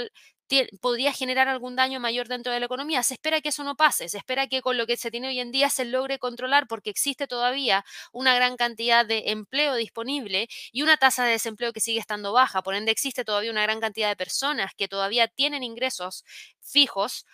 podría 0.79 1.11
generar 1.11 1.49
algún 1.49 1.75
daño 1.75 1.99
mayor 1.99 2.29
dentro 2.29 2.53
de 2.53 2.59
la 2.61 2.67
economía. 2.67 3.03
Se 3.03 3.15
espera 3.15 3.41
que 3.41 3.49
eso 3.49 3.65
no 3.65 3.75
pase, 3.75 4.07
se 4.07 4.17
espera 4.17 4.47
que 4.47 4.61
con 4.61 4.77
lo 4.77 4.87
que 4.87 4.95
se 4.95 5.11
tiene 5.11 5.27
hoy 5.27 5.39
en 5.41 5.51
día 5.51 5.69
se 5.69 5.83
logre 5.83 6.19
controlar 6.19 6.67
porque 6.67 6.89
existe 6.89 7.27
todavía 7.27 7.83
una 8.13 8.33
gran 8.33 8.55
cantidad 8.55 9.05
de 9.05 9.23
empleo 9.27 9.75
disponible 9.75 10.47
y 10.71 10.83
una 10.83 10.95
tasa 10.95 11.25
de 11.25 11.31
desempleo 11.31 11.73
que 11.73 11.81
sigue 11.81 11.99
estando 11.99 12.31
baja. 12.31 12.61
Por 12.61 12.75
ende, 12.75 12.91
existe 12.91 13.25
todavía 13.25 13.51
una 13.51 13.63
gran 13.63 13.81
cantidad 13.81 14.07
de 14.09 14.15
personas 14.15 14.71
que 14.77 14.87
todavía 14.87 15.27
tienen 15.27 15.63
ingresos 15.63 16.23
fijos 16.61 17.25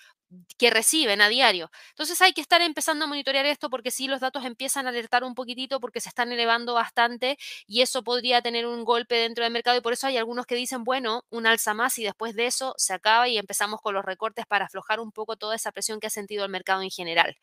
que 0.57 0.69
reciben 0.69 1.21
a 1.21 1.29
diario. 1.29 1.69
Entonces 1.89 2.21
hay 2.21 2.33
que 2.33 2.41
estar 2.41 2.61
empezando 2.61 3.05
a 3.05 3.07
monitorear 3.07 3.45
esto 3.45 3.69
porque 3.69 3.91
si 3.91 4.07
los 4.07 4.19
datos 4.21 4.45
empiezan 4.45 4.85
a 4.85 4.89
alertar 4.89 5.23
un 5.23 5.35
poquitito 5.35 5.79
porque 5.79 6.01
se 6.01 6.09
están 6.09 6.31
elevando 6.31 6.73
bastante 6.73 7.37
y 7.67 7.81
eso 7.81 8.03
podría 8.03 8.41
tener 8.41 8.65
un 8.67 8.83
golpe 8.83 9.15
dentro 9.15 9.43
del 9.43 9.53
mercado 9.53 9.77
y 9.77 9.81
por 9.81 9.93
eso 9.93 10.07
hay 10.07 10.17
algunos 10.17 10.45
que 10.45 10.55
dicen, 10.55 10.83
bueno, 10.83 11.23
un 11.29 11.45
alza 11.47 11.73
más 11.73 11.97
y 11.97 12.03
después 12.03 12.35
de 12.35 12.45
eso 12.47 12.73
se 12.77 12.93
acaba 12.93 13.27
y 13.27 13.37
empezamos 13.37 13.81
con 13.81 13.93
los 13.93 14.05
recortes 14.05 14.45
para 14.45 14.65
aflojar 14.65 14.99
un 14.99 15.11
poco 15.11 15.35
toda 15.35 15.55
esa 15.55 15.71
presión 15.71 15.99
que 15.99 16.07
ha 16.07 16.09
sentido 16.09 16.43
el 16.45 16.51
mercado 16.51 16.81
en 16.81 16.89
general. 16.91 17.35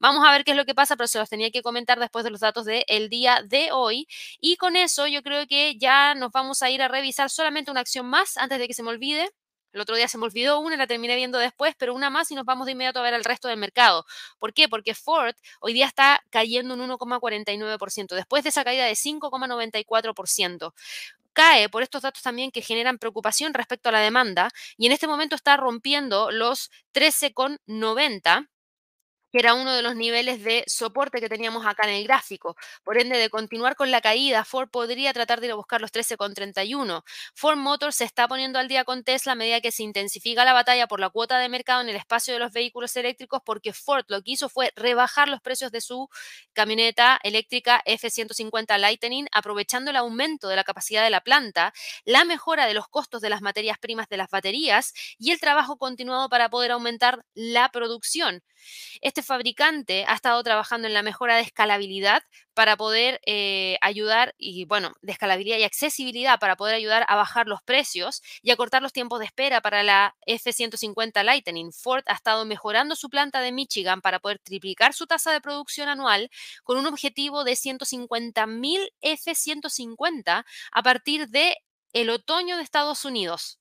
Vamos 0.00 0.24
a 0.26 0.30
ver 0.32 0.44
qué 0.44 0.52
es 0.52 0.56
lo 0.56 0.64
que 0.64 0.74
pasa, 0.74 0.96
pero 0.96 1.06
se 1.06 1.18
los 1.18 1.28
tenía 1.28 1.50
que 1.50 1.62
comentar 1.62 1.98
después 1.98 2.24
de 2.24 2.30
los 2.30 2.40
datos 2.40 2.64
del 2.66 3.08
día 3.08 3.42
de 3.44 3.70
hoy 3.72 4.06
y 4.40 4.56
con 4.56 4.76
eso 4.76 5.06
yo 5.06 5.22
creo 5.22 5.46
que 5.46 5.76
ya 5.78 6.14
nos 6.14 6.32
vamos 6.32 6.62
a 6.62 6.70
ir 6.70 6.82
a 6.82 6.88
revisar 6.88 7.30
solamente 7.30 7.70
una 7.70 7.80
acción 7.80 8.06
más 8.06 8.36
antes 8.36 8.58
de 8.58 8.66
que 8.68 8.74
se 8.74 8.82
me 8.82 8.90
olvide. 8.90 9.30
El 9.76 9.82
otro 9.82 9.94
día 9.94 10.08
se 10.08 10.16
me 10.16 10.24
olvidó 10.24 10.58
una, 10.60 10.74
la 10.74 10.86
terminé 10.86 11.14
viendo 11.16 11.38
después, 11.38 11.74
pero 11.76 11.92
una 11.92 12.08
más 12.08 12.30
y 12.30 12.34
nos 12.34 12.46
vamos 12.46 12.64
de 12.64 12.72
inmediato 12.72 12.98
a 12.98 13.02
ver 13.02 13.12
el 13.12 13.24
resto 13.24 13.46
del 13.46 13.58
mercado. 13.58 14.06
¿Por 14.38 14.54
qué? 14.54 14.70
Porque 14.70 14.94
Ford 14.94 15.34
hoy 15.60 15.74
día 15.74 15.84
está 15.84 16.24
cayendo 16.30 16.72
un 16.72 16.80
1,49%, 16.80 18.14
después 18.14 18.42
de 18.42 18.48
esa 18.48 18.64
caída 18.64 18.86
de 18.86 18.94
5,94% 18.94 20.72
cae 21.34 21.68
por 21.68 21.82
estos 21.82 22.00
datos 22.00 22.22
también 22.22 22.50
que 22.50 22.62
generan 22.62 22.96
preocupación 22.96 23.52
respecto 23.52 23.90
a 23.90 23.92
la 23.92 24.00
demanda 24.00 24.48
y 24.78 24.86
en 24.86 24.92
este 24.92 25.06
momento 25.06 25.36
está 25.36 25.58
rompiendo 25.58 26.30
los 26.30 26.70
13,90 26.94 28.48
que 29.36 29.40
era 29.40 29.52
uno 29.52 29.74
de 29.74 29.82
los 29.82 29.94
niveles 29.94 30.42
de 30.42 30.64
soporte 30.66 31.20
que 31.20 31.28
teníamos 31.28 31.66
acá 31.66 31.86
en 31.86 31.96
el 31.96 32.04
gráfico. 32.04 32.56
Por 32.82 32.98
ende, 32.98 33.18
de 33.18 33.28
continuar 33.28 33.76
con 33.76 33.90
la 33.90 34.00
caída, 34.00 34.46
Ford 34.46 34.70
podría 34.70 35.12
tratar 35.12 35.40
de 35.40 35.48
ir 35.48 35.52
a 35.52 35.56
buscar 35.56 35.82
los 35.82 35.92
13,31. 35.92 37.04
Ford 37.34 37.58
Motors 37.58 37.96
se 37.96 38.04
está 38.04 38.28
poniendo 38.28 38.58
al 38.58 38.66
día 38.66 38.84
con 38.84 39.04
Tesla 39.04 39.32
a 39.32 39.34
medida 39.34 39.60
que 39.60 39.72
se 39.72 39.82
intensifica 39.82 40.42
la 40.46 40.54
batalla 40.54 40.86
por 40.86 41.00
la 41.00 41.10
cuota 41.10 41.38
de 41.38 41.50
mercado 41.50 41.82
en 41.82 41.90
el 41.90 41.96
espacio 41.96 42.32
de 42.32 42.40
los 42.40 42.50
vehículos 42.50 42.96
eléctricos, 42.96 43.42
porque 43.44 43.74
Ford 43.74 44.06
lo 44.08 44.22
que 44.22 44.30
hizo 44.30 44.48
fue 44.48 44.72
rebajar 44.74 45.28
los 45.28 45.42
precios 45.42 45.70
de 45.70 45.82
su 45.82 46.08
camioneta 46.54 47.20
eléctrica 47.22 47.82
F-150 47.84 48.78
Lightning, 48.78 49.26
aprovechando 49.32 49.90
el 49.90 49.98
aumento 49.98 50.48
de 50.48 50.56
la 50.56 50.64
capacidad 50.64 51.04
de 51.04 51.10
la 51.10 51.20
planta, 51.20 51.74
la 52.06 52.24
mejora 52.24 52.64
de 52.64 52.72
los 52.72 52.88
costos 52.88 53.20
de 53.20 53.28
las 53.28 53.42
materias 53.42 53.76
primas 53.76 54.08
de 54.08 54.16
las 54.16 54.30
baterías 54.30 54.94
y 55.18 55.32
el 55.32 55.40
trabajo 55.40 55.76
continuado 55.76 56.30
para 56.30 56.48
poder 56.48 56.70
aumentar 56.70 57.22
la 57.34 57.68
producción. 57.68 58.42
Este 59.02 59.22
fabricante 59.26 60.04
ha 60.08 60.14
estado 60.14 60.42
trabajando 60.42 60.88
en 60.88 60.94
la 60.94 61.02
mejora 61.02 61.36
de 61.36 61.42
escalabilidad 61.42 62.22
para 62.54 62.76
poder 62.76 63.20
eh, 63.26 63.76
ayudar, 63.82 64.34
y 64.38 64.64
bueno, 64.64 64.94
de 65.02 65.12
escalabilidad 65.12 65.58
y 65.58 65.64
accesibilidad 65.64 66.38
para 66.38 66.56
poder 66.56 66.74
ayudar 66.74 67.04
a 67.08 67.16
bajar 67.16 67.48
los 67.48 67.62
precios 67.62 68.22
y 68.40 68.50
a 68.50 68.56
cortar 68.56 68.80
los 68.80 68.94
tiempos 68.94 69.18
de 69.18 69.26
espera 69.26 69.60
para 69.60 69.82
la 69.82 70.16
F-150 70.24 71.22
Lightning. 71.22 71.72
Ford 71.72 72.04
ha 72.06 72.14
estado 72.14 72.46
mejorando 72.46 72.96
su 72.96 73.10
planta 73.10 73.40
de 73.40 73.52
Michigan 73.52 74.00
para 74.00 74.20
poder 74.20 74.38
triplicar 74.38 74.94
su 74.94 75.06
tasa 75.06 75.32
de 75.32 75.42
producción 75.42 75.88
anual 75.88 76.30
con 76.64 76.78
un 76.78 76.86
objetivo 76.86 77.44
de 77.44 77.52
150.000 77.52 78.88
F-150 79.02 80.44
a 80.72 80.82
partir 80.82 81.28
de 81.28 81.56
el 81.92 82.10
otoño 82.10 82.56
de 82.56 82.62
Estados 82.62 83.04
Unidos. 83.04 83.58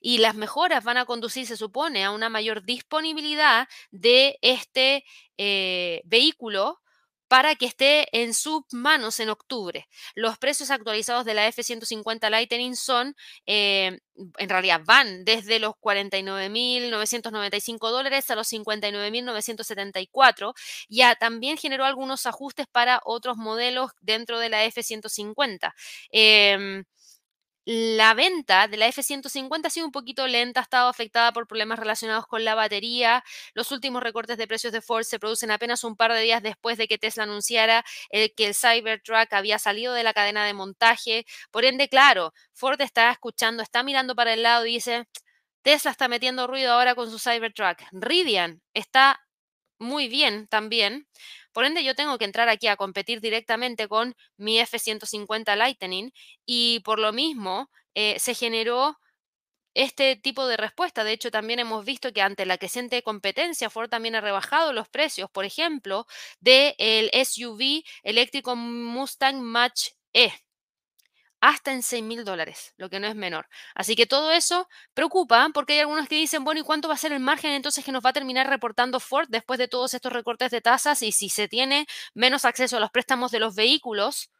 Y 0.00 0.18
las 0.18 0.34
mejoras 0.34 0.84
van 0.84 0.98
a 0.98 1.06
conducir, 1.06 1.46
se 1.46 1.56
supone, 1.56 2.04
a 2.04 2.10
una 2.10 2.28
mayor 2.28 2.64
disponibilidad 2.64 3.68
de 3.90 4.38
este 4.42 5.04
eh, 5.38 6.02
vehículo 6.04 6.80
para 7.28 7.54
que 7.56 7.66
esté 7.66 8.08
en 8.22 8.32
sus 8.34 8.62
manos 8.72 9.20
en 9.20 9.30
octubre. 9.30 9.88
Los 10.14 10.38
precios 10.38 10.70
actualizados 10.70 11.24
de 11.24 11.34
la 11.34 11.46
F-150 11.48 12.30
Lightning 12.30 12.76
son, 12.76 13.16
eh, 13.46 13.98
en 14.38 14.48
realidad, 14.48 14.80
van 14.84 15.24
desde 15.24 15.58
los 15.58 15.74
49.995 15.74 17.90
dólares 17.90 18.30
a 18.30 18.36
los 18.36 18.52
59.974. 18.52 20.54
Ya 20.88 21.16
también 21.16 21.58
generó 21.58 21.84
algunos 21.84 22.26
ajustes 22.26 22.66
para 22.70 23.00
otros 23.04 23.36
modelos 23.36 23.90
dentro 24.00 24.38
de 24.38 24.48
la 24.48 24.64
F-150. 24.64 25.74
La 27.68 28.14
venta 28.14 28.68
de 28.68 28.76
la 28.76 28.86
F-150 28.86 29.66
ha 29.66 29.70
sido 29.70 29.86
un 29.86 29.92
poquito 29.92 30.28
lenta, 30.28 30.60
ha 30.60 30.62
estado 30.62 30.88
afectada 30.88 31.32
por 31.32 31.48
problemas 31.48 31.80
relacionados 31.80 32.26
con 32.28 32.44
la 32.44 32.54
batería. 32.54 33.24
Los 33.54 33.72
últimos 33.72 34.04
recortes 34.04 34.38
de 34.38 34.46
precios 34.46 34.72
de 34.72 34.80
Ford 34.80 35.02
se 35.02 35.18
producen 35.18 35.50
apenas 35.50 35.82
un 35.82 35.96
par 35.96 36.12
de 36.12 36.20
días 36.20 36.42
después 36.44 36.78
de 36.78 36.86
que 36.86 36.96
Tesla 36.96 37.24
anunciara 37.24 37.84
el, 38.10 38.32
que 38.36 38.46
el 38.46 38.54
Cybertruck 38.54 39.32
había 39.32 39.58
salido 39.58 39.94
de 39.94 40.04
la 40.04 40.14
cadena 40.14 40.46
de 40.46 40.54
montaje. 40.54 41.26
Por 41.50 41.64
ende, 41.64 41.88
claro, 41.88 42.32
Ford 42.52 42.80
está 42.80 43.10
escuchando, 43.10 43.64
está 43.64 43.82
mirando 43.82 44.14
para 44.14 44.34
el 44.34 44.44
lado 44.44 44.64
y 44.64 44.74
dice, 44.74 45.08
Tesla 45.62 45.90
está 45.92 46.08
metiendo 46.08 46.46
ruido 46.46 46.72
ahora 46.72 46.94
con 46.94 47.10
su 47.10 47.18
Cybertruck. 47.18 47.80
Rivian 47.92 48.62
está 48.74 49.20
muy 49.78 50.08
bien 50.08 50.48
también. 50.48 51.08
Por 51.56 51.64
ende, 51.64 51.82
yo 51.82 51.94
tengo 51.94 52.18
que 52.18 52.26
entrar 52.26 52.50
aquí 52.50 52.66
a 52.66 52.76
competir 52.76 53.22
directamente 53.22 53.88
con 53.88 54.14
mi 54.36 54.58
F-150 54.60 55.56
Lightning 55.56 56.12
y 56.44 56.80
por 56.80 56.98
lo 56.98 57.14
mismo 57.14 57.70
eh, 57.94 58.18
se 58.18 58.34
generó 58.34 58.98
este 59.72 60.16
tipo 60.16 60.46
de 60.48 60.58
respuesta. 60.58 61.02
De 61.02 61.12
hecho, 61.12 61.30
también 61.30 61.58
hemos 61.58 61.86
visto 61.86 62.12
que 62.12 62.20
ante 62.20 62.44
la 62.44 62.58
creciente 62.58 63.02
competencia, 63.02 63.70
Ford 63.70 63.88
también 63.88 64.16
ha 64.16 64.20
rebajado 64.20 64.74
los 64.74 64.90
precios, 64.90 65.30
por 65.30 65.46
ejemplo, 65.46 66.06
del 66.40 67.10
SUV 67.14 67.84
eléctrico 68.02 68.54
Mustang 68.54 69.40
Match 69.40 69.92
E 70.12 70.30
hasta 71.40 71.72
en 71.72 71.82
6 71.82 72.02
mil 72.02 72.24
dólares, 72.24 72.74
lo 72.76 72.88
que 72.90 73.00
no 73.00 73.06
es 73.06 73.14
menor. 73.14 73.48
Así 73.74 73.94
que 73.96 74.06
todo 74.06 74.32
eso 74.32 74.68
preocupa 74.94 75.48
porque 75.54 75.74
hay 75.74 75.80
algunos 75.80 76.08
que 76.08 76.16
dicen, 76.16 76.44
bueno, 76.44 76.60
¿y 76.60 76.64
cuánto 76.64 76.88
va 76.88 76.94
a 76.94 76.98
ser 76.98 77.12
el 77.12 77.20
margen 77.20 77.52
entonces 77.52 77.84
que 77.84 77.92
nos 77.92 78.04
va 78.04 78.10
a 78.10 78.12
terminar 78.12 78.48
reportando 78.48 79.00
Ford 79.00 79.26
después 79.28 79.58
de 79.58 79.68
todos 79.68 79.94
estos 79.94 80.12
recortes 80.12 80.50
de 80.50 80.60
tasas 80.60 81.02
y 81.02 81.12
si 81.12 81.28
se 81.28 81.48
tiene 81.48 81.86
menos 82.14 82.44
acceso 82.44 82.76
a 82.76 82.80
los 82.80 82.90
préstamos 82.90 83.30
de 83.30 83.40
los 83.40 83.54
vehículos? 83.54 84.30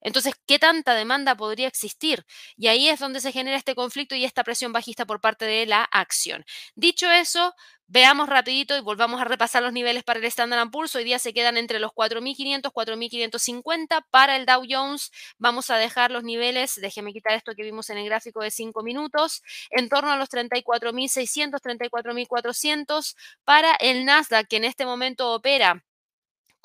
Entonces, 0.00 0.34
¿qué 0.46 0.58
tanta 0.58 0.94
demanda 0.94 1.34
podría 1.36 1.68
existir? 1.68 2.24
Y 2.56 2.68
ahí 2.68 2.88
es 2.88 3.00
donde 3.00 3.20
se 3.20 3.32
genera 3.32 3.56
este 3.56 3.74
conflicto 3.74 4.14
y 4.14 4.24
esta 4.24 4.44
presión 4.44 4.72
bajista 4.72 5.06
por 5.06 5.20
parte 5.20 5.44
de 5.44 5.66
la 5.66 5.84
acción. 5.84 6.44
Dicho 6.74 7.10
eso, 7.10 7.54
veamos 7.88 8.28
rapidito 8.28 8.76
y 8.76 8.80
volvamos 8.80 9.20
a 9.20 9.24
repasar 9.24 9.62
los 9.62 9.72
niveles 9.72 10.04
para 10.04 10.18
el 10.18 10.24
Standard 10.26 10.70
Poor's. 10.70 10.94
Hoy 10.94 11.04
día 11.04 11.18
se 11.18 11.32
quedan 11.32 11.56
entre 11.56 11.78
los 11.78 11.92
4.500, 11.92 12.72
4.550. 12.72 14.06
Para 14.10 14.36
el 14.36 14.46
Dow 14.46 14.64
Jones 14.68 15.10
vamos 15.38 15.70
a 15.70 15.76
dejar 15.76 16.10
los 16.10 16.24
niveles, 16.24 16.74
déjeme 16.80 17.12
quitar 17.12 17.34
esto 17.34 17.54
que 17.54 17.62
vimos 17.62 17.90
en 17.90 17.98
el 17.98 18.06
gráfico 18.06 18.40
de 18.42 18.50
5 18.50 18.82
minutos, 18.82 19.42
en 19.70 19.88
torno 19.88 20.10
a 20.10 20.16
los 20.16 20.28
34.600, 20.28 21.60
34.400. 21.60 23.16
Para 23.44 23.74
el 23.76 24.04
Nasdaq, 24.04 24.48
que 24.48 24.56
en 24.56 24.64
este 24.64 24.84
momento 24.84 25.32
opera 25.32 25.84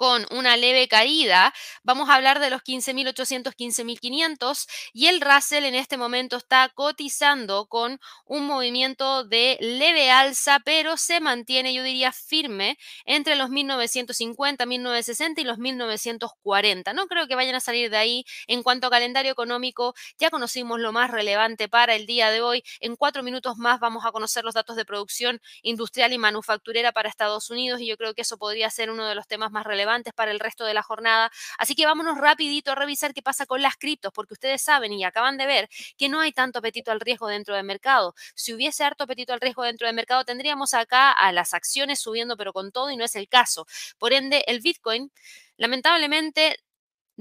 con 0.01 0.25
una 0.31 0.57
leve 0.57 0.87
caída, 0.87 1.53
vamos 1.83 2.09
a 2.09 2.15
hablar 2.15 2.39
de 2.39 2.49
los 2.49 2.63
15.800, 2.63 3.53
15.500 3.53 4.65
y 4.93 5.05
el 5.05 5.21
Russell 5.21 5.63
en 5.63 5.75
este 5.75 5.95
momento 5.95 6.37
está 6.37 6.69
cotizando 6.73 7.67
con 7.67 7.99
un 8.25 8.47
movimiento 8.47 9.23
de 9.25 9.59
leve 9.61 10.09
alza, 10.09 10.59
pero 10.65 10.97
se 10.97 11.19
mantiene, 11.19 11.75
yo 11.75 11.83
diría, 11.83 12.11
firme 12.11 12.79
entre 13.05 13.35
los 13.35 13.51
1.950, 13.51 14.65
1.960 14.65 15.41
y 15.41 15.43
los 15.43 15.59
1.940. 15.59 16.95
No 16.95 17.05
creo 17.05 17.27
que 17.27 17.35
vayan 17.35 17.53
a 17.53 17.59
salir 17.59 17.91
de 17.91 17.97
ahí. 17.97 18.25
En 18.47 18.63
cuanto 18.63 18.87
a 18.87 18.89
calendario 18.89 19.31
económico, 19.31 19.93
ya 20.17 20.31
conocimos 20.31 20.79
lo 20.79 20.91
más 20.91 21.11
relevante 21.11 21.69
para 21.69 21.93
el 21.93 22.07
día 22.07 22.31
de 22.31 22.41
hoy. 22.41 22.63
En 22.79 22.95
cuatro 22.95 23.21
minutos 23.21 23.57
más 23.57 23.79
vamos 23.79 24.03
a 24.03 24.11
conocer 24.11 24.45
los 24.45 24.55
datos 24.55 24.75
de 24.77 24.83
producción 24.83 25.39
industrial 25.61 26.11
y 26.11 26.17
manufacturera 26.17 26.91
para 26.91 27.07
Estados 27.07 27.51
Unidos 27.51 27.81
y 27.81 27.85
yo 27.85 27.97
creo 27.97 28.15
que 28.15 28.23
eso 28.23 28.39
podría 28.39 28.67
ser 28.71 28.89
uno 28.89 29.05
de 29.05 29.13
los 29.13 29.27
temas 29.27 29.51
más 29.51 29.63
relevantes 29.63 29.90
para 30.15 30.31
el 30.31 30.39
resto 30.39 30.65
de 30.65 30.73
la 30.73 30.83
jornada. 30.83 31.31
Así 31.57 31.75
que 31.75 31.85
vámonos 31.85 32.17
rapidito 32.17 32.71
a 32.71 32.75
revisar 32.75 33.13
qué 33.13 33.21
pasa 33.21 33.45
con 33.45 33.61
las 33.61 33.75
criptos, 33.77 34.11
porque 34.13 34.33
ustedes 34.33 34.61
saben 34.61 34.93
y 34.93 35.03
acaban 35.03 35.37
de 35.37 35.45
ver 35.45 35.69
que 35.97 36.09
no 36.09 36.19
hay 36.19 36.31
tanto 36.31 36.59
apetito 36.59 36.91
al 36.91 36.99
riesgo 36.99 37.27
dentro 37.27 37.55
del 37.55 37.65
mercado. 37.65 38.15
Si 38.35 38.53
hubiese 38.53 38.83
harto 38.83 39.03
apetito 39.03 39.33
al 39.33 39.41
riesgo 39.41 39.63
dentro 39.63 39.87
del 39.87 39.95
mercado, 39.95 40.23
tendríamos 40.23 40.73
acá 40.73 41.11
a 41.11 41.31
las 41.31 41.53
acciones 41.53 41.99
subiendo, 41.99 42.37
pero 42.37 42.53
con 42.53 42.71
todo 42.71 42.89
y 42.91 42.97
no 42.97 43.05
es 43.05 43.15
el 43.15 43.27
caso. 43.27 43.67
Por 43.97 44.13
ende, 44.13 44.43
el 44.47 44.61
Bitcoin 44.61 45.11
lamentablemente 45.57 46.57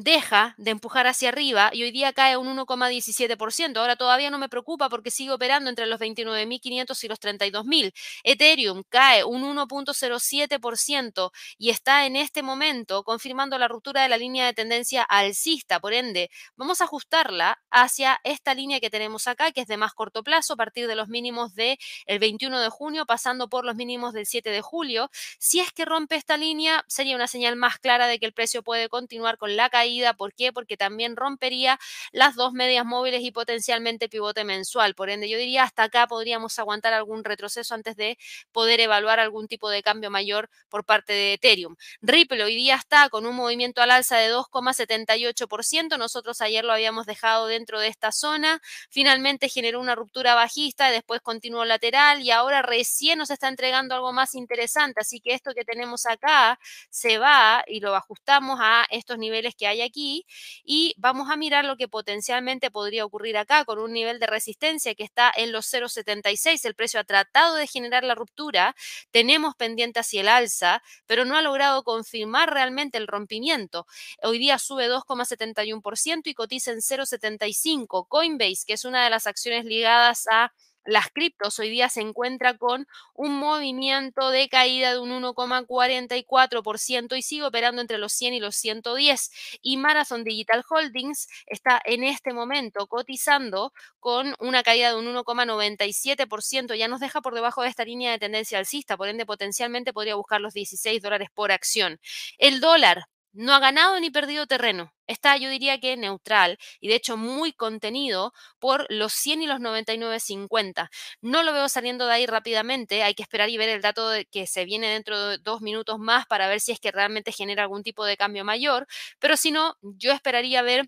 deja 0.02 0.54
de 0.56 0.70
empujar 0.70 1.06
hacia 1.06 1.28
arriba 1.28 1.70
y 1.72 1.82
hoy 1.82 1.90
día 1.90 2.12
cae 2.12 2.36
un 2.36 2.48
1,17%. 2.56 3.76
Ahora 3.76 3.96
todavía 3.96 4.30
no 4.30 4.38
me 4.38 4.48
preocupa 4.48 4.88
porque 4.88 5.10
sigue 5.10 5.32
operando 5.32 5.68
entre 5.68 5.86
los 5.86 6.00
29.500 6.00 7.04
y 7.04 7.08
los 7.08 7.20
32.000. 7.20 7.92
Ethereum 8.24 8.82
cae 8.88 9.24
un 9.24 9.42
1.07% 9.42 11.30
y 11.58 11.70
está 11.70 12.06
en 12.06 12.16
este 12.16 12.42
momento 12.42 13.04
confirmando 13.04 13.58
la 13.58 13.68
ruptura 13.68 14.02
de 14.02 14.08
la 14.08 14.16
línea 14.16 14.46
de 14.46 14.54
tendencia 14.54 15.02
alcista. 15.02 15.80
Por 15.80 15.92
ende, 15.92 16.30
vamos 16.56 16.80
a 16.80 16.84
ajustarla 16.84 17.60
hacia 17.70 18.20
esta 18.24 18.54
línea 18.54 18.80
que 18.80 18.90
tenemos 18.90 19.28
acá, 19.28 19.52
que 19.52 19.60
es 19.60 19.66
de 19.66 19.76
más 19.76 19.92
corto 19.92 20.22
plazo, 20.22 20.54
a 20.54 20.56
partir 20.56 20.88
de 20.88 20.94
los 20.94 21.08
mínimos 21.08 21.54
del 21.54 21.78
21 22.06 22.58
de 22.60 22.68
junio, 22.70 23.06
pasando 23.06 23.48
por 23.48 23.64
los 23.64 23.76
mínimos 23.76 24.12
del 24.14 24.26
7 24.26 24.50
de 24.50 24.62
julio. 24.62 25.10
Si 25.38 25.60
es 25.60 25.72
que 25.72 25.84
rompe 25.84 26.16
esta 26.16 26.36
línea, 26.36 26.84
sería 26.88 27.16
una 27.16 27.26
señal 27.26 27.56
más 27.56 27.78
clara 27.78 28.06
de 28.06 28.18
que 28.18 28.26
el 28.26 28.32
precio 28.32 28.62
puede 28.62 28.88
continuar 28.88 29.36
con 29.36 29.56
la 29.56 29.68
caída 29.68 29.89
¿Por 30.16 30.34
qué? 30.34 30.52
Porque 30.52 30.76
también 30.76 31.16
rompería 31.16 31.78
las 32.12 32.34
dos 32.36 32.52
medias 32.52 32.84
móviles 32.86 33.22
y 33.22 33.30
potencialmente 33.30 34.08
pivote 34.08 34.44
mensual. 34.44 34.94
Por 34.94 35.10
ende, 35.10 35.28
yo 35.28 35.38
diría 35.38 35.64
hasta 35.64 35.84
acá 35.84 36.06
podríamos 36.06 36.58
aguantar 36.58 36.92
algún 36.92 37.24
retroceso 37.24 37.74
antes 37.74 37.96
de 37.96 38.18
poder 38.52 38.80
evaluar 38.80 39.20
algún 39.20 39.48
tipo 39.48 39.68
de 39.70 39.82
cambio 39.82 40.10
mayor 40.10 40.48
por 40.68 40.84
parte 40.84 41.12
de 41.12 41.34
Ethereum. 41.34 41.76
Ripple 42.02 42.42
hoy 42.44 42.54
día 42.54 42.76
está 42.76 43.08
con 43.08 43.26
un 43.26 43.34
movimiento 43.36 43.82
al 43.82 43.90
alza 43.90 44.16
de 44.16 44.32
2,78%. 44.32 45.98
Nosotros 45.98 46.40
ayer 46.40 46.64
lo 46.64 46.72
habíamos 46.72 47.06
dejado 47.06 47.46
dentro 47.46 47.80
de 47.80 47.88
esta 47.88 48.12
zona. 48.12 48.60
Finalmente 48.90 49.48
generó 49.48 49.80
una 49.80 49.94
ruptura 49.94 50.34
bajista, 50.34 50.90
después 50.90 51.20
continuó 51.20 51.64
lateral 51.64 52.22
y 52.22 52.30
ahora 52.30 52.62
recién 52.62 53.18
nos 53.18 53.30
está 53.30 53.48
entregando 53.48 53.94
algo 53.94 54.12
más 54.12 54.34
interesante. 54.34 55.00
Así 55.00 55.20
que 55.20 55.34
esto 55.34 55.52
que 55.54 55.64
tenemos 55.64 56.06
acá 56.06 56.58
se 56.90 57.18
va 57.18 57.64
y 57.66 57.80
lo 57.80 57.94
ajustamos 57.94 58.58
a 58.62 58.86
estos 58.90 59.18
niveles 59.18 59.54
que 59.54 59.66
hay 59.66 59.79
aquí 59.82 60.26
y 60.64 60.94
vamos 60.98 61.30
a 61.30 61.36
mirar 61.36 61.64
lo 61.64 61.76
que 61.76 61.88
potencialmente 61.88 62.70
podría 62.70 63.04
ocurrir 63.04 63.36
acá 63.36 63.64
con 63.64 63.78
un 63.78 63.92
nivel 63.92 64.18
de 64.18 64.26
resistencia 64.26 64.94
que 64.94 65.04
está 65.04 65.32
en 65.34 65.52
los 65.52 65.66
0,76. 65.66 66.64
El 66.64 66.74
precio 66.74 67.00
ha 67.00 67.04
tratado 67.04 67.54
de 67.56 67.66
generar 67.66 68.04
la 68.04 68.14
ruptura, 68.14 68.74
tenemos 69.10 69.54
pendiente 69.56 70.00
hacia 70.00 70.20
el 70.20 70.28
alza, 70.28 70.82
pero 71.06 71.24
no 71.24 71.36
ha 71.36 71.42
logrado 71.42 71.82
confirmar 71.82 72.52
realmente 72.52 72.98
el 72.98 73.06
rompimiento. 73.06 73.86
Hoy 74.22 74.38
día 74.38 74.58
sube 74.58 74.88
2,71% 74.88 76.22
y 76.30 76.34
cotiza 76.34 76.72
en 76.72 76.80
0,75. 76.80 78.06
Coinbase, 78.08 78.64
que 78.66 78.74
es 78.74 78.84
una 78.84 79.04
de 79.04 79.10
las 79.10 79.26
acciones 79.26 79.64
ligadas 79.64 80.26
a 80.30 80.52
las 80.84 81.08
criptos 81.10 81.58
hoy 81.58 81.70
día 81.70 81.88
se 81.88 82.00
encuentra 82.00 82.56
con 82.56 82.86
un 83.14 83.38
movimiento 83.38 84.30
de 84.30 84.48
caída 84.48 84.92
de 84.92 84.98
un 84.98 85.10
1,44% 85.10 87.16
y 87.16 87.22
sigue 87.22 87.44
operando 87.44 87.80
entre 87.80 87.98
los 87.98 88.12
100 88.12 88.34
y 88.34 88.40
los 88.40 88.56
110. 88.56 89.30
Y 89.62 89.76
Marathon 89.76 90.24
Digital 90.24 90.64
Holdings 90.68 91.28
está 91.46 91.80
en 91.84 92.04
este 92.04 92.32
momento 92.32 92.86
cotizando 92.86 93.72
con 93.98 94.34
una 94.38 94.62
caída 94.62 94.90
de 94.90 94.96
un 94.96 95.14
1,97%. 95.14 96.74
Ya 96.74 96.88
nos 96.88 97.00
deja 97.00 97.20
por 97.20 97.34
debajo 97.34 97.62
de 97.62 97.68
esta 97.68 97.84
línea 97.84 98.12
de 98.12 98.18
tendencia 98.18 98.58
alcista, 98.58 98.96
por 98.96 99.08
ende 99.08 99.26
potencialmente 99.26 99.92
podría 99.92 100.14
buscar 100.14 100.40
los 100.40 100.54
16 100.54 101.02
dólares 101.02 101.28
por 101.34 101.52
acción. 101.52 102.00
El 102.38 102.60
dólar 102.60 103.04
no 103.32 103.54
ha 103.54 103.60
ganado 103.60 103.98
ni 104.00 104.10
perdido 104.10 104.46
terreno. 104.46 104.92
Está, 105.06 105.36
yo 105.36 105.50
diría 105.50 105.78
que 105.80 105.96
neutral 105.96 106.58
y 106.80 106.88
de 106.88 106.94
hecho 106.94 107.16
muy 107.16 107.52
contenido 107.52 108.32
por 108.58 108.86
los 108.90 109.12
100 109.12 109.42
y 109.42 109.46
los 109.46 109.60
99.50. 109.60 110.90
No 111.20 111.42
lo 111.42 111.52
veo 111.52 111.68
saliendo 111.68 112.06
de 112.06 112.12
ahí 112.12 112.26
rápidamente. 112.26 113.02
Hay 113.02 113.14
que 113.14 113.22
esperar 113.22 113.48
y 113.50 113.56
ver 113.58 113.68
el 113.68 113.82
dato 113.82 114.08
de 114.08 114.26
que 114.26 114.46
se 114.46 114.64
viene 114.64 114.88
dentro 114.88 115.18
de 115.28 115.38
dos 115.38 115.60
minutos 115.62 115.98
más 115.98 116.26
para 116.26 116.48
ver 116.48 116.60
si 116.60 116.72
es 116.72 116.80
que 116.80 116.92
realmente 116.92 117.32
genera 117.32 117.62
algún 117.62 117.82
tipo 117.82 118.04
de 118.04 118.16
cambio 118.16 118.44
mayor. 118.44 118.86
Pero 119.18 119.36
si 119.36 119.50
no, 119.50 119.76
yo 119.82 120.12
esperaría 120.12 120.62
ver 120.62 120.86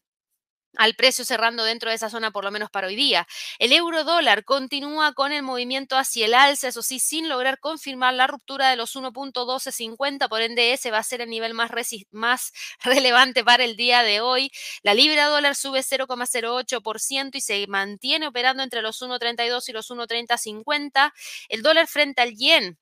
al 0.77 0.95
precio 0.95 1.25
cerrando 1.25 1.64
dentro 1.64 1.91
de 1.91 1.97
esa 1.97 2.11
zona 2.11 2.31
por 2.31 2.45
lo 2.45 2.51
menos 2.51 2.70
para 2.70 2.87
hoy 2.87 2.97
día. 2.97 3.27
El 3.59 3.73
euro 3.73 4.05
dólar 4.05 4.45
continúa 4.45 5.12
con 5.14 5.33
el 5.33 5.43
movimiento 5.43 5.97
hacia 5.97 6.27
el 6.27 6.35
alza, 6.35 6.68
eso 6.68 6.83
sí, 6.83 6.99
sin 6.99 7.29
lograr 7.29 7.59
confirmar 7.59 8.14
la 8.14 8.27
ruptura 8.27 8.70
de 8.70 8.77
los 8.77 8.97
1.1250, 8.97 10.29
por 10.29 10.43
ende 10.43 10.73
ese 10.73 10.91
va 10.91 10.99
a 10.99 11.03
ser 11.03 11.20
el 11.20 11.31
nivel 11.31 11.55
más, 11.55 11.70
más 12.11 12.53
relevante 12.83 13.45
para 13.45 13.64
el 13.64 13.77
día 13.77 14.03
de 14.03 14.20
hoy. 14.20 14.51
La 14.83 14.95
libra 14.95 15.27
dólar 15.27 15.55
sube 15.57 15.83
0,08% 15.83 17.31
y 17.35 17.41
se 17.41 17.66
mantiene 17.66 18.27
operando 18.27 18.62
entre 18.62 18.83
los 18.83 19.01
1.32 19.03 19.68
y 19.68 19.73
los 19.73 19.91
1.3050. 19.91 21.12
El 21.49 21.62
dólar 21.62 21.87
frente 21.87 22.23
al 22.23 22.35
yen 22.37 22.79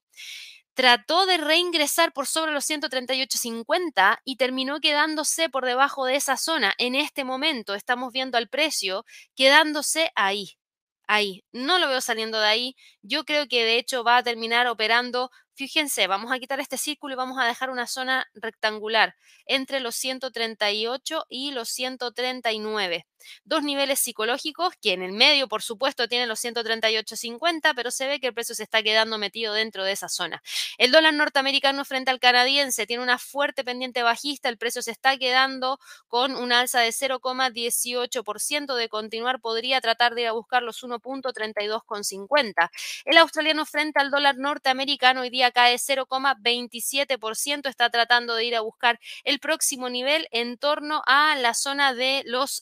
trató 0.74 1.26
de 1.26 1.36
reingresar 1.36 2.12
por 2.12 2.26
sobre 2.26 2.52
los 2.52 2.64
138.50 2.68 4.20
y 4.24 4.36
terminó 4.36 4.80
quedándose 4.80 5.48
por 5.48 5.64
debajo 5.66 6.04
de 6.06 6.16
esa 6.16 6.36
zona. 6.36 6.74
En 6.78 6.94
este 6.94 7.24
momento 7.24 7.74
estamos 7.74 8.12
viendo 8.12 8.38
al 8.38 8.48
precio 8.48 9.04
quedándose 9.36 10.10
ahí, 10.14 10.52
ahí. 11.06 11.44
No 11.52 11.78
lo 11.78 11.88
veo 11.88 12.00
saliendo 12.00 12.40
de 12.40 12.46
ahí. 12.46 12.76
Yo 13.02 13.24
creo 13.24 13.46
que 13.48 13.64
de 13.64 13.78
hecho 13.78 14.04
va 14.04 14.18
a 14.18 14.22
terminar 14.22 14.66
operando 14.66 15.30
Fíjense, 15.60 16.06
vamos 16.06 16.32
a 16.32 16.38
quitar 16.38 16.58
este 16.58 16.78
círculo 16.78 17.12
y 17.12 17.16
vamos 17.18 17.38
a 17.38 17.44
dejar 17.44 17.68
una 17.68 17.86
zona 17.86 18.26
rectangular 18.32 19.14
entre 19.44 19.80
los 19.80 19.94
138 19.94 21.26
y 21.28 21.50
los 21.50 21.68
139. 21.68 23.04
Dos 23.44 23.62
niveles 23.62 24.00
psicológicos 24.00 24.74
que 24.80 24.92
en 24.92 25.02
el 25.02 25.12
medio, 25.12 25.48
por 25.48 25.62
supuesto, 25.62 26.08
tienen 26.08 26.28
los 26.28 26.42
138.50, 26.44 27.74
pero 27.74 27.90
se 27.90 28.06
ve 28.06 28.20
que 28.20 28.28
el 28.28 28.34
precio 28.34 28.54
se 28.54 28.62
está 28.62 28.82
quedando 28.82 29.18
metido 29.18 29.54
dentro 29.54 29.84
de 29.84 29.92
esa 29.92 30.08
zona. 30.08 30.42
El 30.78 30.92
dólar 30.92 31.14
norteamericano 31.14 31.84
frente 31.84 32.10
al 32.10 32.20
canadiense 32.20 32.86
tiene 32.86 33.02
una 33.02 33.18
fuerte 33.18 33.64
pendiente 33.64 34.02
bajista, 34.02 34.48
el 34.48 34.58
precio 34.58 34.82
se 34.82 34.90
está 34.90 35.16
quedando 35.18 35.78
con 36.08 36.34
un 36.36 36.52
alza 36.52 36.80
de 36.80 36.90
0,18%. 36.90 38.74
De 38.74 38.88
continuar, 38.88 39.40
podría 39.40 39.80
tratar 39.80 40.14
de 40.14 40.22
ir 40.22 40.26
a 40.28 40.32
buscar 40.32 40.62
los 40.62 40.82
1.32,50. 40.82 42.70
El 43.04 43.18
australiano 43.18 43.66
frente 43.66 44.00
al 44.00 44.10
dólar 44.10 44.36
norteamericano 44.38 45.22
hoy 45.22 45.30
día 45.30 45.50
cae 45.50 45.76
0,27%, 45.76 47.68
está 47.68 47.90
tratando 47.90 48.34
de 48.34 48.44
ir 48.44 48.56
a 48.56 48.60
buscar 48.60 49.00
el 49.24 49.40
próximo 49.40 49.88
nivel 49.88 50.28
en 50.30 50.58
torno 50.58 51.02
a 51.06 51.36
la 51.36 51.54
zona 51.54 51.94
de 51.94 52.22
los 52.26 52.60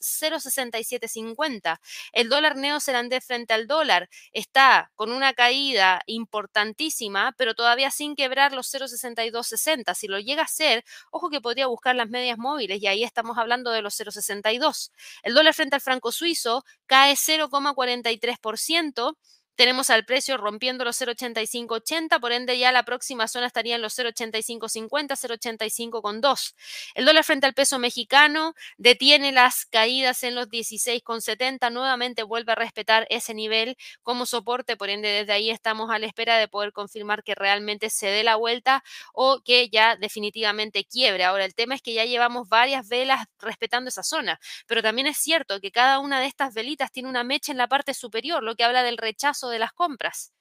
0,6750. 0.51 1.81
El 2.13 2.29
dólar 2.29 2.57
neozelandés 2.57 3.25
frente 3.25 3.55
al 3.55 3.67
dólar 3.67 4.09
está 4.33 4.91
con 4.95 5.13
una 5.13 5.33
caída 5.35 6.03
importantísima, 6.07 7.35
pero 7.37 7.55
todavía 7.55 7.91
sin 7.91 8.17
quebrar 8.17 8.53
los 8.53 8.73
0,6260. 8.73 9.95
Si 9.95 10.09
lo 10.09 10.19
llega 10.19 10.43
a 10.43 10.45
hacer, 10.45 10.85
ojo 11.11 11.31
que 11.31 11.41
podría 11.41 11.67
buscar 11.67 11.97
las 11.97 12.09
medias 12.09 12.39
móviles 12.39 12.83
y 12.83 12.87
ahí 12.87 13.05
estamos 13.05 13.39
hablando 13.39 13.71
de 13.71 13.83
los 13.83 13.99
0,62. 13.99 14.91
El 15.23 15.35
dólar 15.35 15.55
frente 15.55 15.77
al 15.77 15.81
franco 15.81 16.13
suizo 16.13 16.65
cae 16.87 17.15
0,43%. 17.15 19.17
Tenemos 19.59 19.91
al 19.91 20.05
precio 20.05 20.37
rompiendo 20.37 20.85
los 20.85 21.01
0,8580, 21.01 22.21
por 22.21 22.31
ende 22.31 22.57
ya 22.61 22.71
la 22.71 22.85
próxima 22.85 23.27
zona 23.27 23.49
estaría 23.49 23.75
en 23.75 23.83
los 23.83 23.99
0,8550, 23.99 25.17
0,85,2. 25.17 26.55
El 26.95 27.05
dólar 27.05 27.25
frente 27.25 27.49
al 27.49 27.55
peso 27.55 27.81
mexicano 27.81 28.55
detiene 28.77 29.33
las 29.33 29.67
caídas 29.67 30.23
en 30.23 30.37
los 30.37 30.47
16,70, 30.47 31.73
nuevamente 31.73 32.23
vuelve 32.23 32.53
a 32.53 32.55
respetar 32.55 33.09
ese 33.11 33.35
nivel 33.35 33.77
como 34.05 34.27
soporte, 34.27 34.77
por 34.77 34.91
ende 34.91 35.09
desde 35.09 35.33
ahí 35.33 35.51
estamos 35.51 35.91
a 35.91 35.99
la 35.99 36.07
espera 36.07 36.39
de 36.39 36.47
poder 36.47 36.73
confirmar 36.73 37.25
que 37.25 37.35
realmente 37.35 37.91
se 37.91 38.07
dé 38.07 38.23
la 38.23 38.37
vuelta 38.37 38.85
o 39.13 39.41
que 39.45 39.71
ya 39.71 39.97
definitivamente 39.97 40.85
quiebre. 40.85 41.25
Ahora 41.25 41.45
el 41.45 41.57
tema 41.57 41.75
es 41.75 41.83
que 41.83 41.95
ya 41.95 42.05
llevamos 42.05 42.49
varias 42.49 42.87
velas 42.87 43.27
respetando 43.41 43.89
esa 43.89 44.05
zona, 44.05 44.39
pero 44.69 44.83
también 44.83 45.09
es 45.09 45.19
cierto 45.19 45.61
que 45.61 45.73
cada 45.73 45.99
una 45.99 46.21
de 46.21 46.27
estas 46.27 46.55
velitas 46.55 46.93
tiene 46.93 47.09
una 47.09 47.25
mecha 47.25 47.51
en 47.51 47.59
la 47.59 47.67
parte 47.67 47.93
superior, 47.93 48.45
lo 48.45 48.55
que 48.55 48.63
habla 48.63 48.85
del 48.85 48.99
rechazo 48.99 49.48
de 49.51 49.59
las 49.59 49.73
compras. 49.73 50.33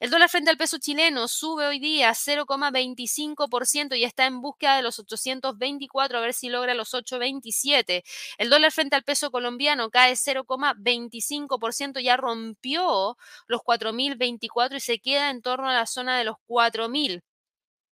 El 0.00 0.10
dólar 0.10 0.28
frente 0.28 0.50
al 0.50 0.56
peso 0.56 0.78
chileno 0.78 1.28
sube 1.28 1.66
hoy 1.66 1.78
día 1.78 2.10
0,25% 2.10 3.96
y 3.96 4.04
está 4.04 4.26
en 4.26 4.40
búsqueda 4.40 4.76
de 4.76 4.82
los 4.82 4.98
824 4.98 6.18
a 6.18 6.20
ver 6.20 6.34
si 6.34 6.48
logra 6.48 6.74
los 6.74 6.94
827. 6.94 8.04
El 8.38 8.50
dólar 8.50 8.72
frente 8.72 8.96
al 8.96 9.04
peso 9.04 9.30
colombiano 9.30 9.90
cae 9.90 10.14
0,25%, 10.14 12.00
ya 12.00 12.16
rompió 12.16 13.16
los 13.46 13.60
4.024 13.62 14.76
y 14.76 14.80
se 14.80 14.98
queda 14.98 15.30
en 15.30 15.42
torno 15.42 15.68
a 15.68 15.74
la 15.74 15.86
zona 15.86 16.18
de 16.18 16.24
los 16.24 16.36
4.000. 16.48 17.22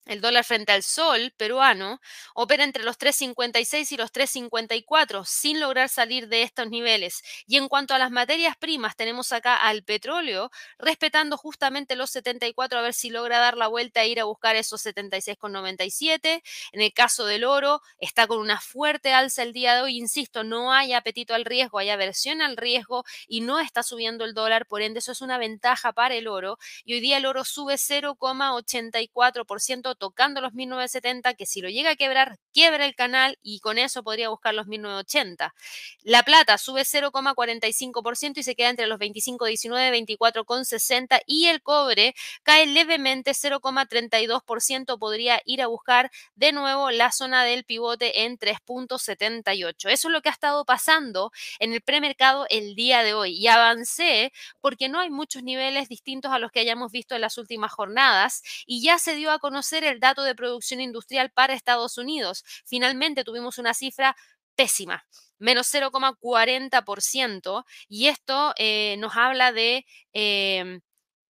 El 0.07 0.23
dólar 0.23 0.45
frente 0.45 0.73
al 0.73 0.83
sol 0.83 1.33
peruano 1.37 2.01
opera 2.35 2.65
entre 2.65 2.83
los 2.83 2.99
3.56 2.99 3.93
y 3.93 3.97
los 3.99 4.11
3.54 4.11 5.25
sin 5.27 5.61
lograr 5.61 5.89
salir 5.89 6.29
de 6.29 6.43
estos 6.43 6.69
niveles. 6.69 7.23
Y 7.47 7.59
en 7.59 7.69
cuanto 7.69 7.95
a 7.95 7.99
las 7.99 8.11
materias 8.11 8.57
primas, 8.57 8.97
tenemos 8.97 9.31
acá 9.33 9.57
al 9.57 9.85
petróleo 9.85 10.51
respetando 10.79 11.37
justamente 11.37 11.97
los 11.97 12.11
74 12.11 12.79
a 12.79 12.83
ver 12.83 12.95
si 12.95 13.11
logra 13.11 13.39
dar 13.39 13.57
la 13.57 13.69
vuelta 13.69 14.03
e 14.03 14.09
ir 14.09 14.21
a 14.21 14.25
buscar 14.25 14.57
esos 14.57 14.85
76,97. 14.85 16.43
En 16.73 16.81
el 16.81 16.93
caso 16.95 17.27
del 17.27 17.45
oro, 17.45 17.83
está 17.99 18.27
con 18.27 18.39
una 18.39 18.59
fuerte 18.61 19.13
alza 19.13 19.43
el 19.43 19.53
día 19.53 19.77
de 19.77 19.83
hoy. 19.83 19.99
Insisto, 19.99 20.45
no 20.45 20.73
hay 20.73 20.95
apetito 20.95 21.35
al 21.35 21.45
riesgo, 21.45 21.79
hay 21.79 21.91
aversión 21.91 22.41
al 22.43 22.57
riesgo 22.57 23.05
y 23.29 23.43
no 23.43 23.61
está 23.61 23.83
subiendo 23.83 24.25
el 24.25 24.35
dólar. 24.35 24.67
Por 24.67 24.81
ende, 24.83 25.01
eso 25.01 25.13
es 25.13 25.21
una 25.21 25.39
ventaja 25.39 25.93
para 25.93 26.15
el 26.15 26.27
oro. 26.27 26.59
Y 26.85 26.95
hoy 26.95 27.01
día 27.01 27.19
el 27.19 27.27
oro 27.27 27.45
sube 27.45 27.75
0,84% 27.75 29.91
tocando 30.01 30.41
los 30.41 30.55
1970, 30.55 31.35
que 31.35 31.47
si 31.47 31.61
lo 31.61 31.69
llega 31.69 31.91
a 31.91 31.97
quebrar, 31.97 32.39
quiebra 32.53 32.87
el 32.87 32.97
canal 32.97 33.39
y 33.43 33.61
con 33.61 33.79
eso 33.79 34.03
podría 34.03 34.31
buscar 34.31 34.55
los 34.55 34.67
1980. 34.67 35.55
La 36.03 36.25
plata 36.25 36.59
sube 36.59 36.83
0,45% 36.83 38.39
y 38.39 38.43
se 38.43 38.57
queda 38.57 38.71
entre 38.71 38.89
los 38.89 38.99
25,19, 38.99 40.17
24,60 40.19 41.21
y 41.27 41.47
el 41.47 41.63
cobre 41.63 42.15
cae 42.43 42.67
levemente 42.67 43.33
0,32%, 43.33 44.99
podría 44.99 45.41
ir 45.45 45.63
a 45.63 45.69
buscar 45.69 46.11
de 46.35 46.53
nuevo 46.53 46.91
la 46.91 47.13
zona 47.13 47.45
del 47.45 47.65
pivote 47.65 48.25
en 48.25 48.39
3.78. 48.39 49.91
Eso 49.91 50.09
es 50.09 50.13
lo 50.13 50.23
que 50.23 50.31
ha 50.31 50.33
estado 50.33 50.65
pasando 50.65 51.31
en 51.59 51.75
el 51.75 51.83
premercado 51.83 52.47
el 52.49 52.75
día 52.75 53.03
de 53.03 53.15
hoy 53.15 53.37
y 53.37 53.47
avancé 53.49 54.33
porque 54.61 54.89
no 54.89 54.99
hay 54.99 55.11
muchos 55.11 55.43
niveles 55.43 55.89
distintos 55.89 56.33
a 56.33 56.39
los 56.39 56.51
que 56.51 56.61
hayamos 56.61 56.91
visto 56.91 57.15
en 57.15 57.21
las 57.21 57.37
últimas 57.37 57.71
jornadas 57.73 58.43
y 58.67 58.83
ya 58.83 58.99
se 58.99 59.15
dio 59.15 59.31
a 59.31 59.39
conocer 59.39 59.80
el 59.85 60.01
dato 60.01 60.23
de 60.23 60.35
producción 60.35 60.81
industrial 60.81 61.31
para 61.31 61.55
Estados 61.55 61.99
Unidos. 61.99 62.45
Finalmente 62.65 63.25
tuvimos 63.25 63.59
una 63.59 63.75
cifra 63.75 64.17
pésima, 64.57 65.05
menos 65.39 65.67
0,40%, 65.73 67.65
y 67.89 68.09
esto 68.09 68.55
eh, 68.59 68.97
nos 68.99 69.17
habla 69.17 69.53
de... 69.53 69.85
Em, 70.13 70.81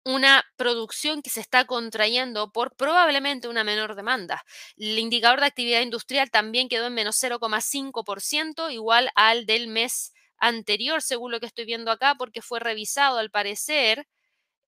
una 0.07 0.45
producción 0.57 1.21
que 1.21 1.31
se 1.31 1.41
está 1.41 1.65
contrayendo 1.65 2.53
por 2.53 2.77
probablemente 2.77 3.49
una 3.49 3.65
menor 3.65 3.97
demanda. 3.97 4.45
El 4.77 5.01
indicador 5.01 5.41
de 5.41 5.47
actividad 5.47 5.81
industrial 5.81 6.31
también 6.31 6.69
quedó 6.69 6.87
en 6.87 6.95
menos 6.95 7.17
0,5%, 7.21 8.73
igual 8.73 9.11
al 9.17 9.47
del 9.47 9.67
mes 9.67 10.13
anterior, 10.39 11.03
según 11.03 11.33
lo 11.33 11.41
que 11.41 11.47
estoy 11.47 11.65
viendo 11.65 11.91
acá, 11.91 12.15
porque 12.17 12.41
fue 12.41 12.61
revisado 12.61 13.19
al 13.19 13.31
parecer 13.31 14.07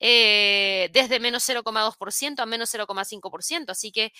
eh, 0.00 0.90
desde 0.92 1.20
menos 1.20 1.42
0,2% 1.44 2.40
a 2.40 2.46
menos 2.46 2.70
0,5%. 2.70 3.70
Así 3.70 3.92
que 3.92 4.12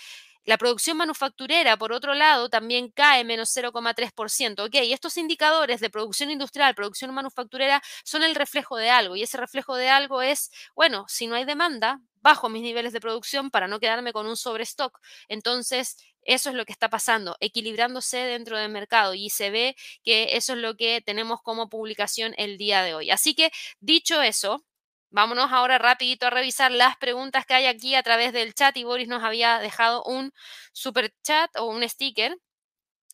la 0.44 0.56
producción 0.56 0.96
manufacturera, 0.96 1.76
por 1.76 1.92
otro 1.92 2.14
lado, 2.14 2.48
también 2.48 2.90
cae 2.90 3.24
menos 3.24 3.50
0,3%. 3.50 4.64
Ok, 4.66 4.74
estos 4.74 5.16
indicadores 5.18 5.80
de 5.80 5.90
producción 5.90 6.30
industrial, 6.30 6.74
producción 6.74 7.12
manufacturera, 7.14 7.82
son 8.04 8.22
el 8.22 8.34
reflejo 8.34 8.76
de 8.76 8.90
algo. 8.90 9.16
Y 9.16 9.22
ese 9.22 9.36
reflejo 9.36 9.76
de 9.76 9.90
algo 9.90 10.22
es, 10.22 10.50
bueno, 10.74 11.04
si 11.08 11.26
no 11.26 11.34
hay 11.34 11.44
demanda, 11.44 12.00
bajo 12.20 12.48
mis 12.48 12.62
niveles 12.62 12.92
de 12.92 13.00
producción 13.00 13.50
para 13.50 13.68
no 13.68 13.78
quedarme 13.80 14.12
con 14.12 14.26
un 14.26 14.36
sobrestock. 14.36 14.98
Entonces, 15.28 15.96
eso 16.22 16.50
es 16.50 16.56
lo 16.56 16.64
que 16.64 16.72
está 16.72 16.88
pasando, 16.88 17.36
equilibrándose 17.40 18.18
dentro 18.18 18.58
del 18.58 18.70
mercado 18.70 19.14
y 19.14 19.30
se 19.30 19.50
ve 19.50 19.76
que 20.02 20.36
eso 20.36 20.52
es 20.54 20.58
lo 20.58 20.76
que 20.76 21.00
tenemos 21.00 21.40
como 21.42 21.68
publicación 21.68 22.34
el 22.36 22.58
día 22.58 22.82
de 22.82 22.94
hoy. 22.94 23.10
Así 23.10 23.34
que, 23.34 23.50
dicho 23.80 24.20
eso, 24.22 24.64
Vámonos 25.10 25.50
ahora 25.52 25.78
rapidito 25.78 26.26
a 26.26 26.30
revisar 26.30 26.70
las 26.70 26.96
preguntas 26.98 27.46
que 27.46 27.54
hay 27.54 27.66
aquí 27.66 27.94
a 27.94 28.02
través 28.02 28.32
del 28.32 28.54
chat 28.54 28.76
y 28.76 28.84
Boris 28.84 29.08
nos 29.08 29.24
había 29.24 29.58
dejado 29.58 30.02
un 30.04 30.32
super 30.72 31.14
chat 31.22 31.50
o 31.56 31.64
un 31.66 31.88
sticker. 31.88 32.36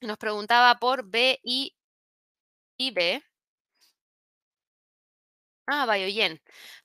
Nos 0.00 0.18
preguntaba 0.18 0.78
por 0.78 1.04
B 1.08 1.40
y, 1.42 1.74
B. 2.78 3.22
Ah, 5.66 5.86
Bayoyen. 5.86 6.40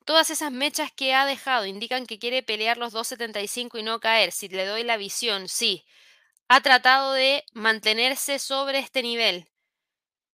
Todas 0.06 0.30
esas 0.30 0.52
mechas 0.52 0.92
que 0.94 1.14
ha 1.14 1.26
dejado 1.26 1.66
indican 1.66 2.06
que 2.06 2.20
quiere 2.20 2.44
pelear 2.44 2.78
los 2.78 2.94
2.75 2.94 3.80
y 3.80 3.84
no 3.84 4.00
caer. 4.00 4.32
Si 4.32 4.48
le 4.48 4.66
doy 4.66 4.84
la 4.84 4.98
visión, 4.98 5.50
sí. 5.50 5.86
Ha 6.50 6.62
tratado 6.62 7.14
de 7.14 7.46
mantenerse 7.54 8.40
sobre 8.40 8.80
este 8.80 9.04
nivel. 9.04 9.50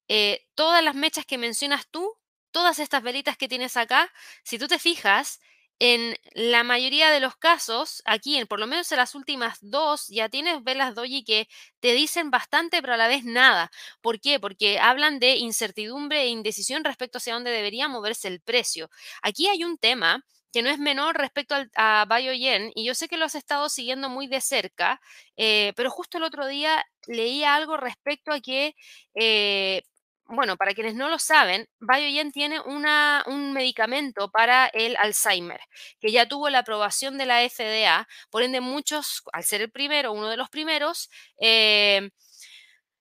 Eh, 0.08 0.48
todas 0.56 0.84
las 0.84 0.96
mechas 0.96 1.26
que 1.26 1.38
mencionas 1.38 1.88
tú 1.90 2.18
todas 2.56 2.80
estas 2.80 3.04
velitas 3.04 3.36
que 3.38 3.50
tienes 3.50 3.76
acá, 3.76 4.10
si 4.46 4.58
tú 4.58 4.68
te 4.70 4.80
fijas, 4.80 5.42
en 5.80 6.16
la 6.34 6.64
mayoría 6.64 7.10
de 7.12 7.20
los 7.20 7.36
casos, 7.36 8.02
aquí 8.06 8.38
en 8.38 8.48
por 8.48 8.62
lo 8.62 8.68
menos 8.68 8.90
en 8.94 8.98
las 8.98 9.14
últimas 9.14 9.58
dos, 9.60 10.08
ya 10.08 10.30
tienes 10.30 10.64
velas 10.64 10.96
doji 10.96 11.26
que 11.26 11.50
te 11.82 11.92
dicen 11.94 12.32
bastante, 12.32 12.80
pero 12.82 12.94
a 12.94 12.98
la 12.98 13.10
vez 13.10 13.26
nada. 13.26 13.70
¿Por 14.02 14.22
qué? 14.22 14.40
Porque 14.40 14.80
hablan 14.80 15.20
de 15.20 15.36
incertidumbre 15.36 16.22
e 16.22 16.28
indecisión 16.30 16.86
respecto 16.86 17.18
hacia 17.18 17.34
dónde 17.34 17.52
debería 17.52 17.90
moverse 17.90 18.30
el 18.30 18.40
precio. 18.40 18.90
Aquí 19.22 19.48
hay 19.48 19.66
un 19.66 19.78
tema 19.78 20.24
que 20.54 20.62
no 20.62 20.70
es 20.70 20.80
menor 20.80 21.18
respecto 21.18 21.56
al, 21.56 21.70
a 21.76 22.06
Biogen, 22.10 22.72
y 22.74 22.86
yo 22.86 22.96
sé 22.96 23.10
que 23.10 23.18
lo 23.18 23.26
has 23.26 23.36
estado 23.36 23.68
siguiendo 23.68 24.08
muy 24.10 24.28
de 24.28 24.40
cerca, 24.40 25.02
eh, 25.36 25.74
pero 25.76 25.92
justo 25.92 26.18
el 26.18 26.24
otro 26.24 26.48
día 26.48 26.86
leí 27.08 27.44
algo 27.44 27.76
respecto 27.76 28.32
a 28.32 28.40
que 28.40 28.74
eh, 29.16 29.84
bueno, 30.28 30.58
para 30.58 30.74
quienes 30.74 30.96
no 30.96 31.10
lo 31.10 31.20
saben, 31.20 31.68
Biogen 31.80 32.32
tiene 32.32 32.60
un 32.60 33.54
medicamento 33.54 34.30
para 34.32 34.68
el 34.68 34.96
Alzheimer, 34.98 35.60
que 36.00 36.12
ya 36.12 36.28
tuvo 36.28 36.50
la 36.50 36.60
aprobación 36.60 37.18
de 37.18 37.26
la 37.28 37.48
FDA, 37.48 38.08
por 38.32 38.42
ende 38.44 38.60
muchos, 38.60 39.22
al 39.34 39.44
ser 39.44 39.62
el 39.62 39.72
primero, 39.72 40.14
uno 40.14 40.30
de 40.30 40.38
los 40.38 40.50
primeros, 40.50 41.10
eh, 41.40 42.10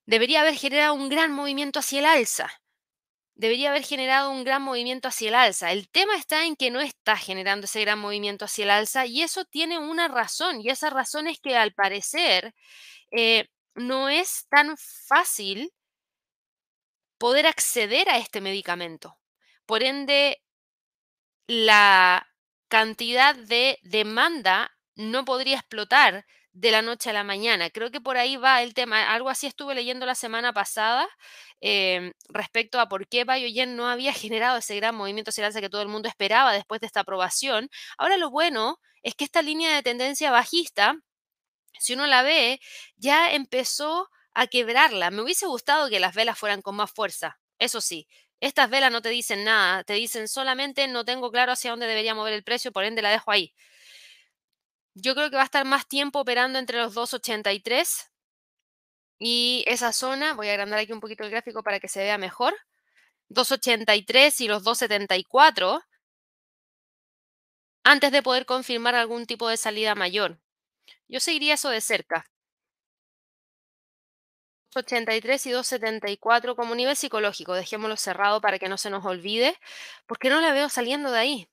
debería 0.07 0.43
haber 0.43 0.55
generado 0.57 0.95
un 0.95 1.09
gran 1.09 1.33
movimiento 1.33 1.79
hacia 1.79 2.01
el 2.01 2.07
alza. 2.07 2.53
Debería 3.37 3.71
haber 3.71 3.83
generado 3.85 4.31
un 4.31 4.45
gran 4.45 4.63
movimiento 4.63 5.09
hacia 5.09 5.29
el 5.29 5.35
alza. 5.35 5.73
El 5.73 5.89
tema 5.89 6.17
está 6.17 6.45
en 6.47 6.57
que 6.57 6.71
no 6.71 6.81
está 6.81 7.17
generando 7.17 7.65
ese 7.65 7.81
gran 7.81 7.99
movimiento 7.99 8.45
hacia 8.45 8.65
el 8.65 8.71
alza 8.71 9.07
y 9.07 9.23
eso 9.23 9.45
tiene 9.45 9.79
una 9.79 10.09
razón 10.09 10.61
y 10.61 10.71
esa 10.71 10.91
razón 10.91 11.27
es 11.27 11.41
que 11.41 11.57
al 11.57 11.73
parecer 11.73 12.55
eh, 13.11 13.49
no 13.75 14.09
es 14.09 14.47
tan 14.51 14.77
fácil 14.77 15.73
poder 17.25 17.47
acceder 17.47 18.11
a 18.11 18.19
este 18.19 18.43
medicamento. 18.43 19.17
Por 19.65 19.83
ende, 19.83 20.43
la 21.47 22.29
cantidad 22.69 23.35
de 23.35 23.79
demanda 23.83 24.77
no 24.95 25.25
podría 25.25 25.57
explotar 25.57 26.27
de 26.53 26.71
la 26.71 26.83
noche 26.83 27.09
a 27.09 27.15
la 27.15 27.25
mañana. 27.25 27.71
Creo 27.71 27.91
que 27.91 28.03
por 28.03 28.19
ahí 28.19 28.37
va 28.37 28.61
el 28.63 28.75
tema. 28.75 29.11
Algo 29.11 29.31
así 29.31 29.47
estuve 29.47 29.75
leyendo 29.75 30.05
la 30.05 30.15
semana 30.15 30.53
pasada 30.53 31.09
em, 31.63 32.13
respecto 32.29 32.79
a 32.79 32.91
por 32.91 33.09
qué 33.09 33.25
Biogen 33.25 33.75
no 33.75 33.89
había 33.89 34.13
generado 34.29 34.59
ese 34.59 34.77
gran 34.77 34.95
movimiento 34.95 35.31
hacia 35.31 35.47
alza 35.47 35.63
que 35.63 35.71
todo 35.71 35.81
el 35.81 35.89
mundo 35.89 36.11
esperaba 36.11 36.53
después 36.53 36.83
de 36.83 36.89
esta 36.89 37.01
aprobación. 37.01 37.71
Ahora 37.97 38.19
lo 38.19 38.29
bueno 38.29 38.81
es 39.03 39.15
que 39.15 39.25
esta 39.25 39.41
línea 39.41 39.75
de 39.75 39.83
tendencia 39.83 40.31
bajista, 40.31 40.97
si 41.79 41.95
uno 41.95 42.07
la 42.07 42.23
ve, 42.23 42.61
ya 42.97 43.33
empezó 43.33 44.11
a 44.35 44.47
quebrarla. 44.47 45.11
Me 45.11 45.23
hubiese 45.23 45.47
gustado 45.47 45.89
que 45.89 46.01
las 46.01 46.15
velas 46.15 46.39
fueran 46.39 46.63
con 46.63 46.77
más 46.77 46.91
fuerza, 46.93 47.39
eso 47.59 47.81
sí. 47.81 48.09
Estas 48.41 48.69
velas 48.71 48.93
no 48.93 49.01
te 49.03 49.09
dicen 49.11 49.45
nada, 49.45 49.85
te 49.85 49.95
dicen 49.95 50.29
solamente 50.29 50.87
no 50.89 51.05
tengo 51.05 51.31
claro 51.31 51.53
hacia 51.53 51.71
dónde 51.71 51.87
debería 51.87 52.15
mover 52.15 52.35
el 52.35 52.45
precio, 52.45 52.73
por 52.73 52.85
ende 52.85 53.03
la 53.03 53.11
dejo 53.11 53.31
ahí. 53.31 53.55
Yo 54.97 55.15
creo 55.15 55.31
que 55.31 55.37
va 55.37 55.43
a 55.43 55.45
estar 55.45 55.65
más 55.65 55.87
tiempo 55.87 56.21
operando 56.21 56.59
entre 56.59 56.79
los 56.79 56.95
2.83 56.95 58.11
y 59.19 59.65
esa 59.67 59.93
zona, 59.93 60.35
voy 60.35 60.49
a 60.49 60.53
agrandar 60.53 60.79
aquí 60.81 60.93
un 60.93 61.01
poquito 61.01 61.25
el 61.25 61.31
gráfico 61.31 61.63
para 61.63 61.81
que 61.81 61.89
se 61.89 62.01
vea 62.01 62.19
mejor, 62.19 62.55
2.83 63.29 64.41
y 64.41 64.49
los 64.49 64.65
2.74 64.65 65.83
antes 67.83 68.13
de 68.13 68.23
poder 68.23 68.45
confirmar 68.47 68.95
algún 68.95 69.25
tipo 69.27 69.49
de 69.49 69.57
salida 69.57 69.95
mayor. 69.95 70.39
Yo 71.09 71.21
seguiría 71.21 71.55
eso 71.55 71.71
de 71.71 71.81
cerca. 71.81 72.27
83 74.77 75.47
y 75.47 75.51
274 75.51 76.57
como 76.57 76.75
nivel 76.75 76.97
psicológico, 76.97 77.55
dejémoslo 77.55 77.97
cerrado 77.97 78.41
para 78.41 78.59
que 78.59 78.69
no 78.69 78.79
se 78.79 78.91
nos 78.91 79.05
olvide, 79.05 79.57
porque 80.07 80.31
no 80.31 80.41
la 80.41 80.53
veo 80.53 80.69
saliendo 80.69 81.11
de 81.11 81.19
ahí. 81.19 81.49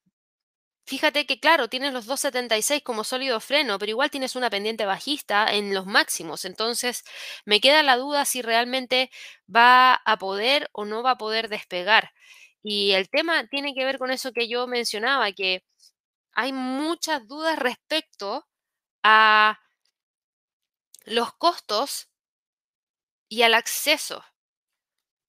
Fíjate 0.86 1.26
que, 1.26 1.40
claro, 1.40 1.70
tienes 1.70 1.94
los 1.94 2.06
276 2.06 2.84
como 2.84 3.04
sólido 3.04 3.40
freno, 3.40 3.80
pero 3.80 3.92
igual 3.92 4.10
tienes 4.12 4.36
una 4.36 4.50
pendiente 4.50 4.86
bajista 4.86 5.54
en 5.54 5.74
los 5.74 5.86
máximos. 5.86 6.44
Entonces, 6.44 7.04
me 7.46 7.62
queda 7.62 7.84
la 7.84 7.98
duda 7.98 8.26
si 8.26 8.42
realmente 8.42 9.10
va 9.54 9.94
a 9.94 10.18
poder 10.18 10.70
o 10.74 10.86
no 10.86 11.04
va 11.04 11.12
a 11.12 11.18
poder 11.18 11.50
despegar. 11.50 12.12
Y 12.64 12.92
el 12.92 13.10
tema 13.10 13.48
tiene 13.48 13.74
que 13.74 13.86
ver 13.86 14.00
con 14.00 14.12
eso 14.12 14.34
que 14.34 14.48
yo 14.50 14.68
mencionaba, 14.68 15.32
que 15.32 15.64
hay 16.34 16.54
muchas 16.54 17.28
dudas 17.28 17.58
respecto 17.60 18.48
a 19.04 19.60
los 21.06 21.34
costos 21.34 22.11
y 23.32 23.44
al 23.44 23.54
acceso. 23.54 24.24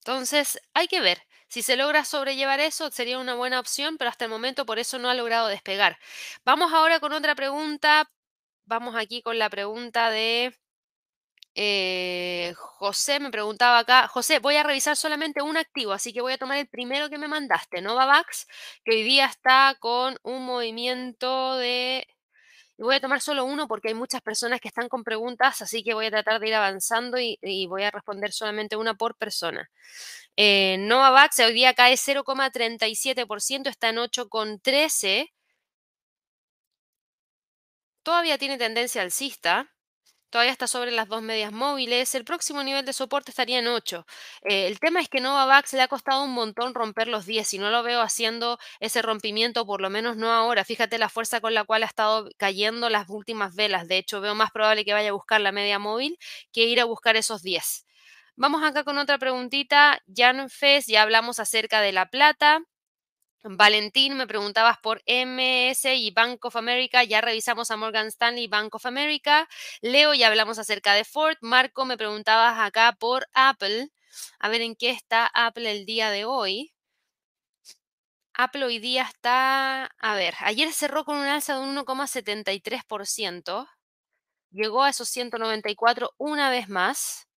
Entonces, 0.01 0.61
hay 0.75 0.89
que 0.89 1.01
ver. 1.01 1.23
Si 1.49 1.63
se 1.63 1.77
logra 1.77 2.05
sobrellevar 2.05 2.59
eso, 2.61 2.91
sería 2.91 3.19
una 3.21 3.35
buena 3.35 3.61
opción, 3.61 3.97
pero 3.97 4.11
hasta 4.11 4.25
el 4.25 4.31
momento 4.31 4.67
por 4.67 4.81
eso 4.81 4.99
no 4.99 5.09
ha 5.09 5.15
logrado 5.15 5.47
despegar. 5.47 5.99
Vamos 6.45 6.73
ahora 6.73 6.99
con 6.99 7.13
otra 7.13 7.37
pregunta. 7.37 8.11
Vamos 8.65 8.97
aquí 8.97 9.23
con 9.23 9.39
la 9.39 9.49
pregunta 9.51 10.11
de 10.11 10.59
eh, 11.55 12.55
José. 12.57 13.21
Me 13.21 13.31
preguntaba 13.31 13.79
acá, 13.81 14.09
José, 14.09 14.41
voy 14.41 14.57
a 14.57 14.65
revisar 14.65 14.97
solamente 14.97 15.43
un 15.43 15.57
activo, 15.57 15.93
así 15.93 16.13
que 16.13 16.21
voy 16.23 16.33
a 16.33 16.39
tomar 16.39 16.59
el 16.59 16.69
primero 16.69 17.09
que 17.11 17.19
me 17.19 17.29
mandaste, 17.29 17.83
Novavax, 17.83 18.47
que 18.85 18.93
hoy 18.93 19.03
día 19.05 19.27
está 19.27 19.77
con 19.81 20.19
un 20.23 20.45
movimiento 20.45 21.57
de 21.57 22.07
voy 22.83 22.97
a 22.97 23.01
tomar 23.01 23.21
solo 23.21 23.45
uno 23.45 23.69
porque 23.69 23.89
hay 23.89 23.95
muchas 23.95 24.21
personas 24.21 24.61
que 24.61 24.69
están 24.69 24.89
con 24.89 25.05
preguntas, 25.05 25.63
así 25.63 25.83
que 25.83 25.95
voy 25.95 26.07
a 26.07 26.11
tratar 26.11 26.41
de 26.41 26.49
ir 26.49 26.55
avanzando 26.55 27.19
y, 27.19 27.39
voy 27.69 27.85
a 27.85 27.91
responder 27.91 28.33
solamente 28.33 28.77
una 28.77 28.95
por 28.95 29.17
persona. 29.17 29.71
Eh, 30.37 30.77
Novavax 30.81 31.41
hoy 31.41 31.55
día 31.55 31.75
cae 31.75 31.95
0,37%, 31.97 33.69
está 33.69 33.91
en 33.91 33.97
8,13%. 33.99 35.29
Todavía 38.03 38.37
tiene 38.39 38.59
tendencia 38.59 39.03
alcista. 39.03 39.71
Todavía 40.33 40.51
está 40.51 40.67
sobre 40.67 40.93
las 40.93 41.09
dos 41.09 41.21
medias 41.21 41.53
móviles. 41.53 42.15
El 42.15 42.25
próximo 42.25 42.63
nivel 42.65 42.87
de 42.87 42.95
soporte 42.95 43.31
estaría 43.31 43.59
en 43.59 43.69
8. 43.69 44.07
Eh, 44.45 44.67
el 44.67 44.81
tema 44.81 45.03
es 45.03 45.11
que 45.11 45.21
Novavax 45.21 45.75
le 45.75 45.83
ha 45.83 45.89
costado 45.89 46.25
un 46.25 46.33
montón 46.33 46.73
romper 46.75 47.07
los 47.07 47.27
10 47.27 47.53
y 47.53 47.59
no 47.59 47.71
lo 47.71 47.83
veo 47.83 48.01
haciendo 48.01 48.59
ese 48.81 49.03
rompimiento, 49.03 49.67
por 49.67 49.83
lo 49.83 49.91
menos 49.91 50.17
no 50.17 50.33
ahora. 50.33 50.65
Fíjate 50.65 50.97
la 50.97 51.11
fuerza 51.11 51.43
con 51.43 51.53
la 51.53 51.65
cual 51.65 51.83
ha 51.83 51.87
estado 51.87 52.31
cayendo 52.39 52.89
las 52.89 53.11
últimas 53.11 53.55
velas. 53.55 53.89
De 53.89 53.99
hecho, 53.99 54.23
veo 54.23 54.35
más 54.35 54.51
probable 54.53 54.87
que 54.87 54.95
vaya 54.95 55.11
a 55.11 55.13
buscar 55.13 55.43
la 55.43 55.53
media 55.53 55.79
móvil 55.79 56.19
que 56.51 56.65
ir 56.65 56.81
a 56.81 56.87
buscar 56.87 57.17
esos 57.17 57.43
10. 57.43 57.85
Vamos 58.35 58.63
acá 58.63 58.85
con 58.85 58.97
otra 58.97 59.19
preguntita. 59.19 60.01
Jan 60.17 60.49
Fes, 60.49 60.87
ya 60.87 61.03
hablamos 61.03 61.41
acerca 61.41 61.83
de 61.83 61.93
la 61.93 62.07
plata. 62.07 62.63
Valentín, 63.45 64.17
me 64.17 64.27
preguntabas 64.27 64.79
por 64.79 65.03
MS 65.07 65.85
y 65.85 66.11
Bank 66.13 66.45
of 66.45 66.57
America. 66.57 67.03
Ya 67.05 67.21
revisamos 67.21 67.71
a 67.71 67.77
Morgan 67.77 68.07
Stanley 68.07 68.45
y 68.45 68.49
Bank 68.49 68.75
of 68.75 68.87
America. 68.87 69.49
Leo, 69.81 70.15
ya 70.15 70.29
hablamos 70.29 70.59
acerca 70.59 70.95
de 70.95 71.05
Ford. 71.05 71.37
Marco, 71.41 71.85
me 71.85 71.97
preguntabas 71.97 72.59
acá 72.61 72.97
por 72.99 73.27
Apple. 73.35 73.91
A 74.39 74.49
ver 74.49 74.61
en 74.61 74.77
qué 74.77 74.91
está 74.91 75.27
Apple 75.35 75.71
el 75.71 75.87
día 75.87 76.11
de 76.11 76.25
hoy. 76.25 76.73
Apple 78.35 78.65
hoy 78.65 78.79
día 78.79 79.03
está, 79.03 79.87
a 79.99 80.15
ver, 80.15 80.35
ayer 80.41 80.73
cerró 80.73 81.05
con 81.05 81.17
un 81.17 81.27
alza 81.27 81.55
de 81.55 81.61
un 81.61 81.77
1,73%. 81.77 83.69
Llegó 84.51 84.83
a 84.83 84.91
esos 84.91 85.09
194 85.09 86.15
una 86.19 86.51
vez 86.51 86.69
más 86.69 87.29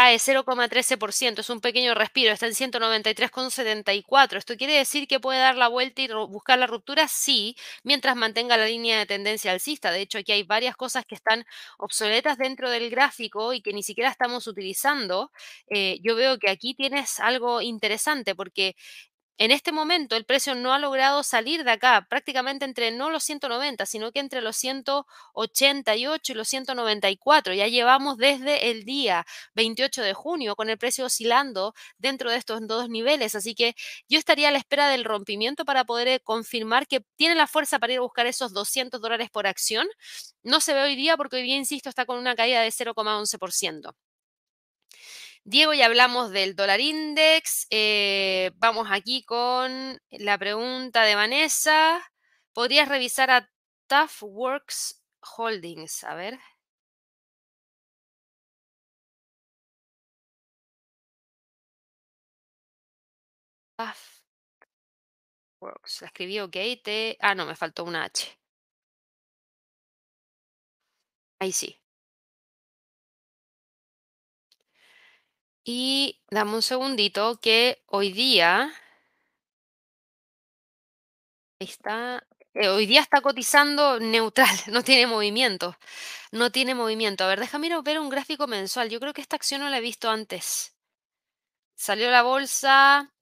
cae 0.00 0.18
0,13%, 0.18 1.40
es 1.40 1.50
un 1.50 1.60
pequeño 1.60 1.94
respiro, 1.94 2.32
está 2.32 2.46
en 2.46 2.54
193,74. 2.54 4.38
¿Esto 4.38 4.56
quiere 4.56 4.72
decir 4.72 5.06
que 5.06 5.20
puede 5.20 5.40
dar 5.40 5.58
la 5.58 5.68
vuelta 5.68 6.00
y 6.00 6.08
buscar 6.08 6.58
la 6.58 6.66
ruptura? 6.66 7.06
Sí, 7.06 7.54
mientras 7.82 8.16
mantenga 8.16 8.56
la 8.56 8.64
línea 8.64 8.98
de 8.98 9.04
tendencia 9.04 9.52
alcista. 9.52 9.90
De 9.92 10.00
hecho, 10.00 10.16
aquí 10.16 10.32
hay 10.32 10.42
varias 10.42 10.74
cosas 10.74 11.04
que 11.04 11.14
están 11.14 11.44
obsoletas 11.76 12.38
dentro 12.38 12.70
del 12.70 12.88
gráfico 12.88 13.52
y 13.52 13.60
que 13.60 13.74
ni 13.74 13.82
siquiera 13.82 14.08
estamos 14.08 14.46
utilizando. 14.46 15.30
Eh, 15.68 15.98
yo 16.02 16.16
veo 16.16 16.38
que 16.38 16.48
aquí 16.48 16.72
tienes 16.74 17.20
algo 17.20 17.60
interesante 17.60 18.34
porque 18.34 18.76
en 19.40 19.52
este 19.52 19.72
momento 19.72 20.16
el 20.16 20.26
precio 20.26 20.54
no 20.54 20.74
ha 20.74 20.78
logrado 20.78 21.22
salir 21.22 21.64
de 21.64 21.70
acá, 21.70 22.06
prácticamente 22.10 22.66
entre 22.66 22.90
no 22.90 23.08
los 23.08 23.24
190, 23.24 23.86
sino 23.86 24.12
que 24.12 24.20
entre 24.20 24.42
los 24.42 24.54
188 24.56 26.32
y 26.32 26.34
los 26.34 26.46
194. 26.46 27.54
Ya 27.54 27.66
llevamos 27.66 28.18
desde 28.18 28.70
el 28.70 28.84
día 28.84 29.24
28 29.54 30.02
de 30.02 30.12
junio 30.12 30.56
con 30.56 30.68
el 30.68 30.76
precio 30.76 31.06
oscilando 31.06 31.72
dentro 31.96 32.30
de 32.30 32.36
estos 32.36 32.66
dos 32.66 32.90
niveles, 32.90 33.34
así 33.34 33.54
que 33.54 33.74
yo 34.10 34.18
estaría 34.18 34.48
a 34.48 34.50
la 34.50 34.58
espera 34.58 34.90
del 34.90 35.04
rompimiento 35.04 35.64
para 35.64 35.84
poder 35.84 36.08
eh, 36.08 36.20
confirmar 36.20 36.86
que 36.86 37.00
tiene 37.16 37.34
la 37.34 37.46
fuerza 37.46 37.78
para 37.78 37.94
ir 37.94 38.00
a 38.00 38.02
buscar 38.02 38.26
esos 38.26 38.52
200 38.52 39.00
dólares 39.00 39.30
por 39.30 39.46
acción. 39.46 39.88
No 40.42 40.60
se 40.60 40.74
ve 40.74 40.82
hoy 40.82 40.96
día 40.96 41.16
porque 41.16 41.36
hoy 41.36 41.44
día, 41.44 41.56
insisto, 41.56 41.88
está 41.88 42.04
con 42.04 42.18
una 42.18 42.34
caída 42.36 42.60
de 42.60 42.70
0,11%. 42.70 43.94
Diego, 45.50 45.74
ya 45.74 45.86
hablamos 45.86 46.30
del 46.30 46.54
dólar 46.54 46.78
index. 46.80 47.66
Eh, 47.70 48.52
vamos 48.58 48.86
aquí 48.90 49.24
con 49.24 50.00
la 50.10 50.38
pregunta 50.38 51.02
de 51.02 51.16
Vanessa. 51.16 52.00
¿Podrías 52.52 52.88
revisar 52.88 53.30
a 53.32 53.50
Tough 53.88 54.22
Works 54.22 55.02
Holdings? 55.36 56.04
A 56.04 56.14
ver. 56.14 56.38
Tough 63.76 64.22
Works. 65.60 66.00
La 66.02 66.06
escribí 66.08 66.38
ok. 66.40 66.56
Ah, 67.20 67.34
no, 67.34 67.46
me 67.46 67.54
faltó 67.56 67.84
una 67.84 68.04
H. 68.04 68.36
Ahí 71.38 71.52
sí. 71.52 71.76
Y 75.64 76.20
dame 76.30 76.54
un 76.54 76.62
segundito 76.62 77.38
que 77.40 77.82
hoy 77.86 78.12
día 78.12 78.72
está, 81.58 82.26
eh, 82.54 82.68
hoy 82.68 82.86
día 82.86 83.00
está 83.00 83.20
cotizando 83.20 84.00
neutral, 84.00 84.48
no 84.72 84.82
tiene 84.82 85.06
movimiento, 85.06 85.76
no 86.32 86.50
tiene 86.50 86.74
movimiento. 86.74 87.24
A 87.24 87.28
ver, 87.28 87.40
déjame 87.40 87.70
ver 87.82 88.00
un 88.00 88.08
gráfico 88.10 88.46
mensual. 88.46 88.88
Yo 88.90 89.00
creo 89.00 89.12
que 89.12 89.20
esta 89.22 89.36
acción 89.36 89.60
no 89.62 89.70
la 89.70 89.78
he 89.78 89.80
visto 89.82 90.10
antes. 90.10 90.74
Salió 91.74 92.10
la 92.10 92.22
bolsa 92.22 93.12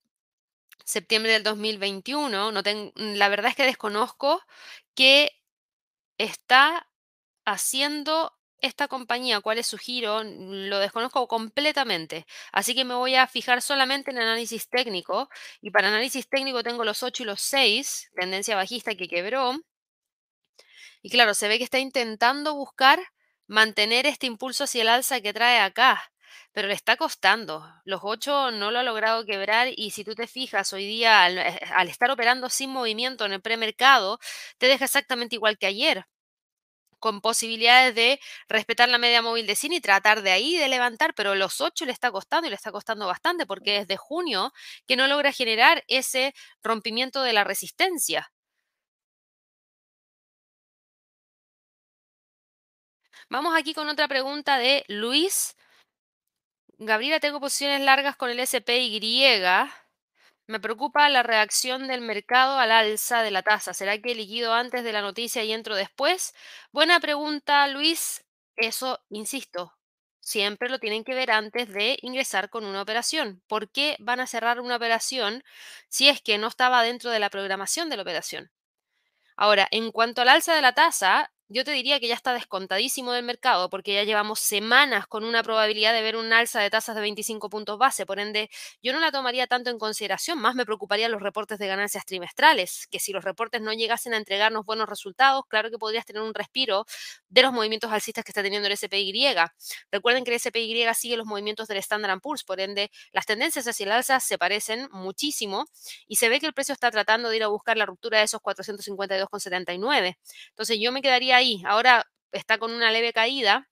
septiembre 0.84 1.32
del 1.32 1.42
2021. 1.42 2.52
No 2.52 2.62
la 2.94 3.28
verdad 3.28 3.50
es 3.50 3.56
que 3.56 3.64
desconozco 3.64 4.42
qué 4.94 5.32
está 6.18 6.88
haciendo 7.44 8.37
esta 8.60 8.88
compañía, 8.88 9.40
cuál 9.40 9.58
es 9.58 9.66
su 9.66 9.78
giro, 9.78 10.22
lo 10.24 10.78
desconozco 10.78 11.26
completamente. 11.28 12.26
Así 12.52 12.74
que 12.74 12.84
me 12.84 12.94
voy 12.94 13.14
a 13.14 13.26
fijar 13.26 13.62
solamente 13.62 14.10
en 14.10 14.18
análisis 14.18 14.68
técnico. 14.68 15.28
Y 15.60 15.70
para 15.70 15.88
análisis 15.88 16.28
técnico 16.28 16.62
tengo 16.62 16.84
los 16.84 17.02
8 17.02 17.22
y 17.22 17.26
los 17.26 17.40
6, 17.40 18.10
tendencia 18.14 18.56
bajista 18.56 18.94
que 18.94 19.08
quebró. 19.08 19.54
Y 21.02 21.10
claro, 21.10 21.34
se 21.34 21.48
ve 21.48 21.58
que 21.58 21.64
está 21.64 21.78
intentando 21.78 22.54
buscar 22.54 23.00
mantener 23.46 24.06
este 24.06 24.26
impulso 24.26 24.64
hacia 24.64 24.82
el 24.82 24.88
alza 24.88 25.20
que 25.20 25.32
trae 25.32 25.60
acá. 25.60 26.12
Pero 26.52 26.68
le 26.68 26.74
está 26.74 26.96
costando. 26.96 27.64
Los 27.84 28.00
8 28.02 28.50
no 28.52 28.70
lo 28.70 28.80
ha 28.80 28.82
logrado 28.82 29.24
quebrar 29.24 29.68
y 29.76 29.90
si 29.92 30.04
tú 30.04 30.14
te 30.14 30.26
fijas 30.26 30.72
hoy 30.72 30.86
día, 30.86 31.24
al, 31.24 31.38
eh, 31.38 31.60
al 31.74 31.88
estar 31.88 32.10
operando 32.10 32.48
sin 32.50 32.70
movimiento 32.70 33.24
en 33.26 33.32
el 33.32 33.40
premercado, 33.42 34.18
te 34.58 34.66
deja 34.66 34.84
exactamente 34.86 35.36
igual 35.36 35.58
que 35.58 35.66
ayer 35.66 36.06
con 36.98 37.20
posibilidades 37.20 37.94
de 37.94 38.20
respetar 38.48 38.88
la 38.88 38.98
media 38.98 39.22
móvil 39.22 39.46
de 39.46 39.56
cine 39.56 39.76
y 39.76 39.80
tratar 39.80 40.22
de 40.22 40.30
ahí 40.32 40.56
de 40.56 40.68
levantar, 40.68 41.14
pero 41.14 41.34
los 41.34 41.60
8 41.60 41.84
le 41.86 41.92
está 41.92 42.10
costando 42.10 42.46
y 42.46 42.50
le 42.50 42.56
está 42.56 42.72
costando 42.72 43.06
bastante 43.06 43.46
porque 43.46 43.78
desde 43.80 43.96
junio 43.96 44.52
que 44.86 44.96
no 44.96 45.06
logra 45.06 45.32
generar 45.32 45.84
ese 45.88 46.34
rompimiento 46.62 47.22
de 47.22 47.32
la 47.32 47.44
resistencia. 47.44 48.30
Vamos 53.30 53.54
aquí 53.56 53.74
con 53.74 53.88
otra 53.88 54.08
pregunta 54.08 54.58
de 54.58 54.84
Luis. 54.88 55.54
Gabriela, 56.78 57.20
tengo 57.20 57.40
posiciones 57.40 57.80
largas 57.82 58.16
con 58.16 58.30
el 58.30 58.40
SPY. 58.46 59.00
Me 60.48 60.60
preocupa 60.60 61.10
la 61.10 61.22
reacción 61.22 61.88
del 61.88 62.00
mercado 62.00 62.58
al 62.58 62.72
alza 62.72 63.22
de 63.22 63.30
la 63.30 63.42
tasa. 63.42 63.74
¿Será 63.74 63.98
que 63.98 64.14
liquido 64.14 64.54
antes 64.54 64.82
de 64.82 64.92
la 64.94 65.02
noticia 65.02 65.44
y 65.44 65.52
entro 65.52 65.76
después? 65.76 66.34
Buena 66.72 67.00
pregunta, 67.00 67.68
Luis. 67.68 68.24
Eso, 68.56 68.98
insisto, 69.10 69.74
siempre 70.20 70.70
lo 70.70 70.78
tienen 70.78 71.04
que 71.04 71.14
ver 71.14 71.32
antes 71.32 71.68
de 71.68 71.98
ingresar 72.00 72.48
con 72.48 72.64
una 72.64 72.80
operación. 72.80 73.42
¿Por 73.46 73.70
qué 73.70 73.96
van 73.98 74.20
a 74.20 74.26
cerrar 74.26 74.60
una 74.60 74.76
operación 74.76 75.44
si 75.90 76.08
es 76.08 76.22
que 76.22 76.38
no 76.38 76.46
estaba 76.46 76.82
dentro 76.82 77.10
de 77.10 77.18
la 77.18 77.28
programación 77.28 77.90
de 77.90 77.96
la 77.96 78.02
operación? 78.02 78.50
Ahora, 79.36 79.68
en 79.70 79.92
cuanto 79.92 80.22
al 80.22 80.30
alza 80.30 80.54
de 80.54 80.62
la 80.62 80.72
tasa, 80.72 81.30
yo 81.48 81.64
te 81.64 81.70
diría 81.72 81.98
que 81.98 82.08
ya 82.08 82.14
está 82.14 82.34
descontadísimo 82.34 83.12
del 83.12 83.24
mercado 83.24 83.70
porque 83.70 83.94
ya 83.94 84.04
llevamos 84.04 84.38
semanas 84.38 85.06
con 85.06 85.24
una 85.24 85.42
probabilidad 85.42 85.94
de 85.94 86.02
ver 86.02 86.16
un 86.16 86.32
alza 86.32 86.60
de 86.60 86.68
tasas 86.68 86.94
de 86.94 87.00
25 87.00 87.48
puntos 87.48 87.78
base. 87.78 88.04
Por 88.04 88.18
ende, 88.18 88.50
yo 88.82 88.92
no 88.92 89.00
la 89.00 89.10
tomaría 89.10 89.46
tanto 89.46 89.70
en 89.70 89.78
consideración. 89.78 90.38
Más 90.38 90.54
me 90.54 90.66
preocuparían 90.66 91.10
los 91.10 91.22
reportes 91.22 91.58
de 91.58 91.66
ganancias 91.66 92.04
trimestrales, 92.04 92.86
que 92.90 92.98
si 93.00 93.12
los 93.12 93.24
reportes 93.24 93.62
no 93.62 93.72
llegasen 93.72 94.12
a 94.12 94.18
entregarnos 94.18 94.66
buenos 94.66 94.88
resultados, 94.88 95.44
claro 95.48 95.70
que 95.70 95.78
podrías 95.78 96.04
tener 96.04 96.22
un 96.22 96.34
respiro 96.34 96.84
de 97.28 97.42
los 97.42 97.52
movimientos 97.52 97.90
alcistas 97.92 98.24
que 98.24 98.30
está 98.32 98.42
teniendo 98.42 98.68
el 98.68 98.76
SPY. 98.76 99.34
Recuerden 99.90 100.24
que 100.24 100.34
el 100.34 100.40
SPY 100.40 100.84
sigue 100.94 101.16
los 101.16 101.26
movimientos 101.26 101.66
del 101.68 101.78
Standard 101.78 102.20
Poor's, 102.20 102.44
por 102.44 102.60
ende, 102.60 102.90
las 103.12 103.26
tendencias 103.26 103.66
hacia 103.66 103.84
el 103.84 103.92
alza 103.92 104.20
se 104.20 104.36
parecen 104.38 104.88
muchísimo 104.92 105.66
y 106.06 106.16
se 106.16 106.28
ve 106.28 106.40
que 106.40 106.46
el 106.46 106.52
precio 106.52 106.74
está 106.74 106.90
tratando 106.90 107.30
de 107.30 107.36
ir 107.36 107.42
a 107.42 107.48
buscar 107.48 107.76
la 107.76 107.86
ruptura 107.86 108.18
de 108.18 108.24
esos 108.24 108.40
452,79. 108.40 110.18
Entonces, 110.50 110.78
yo 110.80 110.92
me 110.92 111.02
quedaría 111.02 111.37
Ahora 111.64 112.06
está 112.32 112.58
con 112.58 112.72
una 112.72 112.90
leve 112.90 113.12
caída, 113.12 113.68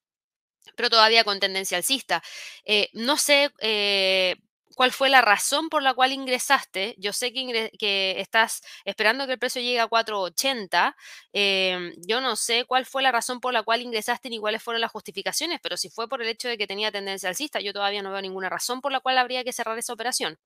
pero 0.75 0.89
todavía 0.89 1.23
con 1.23 1.39
tendencia 1.39 1.77
alcista. 1.77 2.23
Eh, 2.65 2.89
no 2.93 3.17
sé 3.17 3.51
eh, 3.61 4.35
cuál 4.75 4.91
fue 4.91 5.09
la 5.09 5.21
razón 5.21 5.69
por 5.69 5.83
la 5.83 5.93
cual 5.93 6.11
ingresaste. 6.13 6.95
Yo 6.97 7.13
sé 7.13 7.33
que, 7.33 8.19
estás 8.19 8.61
esperando 8.85 9.25
que 9.27 9.33
el 9.33 9.39
precio 9.39 9.61
llegue 9.61 9.79
a 9.79 9.87
4.80. 9.87 10.95
Em, 11.33 11.93
yo 12.07 12.21
no 12.21 12.35
sé 12.35 12.65
cuál 12.65 12.85
fue 12.85 13.01
la 13.03 13.11
razón 13.11 13.39
por 13.39 13.53
la 13.53 13.63
cual 13.63 13.81
ingresaste 13.81 14.29
ni 14.29 14.39
cuáles 14.39 14.63
fueron 14.63 14.81
las 14.81 14.91
justificaciones, 14.91 15.59
pero 15.61 15.77
si 15.77 15.89
fue 15.89 16.07
por 16.07 16.21
el 16.21 16.29
hecho 16.29 16.47
de 16.47 16.57
que 16.57 16.67
tenía 16.67 16.91
tendencia 16.91 17.29
alcista, 17.29 17.59
yo 17.59 17.73
todavía 17.73 18.01
no 18.03 18.11
veo 18.11 18.21
ninguna 18.21 18.49
razón 18.49 18.81
por 18.81 18.91
la 18.91 18.99
cual 19.01 19.17
habría 19.17 19.43
que 19.43 19.53
cerrar 19.53 19.77
esa 19.77 19.93
operación. 19.93 20.37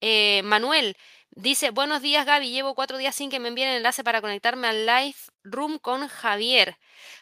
Eh, 0.00 0.42
Manuel 0.44 0.96
dice, 1.30 1.70
buenos 1.70 2.02
días 2.02 2.26
Gaby, 2.26 2.50
llevo 2.50 2.74
cuatro 2.74 2.98
días 2.98 3.14
sin 3.14 3.30
que 3.30 3.40
me 3.40 3.48
envíen 3.48 3.68
el 3.68 3.76
enlace 3.78 4.04
para 4.04 4.20
conectarme 4.20 4.68
al 4.68 4.86
live 4.86 5.16
room 5.44 5.78
con 5.78 6.08
Javier. 6.08 6.78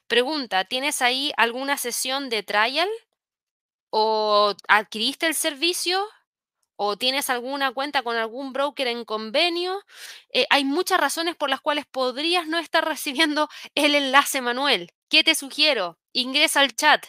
Pregunta, 0.08 0.64
¿tienes 0.64 1.02
ahí 1.02 1.32
alguna 1.36 1.76
sesión 1.78 2.28
de 2.30 2.42
trial? 2.42 2.88
¿O 3.90 4.54
adquiriste 4.68 5.26
el 5.26 5.34
servicio? 5.34 6.04
¿O 6.76 6.96
tienes 6.96 7.30
alguna 7.30 7.72
cuenta 7.72 8.02
con 8.02 8.16
algún 8.16 8.52
broker 8.52 8.88
en 8.88 9.04
convenio? 9.04 9.80
Eh, 10.32 10.46
hay 10.50 10.64
muchas 10.64 11.00
razones 11.00 11.36
por 11.36 11.50
las 11.50 11.60
cuales 11.60 11.86
podrías 11.86 12.46
no 12.48 12.58
estar 12.58 12.84
recibiendo 12.88 13.48
el 13.74 13.94
enlace, 13.94 14.40
Manuel. 14.40 14.92
¿Qué 15.08 15.24
te 15.24 15.34
sugiero? 15.34 15.98
Ingresa 16.12 16.60
al 16.60 16.74
chat 16.74 17.06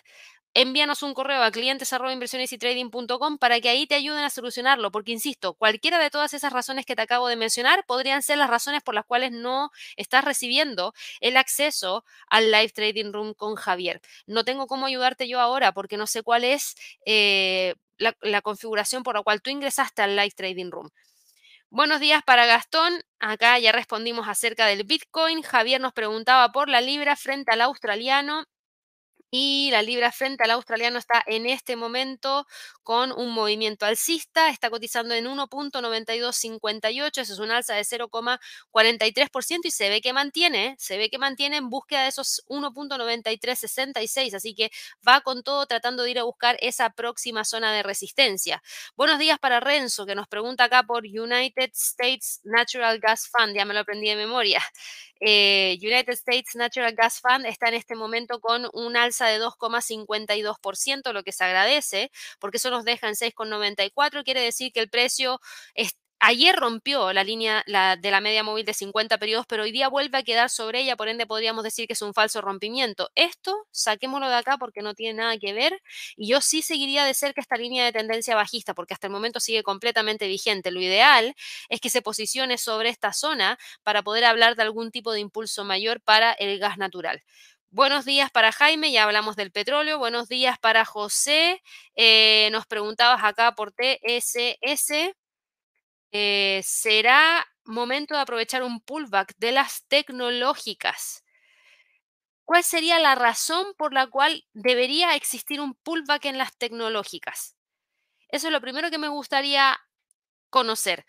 envíanos 0.56 1.04
un 1.04 1.14
correo 1.14 1.44
a 1.44 1.52
clientes 1.52 1.94
para 3.40 3.60
que 3.62 3.70
ahí 3.70 3.88
te 3.88 3.96
ayuden 3.96 4.24
a 4.24 4.30
solucionarlo, 4.30 4.92
porque 4.92 5.12
insisto, 5.12 5.54
cualquiera 5.54 6.00
de 6.00 6.10
todas 6.10 6.34
esas 6.34 6.54
razones 6.54 6.86
que 6.86 6.96
te 6.96 7.02
acabo 7.02 7.28
de 7.28 7.36
mencionar 7.36 7.86
podrían 7.86 8.24
ser 8.24 8.38
las 8.38 8.50
razones 8.50 8.82
por 8.82 8.96
las 8.96 9.06
cuales 9.06 9.32
no 9.32 9.70
estás 9.98 10.24
recibiendo 10.26 10.94
el 11.20 11.38
acceso 11.38 12.04
al 12.30 12.52
live 12.52 12.70
trading 12.70 13.12
room 13.12 13.34
con 13.34 13.56
Javier. 13.56 14.02
No 14.26 14.44
tengo 14.44 14.68
cómo 14.68 14.86
ayudarte 14.88 15.28
yo 15.28 15.40
ahora 15.40 15.74
porque 15.74 15.98
no 15.98 16.08
sé 16.08 16.24
cuál 16.24 16.44
es 16.44 16.76
eh, 17.06 17.76
la, 17.98 18.16
la 18.22 18.42
configuración 18.42 19.04
por 19.04 19.16
la 19.16 19.24
cual 19.24 19.42
tú 19.42 19.50
ingresaste 19.50 20.02
al 20.02 20.16
live 20.16 20.32
trading 20.32 20.72
room. 20.72 20.90
Buenos 21.70 22.00
días 22.00 22.24
para 22.26 22.46
Gastón. 22.46 23.02
Acá 23.20 23.60
ya 23.60 23.72
respondimos 23.72 24.28
acerca 24.30 24.66
del 24.68 24.86
Bitcoin. 24.86 25.42
Javier 25.42 25.82
nos 25.82 25.94
preguntaba 25.94 26.52
por 26.52 26.70
la 26.70 26.82
libra 26.82 27.16
frente 27.18 27.52
al 27.52 27.62
australiano. 27.62 28.46
Y 29.38 29.70
la 29.70 29.82
libra 29.82 30.14
frente 30.14 30.46
al 30.46 30.52
australiano 30.52 30.98
está 30.98 31.22
en 31.28 31.46
este 31.46 31.76
momento 31.76 32.48
con 32.84 33.12
un 33.12 33.32
movimiento 33.32 33.86
alcista, 33.86 34.48
está 34.48 34.70
cotizando 34.70 35.14
en 35.14 35.26
1.9258, 35.26 37.18
eso 37.18 37.34
es 37.34 37.40
un 37.40 37.52
alza 37.52 37.74
de 37.74 37.82
0,43% 37.82 39.60
y 39.66 39.72
se 39.72 39.90
ve 39.90 40.00
que 40.00 40.14
mantiene, 40.14 40.78
se 40.80 40.98
ve 40.98 41.10
que 41.10 41.18
mantiene 41.18 41.58
en 41.58 41.70
búsqueda 41.70 42.04
de 42.04 42.10
esos 42.10 42.46
1.9366, 42.48 44.36
así 44.36 44.56
que 44.56 44.72
va 45.06 45.20
con 45.20 45.44
todo 45.44 45.66
tratando 45.66 46.04
de 46.04 46.12
ir 46.12 46.20
a 46.20 46.24
buscar 46.24 46.56
esa 46.62 46.92
próxima 46.92 47.44
zona 47.44 47.74
de 47.74 47.84
resistencia. 47.84 48.64
Buenos 48.96 49.20
días 49.20 49.38
para 49.38 49.60
Renzo, 49.60 50.06
que 50.06 50.16
nos 50.16 50.30
pregunta 50.30 50.64
acá 50.64 50.84
por 50.84 51.04
United 51.04 51.72
States 51.74 52.40
Natural 52.46 53.00
Gas 53.00 53.28
Fund, 53.28 53.54
ya 53.54 53.66
me 53.66 53.74
lo 53.74 53.82
aprendí 53.82 54.08
de 54.08 54.16
memoria. 54.16 54.64
Eh, 55.22 55.78
United 55.82 56.14
States 56.14 56.56
Natural 56.56 56.94
Gas 56.94 57.22
Fund 57.22 57.46
está 57.46 57.70
en 57.70 57.76
este 57.76 57.96
momento 57.96 58.42
con 58.42 58.70
un 58.74 58.98
alza 58.98 59.25
de 59.28 59.40
2,52%, 59.40 61.14
lo 61.14 61.24
que 61.24 61.32
se 61.32 61.44
agradece, 61.44 62.12
porque 62.40 62.58
eso 62.58 62.70
nos 62.70 62.86
deja 62.86 63.08
en 63.08 63.16
6,94, 63.16 64.24
quiere 64.24 64.42
decir 64.42 64.72
que 64.72 64.80
el 64.80 64.90
precio 64.90 65.40
Ayer 66.20 66.56
rompió 66.56 67.12
la 67.14 67.24
línea 67.24 67.64
de 67.68 68.10
la 68.12 68.22
media 68.22 68.42
móvil 68.42 68.66
de 68.66 68.74
50 68.74 69.18
periodos, 69.18 69.46
pero 69.48 69.64
hoy 69.64 69.72
día 69.72 69.90
vuelve 69.90 70.18
a 70.18 70.24
quedar 70.24 70.50
sobre 70.50 70.80
ella, 70.80 70.96
por 70.96 71.10
ende 71.10 71.28
podríamos 71.28 71.64
decir 71.64 71.88
que 71.88 71.94
es 71.94 72.02
un 72.02 72.14
falso 72.14 72.42
rompimiento. 72.42 73.12
Esto, 73.16 73.68
saquémoslo 73.70 74.30
de 74.30 74.36
acá 74.36 74.58
porque 74.58 74.82
no 74.82 74.96
tiene 74.96 75.22
nada 75.22 75.38
que 75.38 75.54
ver 75.54 75.82
y 76.16 76.30
yo 76.30 76.42
sí 76.42 76.62
seguiría 76.62 77.04
de 77.04 77.14
cerca 77.14 77.42
esta 77.42 77.58
línea 77.58 77.84
de 77.86 77.92
tendencia 77.92 78.34
bajista 78.36 78.74
porque 78.74 78.94
hasta 78.94 79.08
el 79.08 79.14
momento 79.14 79.40
sigue 79.40 79.62
completamente 79.62 80.28
vigente. 80.28 80.72
Lo 80.72 80.82
ideal 80.82 81.36
es 81.70 81.82
que 81.82 81.90
se 81.90 82.02
posicione 82.02 82.58
sobre 82.58 82.90
esta 82.90 83.14
zona 83.14 83.60
para 83.84 84.02
poder 84.02 84.24
hablar 84.24 84.56
de 84.56 84.64
algún 84.64 84.92
tipo 84.92 85.12
de 85.12 85.20
impulso 85.20 85.64
mayor 85.66 86.02
para 86.02 86.32
el 86.32 86.58
gas 86.60 86.78
natural. 86.78 87.22
Buenos 87.76 88.06
días 88.06 88.32
para 88.32 88.54
Jaime, 88.54 88.94
ya 88.94 89.04
hablamos 89.04 89.36
del 89.36 89.52
petróleo. 89.52 90.00
Buenos 90.00 90.30
días 90.30 90.58
para 90.58 90.86
José. 90.86 91.62
Eh, 91.98 92.48
nos 92.54 92.66
preguntabas 92.66 93.22
acá 93.22 93.54
por 93.54 93.74
TSS. 93.74 95.14
Eh, 96.14 96.62
será 96.64 97.46
momento 97.66 98.16
de 98.16 98.22
aprovechar 98.22 98.64
un 98.64 98.80
pullback 98.80 99.34
de 99.40 99.52
las 99.52 99.86
tecnológicas. 99.90 101.26
¿Cuál 102.46 102.64
sería 102.64 102.98
la 102.98 103.14
razón 103.14 103.66
por 103.78 103.94
la 103.94 104.08
cual 104.08 104.46
debería 104.54 105.14
existir 105.18 105.60
un 105.60 105.76
pullback 105.76 106.24
en 106.28 106.38
las 106.38 106.56
tecnológicas? 106.58 107.58
Eso 108.30 108.48
es 108.48 108.54
lo 108.54 108.62
primero 108.62 108.90
que 108.90 109.00
me 109.00 109.10
gustaría 109.10 109.78
conocer. 110.50 111.06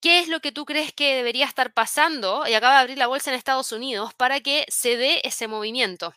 ¿Qué 0.00 0.20
es 0.20 0.28
lo 0.28 0.40
que 0.40 0.52
tú 0.52 0.64
crees 0.64 0.92
que 0.92 1.14
debería 1.16 1.46
estar 1.46 1.72
pasando? 1.72 2.46
Y 2.46 2.54
acaba 2.54 2.74
de 2.74 2.80
abrir 2.80 2.98
la 2.98 3.06
bolsa 3.06 3.30
en 3.30 3.36
Estados 3.36 3.72
Unidos 3.72 4.14
para 4.14 4.40
que 4.40 4.64
se 4.68 4.96
dé 4.96 5.20
ese 5.24 5.48
movimiento. 5.48 6.14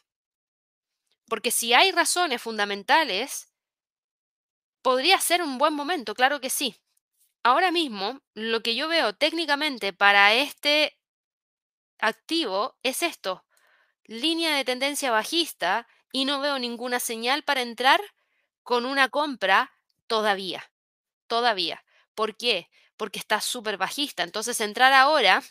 Porque 1.28 1.52
si 1.52 1.74
hay 1.74 1.92
razones 1.92 2.42
fundamentales, 2.42 3.50
podría 4.82 5.20
ser 5.20 5.42
un 5.42 5.58
buen 5.58 5.74
momento, 5.74 6.14
claro 6.14 6.42
que 6.42 6.50
sí. 6.50 6.76
Ahora 7.44 7.72
mismo, 7.72 8.22
lo 8.34 8.62
que 8.62 8.76
yo 8.76 8.88
veo 8.88 9.14
técnicamente 9.14 9.94
para 9.94 10.34
este 10.34 10.98
activo 12.00 12.76
es 12.84 13.02
esto 13.02 13.44
línea 14.12 14.56
de 14.56 14.66
tendencia 14.66 15.10
bajista 15.10 15.88
y 16.12 16.26
no 16.26 16.42
veo 16.42 16.60
ninguna 16.60 17.00
señal 17.00 17.44
para 17.44 17.62
entrar 17.62 18.02
con 18.62 18.86
una 18.86 19.08
compra 19.08 19.72
todavía. 20.08 20.70
Todavía. 21.28 21.84
¿Por 22.14 22.36
qué? 22.36 22.70
Porque 23.02 23.18
está 23.18 23.42
súper 23.42 23.78
bajista. 23.78 24.22
Entonces 24.22 24.62
entrar 24.62 24.94
ahora 24.94 25.42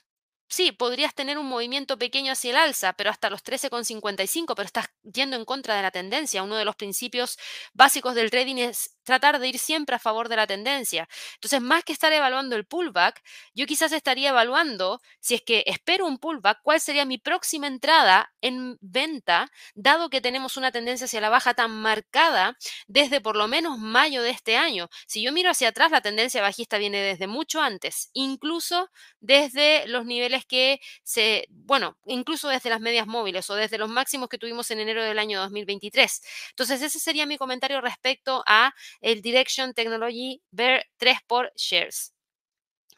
Sí, 0.53 0.73
podrías 0.73 1.15
tener 1.15 1.39
un 1.39 1.47
movimiento 1.47 1.97
pequeño 1.97 2.33
hacia 2.33 2.51
el 2.51 2.57
alza, 2.57 2.93
pero 2.95 3.09
hasta 3.09 3.31
los 3.31 3.41
13,55, 3.45 4.57
pero 4.57 4.67
estás 4.67 4.87
yendo 5.05 5.37
en 5.37 5.45
contra 5.45 5.77
de 5.77 5.83
la 5.83 5.93
tendencia. 5.93 6.43
Uno 6.43 6.57
de 6.57 6.65
los 6.65 6.75
principios 6.75 7.39
básicos 7.73 8.17
del 8.17 8.31
trading 8.33 8.57
es 8.57 8.97
tratar 9.05 9.39
de 9.39 9.47
ir 9.47 9.61
siempre 9.61 9.95
a 9.95 10.01
favor 10.01 10.29
de 10.29 10.35
la 10.35 10.49
tendencia. 10.49 11.09
Entonces, 11.35 11.61
más 11.61 11.85
que 11.85 11.93
estar 11.93 12.13
evaluando 12.13 12.57
el 12.57 12.67
pullback, 12.67 13.23
yo 13.55 13.65
quizás 13.67 13.93
estaría 13.93 14.31
evaluando, 14.31 15.01
si 15.21 15.35
es 15.37 15.43
que 15.43 15.63
espero 15.67 16.05
un 16.05 16.19
pullback, 16.19 16.59
cuál 16.65 16.81
sería 16.81 17.05
mi 17.05 17.19
próxima 17.19 17.69
entrada 17.69 18.33
en 18.41 18.77
venta, 18.81 19.53
dado 19.77 20.11
que 20.11 20.21
tenemos 20.21 20.57
una 20.57 20.73
tendencia 20.73 21.05
hacia 21.05 21.21
la 21.21 21.29
baja 21.29 21.55
tan 21.55 21.71
marcada 21.81 22.57
desde 22.89 23.21
por 23.21 23.37
lo 23.37 23.47
menos 23.47 23.79
mayo 23.79 24.21
de 24.23 24.31
este 24.31 24.57
año. 24.57 24.89
Si 25.07 25.23
yo 25.23 25.33
miro 25.33 25.51
hacia 25.51 25.69
atrás, 25.69 25.93
la 25.93 26.01
tendencia 26.01 26.43
bajista 26.43 26.77
viene 26.79 27.01
desde 27.03 27.29
mucho 27.29 27.61
antes, 27.63 28.11
incluso 28.15 28.91
desde 29.21 29.87
los 29.87 30.05
niveles 30.07 30.40
que 30.47 30.81
se, 31.03 31.47
bueno, 31.51 31.99
incluso 32.07 32.49
desde 32.49 32.71
las 32.71 32.81
medias 32.81 33.07
móviles 33.07 33.49
o 33.51 33.55
desde 33.55 33.79
los 33.79 33.89
máximos 33.89 34.29
que 34.29 34.39
tuvimos 34.39 34.71
en 34.71 34.81
enero 34.81 35.03
del 35.05 35.19
año 35.19 35.41
2023. 35.41 36.23
Entonces, 36.51 36.83
ese 36.83 36.99
sería 37.01 37.27
mi 37.27 37.39
comentario 37.39 37.81
respecto 37.81 38.43
a 38.47 38.75
el 39.01 39.23
Direction 39.23 39.75
Technology 39.75 40.43
Bear 40.51 40.87
3 40.99 41.19
por 41.27 41.53
Shares. 41.57 42.15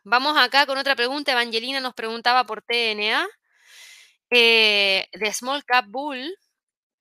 Vamos 0.04 0.36
acá 0.36 0.66
con 0.66 0.78
otra 0.78 0.96
pregunta. 0.96 1.32
Evangelina 1.32 1.80
nos 1.80 1.94
preguntaba 1.94 2.44
por 2.44 2.62
TNA. 2.62 3.26
Eh, 4.34 5.08
de 5.12 5.32
Small 5.34 5.62
Cap 5.62 5.84
Bull, 5.88 6.34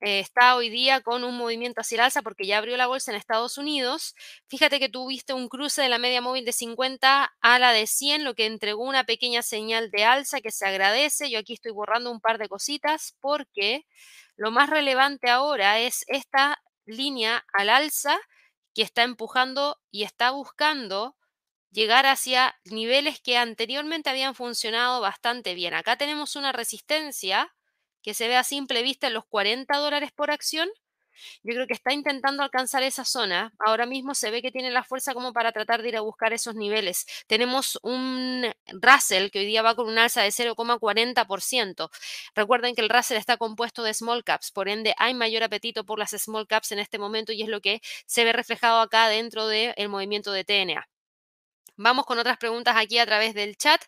eh, 0.01 0.19
está 0.19 0.55
hoy 0.55 0.69
día 0.69 1.01
con 1.01 1.23
un 1.23 1.37
movimiento 1.37 1.81
hacia 1.81 1.95
el 1.97 2.01
alza 2.01 2.23
porque 2.23 2.47
ya 2.47 2.57
abrió 2.57 2.75
la 2.75 2.87
bolsa 2.87 3.11
en 3.11 3.17
Estados 3.17 3.57
Unidos. 3.59 4.15
Fíjate 4.47 4.79
que 4.79 4.89
tuviste 4.89 5.33
un 5.33 5.47
cruce 5.47 5.83
de 5.83 5.89
la 5.89 5.99
media 5.99 6.21
móvil 6.21 6.43
de 6.43 6.53
50 6.53 7.33
a 7.39 7.59
la 7.59 7.71
de 7.71 7.85
100, 7.85 8.23
lo 8.23 8.33
que 8.33 8.47
entregó 8.47 8.83
una 8.83 9.03
pequeña 9.03 9.43
señal 9.43 9.91
de 9.91 10.03
alza 10.03 10.41
que 10.41 10.51
se 10.51 10.65
agradece. 10.67 11.29
Yo 11.29 11.39
aquí 11.39 11.53
estoy 11.53 11.71
borrando 11.71 12.11
un 12.11 12.19
par 12.19 12.39
de 12.39 12.49
cositas 12.49 13.15
porque 13.21 13.85
lo 14.35 14.49
más 14.49 14.69
relevante 14.69 15.29
ahora 15.29 15.79
es 15.79 16.03
esta 16.07 16.61
línea 16.85 17.45
al 17.53 17.69
alza 17.69 18.19
que 18.73 18.81
está 18.81 19.03
empujando 19.03 19.79
y 19.91 20.03
está 20.03 20.31
buscando 20.31 21.15
llegar 21.71 22.05
hacia 22.05 22.55
niveles 22.65 23.19
que 23.21 23.37
anteriormente 23.37 24.09
habían 24.09 24.35
funcionado 24.35 24.99
bastante 24.99 25.53
bien. 25.53 25.73
Acá 25.73 25.95
tenemos 25.95 26.35
una 26.35 26.51
resistencia 26.51 27.53
que 28.01 28.13
se 28.13 28.27
ve 28.27 28.35
a 28.37 28.43
simple 28.43 28.83
vista 28.83 29.09
los 29.09 29.25
40 29.25 29.77
dólares 29.77 30.11
por 30.11 30.31
acción, 30.31 30.69
yo 31.43 31.53
creo 31.53 31.67
que 31.67 31.73
está 31.73 31.93
intentando 31.93 32.43
alcanzar 32.43 32.83
esa 32.83 33.05
zona. 33.05 33.53
Ahora 33.59 33.85
mismo 33.85 34.15
se 34.15 34.31
ve 34.31 34.41
que 34.41 34.51
tiene 34.51 34.71
la 34.71 34.83
fuerza 34.83 35.13
como 35.13 35.33
para 35.33 35.51
tratar 35.51 35.81
de 35.81 35.89
ir 35.89 35.97
a 35.97 36.01
buscar 36.01 36.33
esos 36.33 36.55
niveles. 36.55 37.05
Tenemos 37.27 37.79
un 37.83 38.51
Russell 38.67 39.29
que 39.29 39.39
hoy 39.39 39.45
día 39.45 39.61
va 39.61 39.75
con 39.75 39.87
un 39.87 39.97
alza 39.97 40.21
de 40.23 40.31
0,40%. 40.31 41.89
Recuerden 42.35 42.75
que 42.75 42.81
el 42.81 42.89
Russell 42.89 43.17
está 43.17 43.37
compuesto 43.37 43.83
de 43.83 43.93
small 43.93 44.23
caps, 44.23 44.51
por 44.51 44.69
ende 44.69 44.93
hay 44.97 45.13
mayor 45.13 45.43
apetito 45.43 45.85
por 45.85 45.99
las 45.99 46.11
small 46.11 46.47
caps 46.47 46.71
en 46.71 46.79
este 46.79 46.97
momento 46.99 47.31
y 47.31 47.41
es 47.41 47.49
lo 47.49 47.61
que 47.61 47.81
se 48.05 48.23
ve 48.23 48.33
reflejado 48.33 48.79
acá 48.79 49.07
dentro 49.09 49.47
del 49.47 49.89
movimiento 49.89 50.31
de 50.31 50.43
TNA. 50.43 50.90
Vamos 51.77 52.05
con 52.05 52.19
otras 52.19 52.37
preguntas 52.37 52.75
aquí 52.77 52.99
a 52.99 53.05
través 53.05 53.33
del 53.33 53.57
chat. 53.57 53.81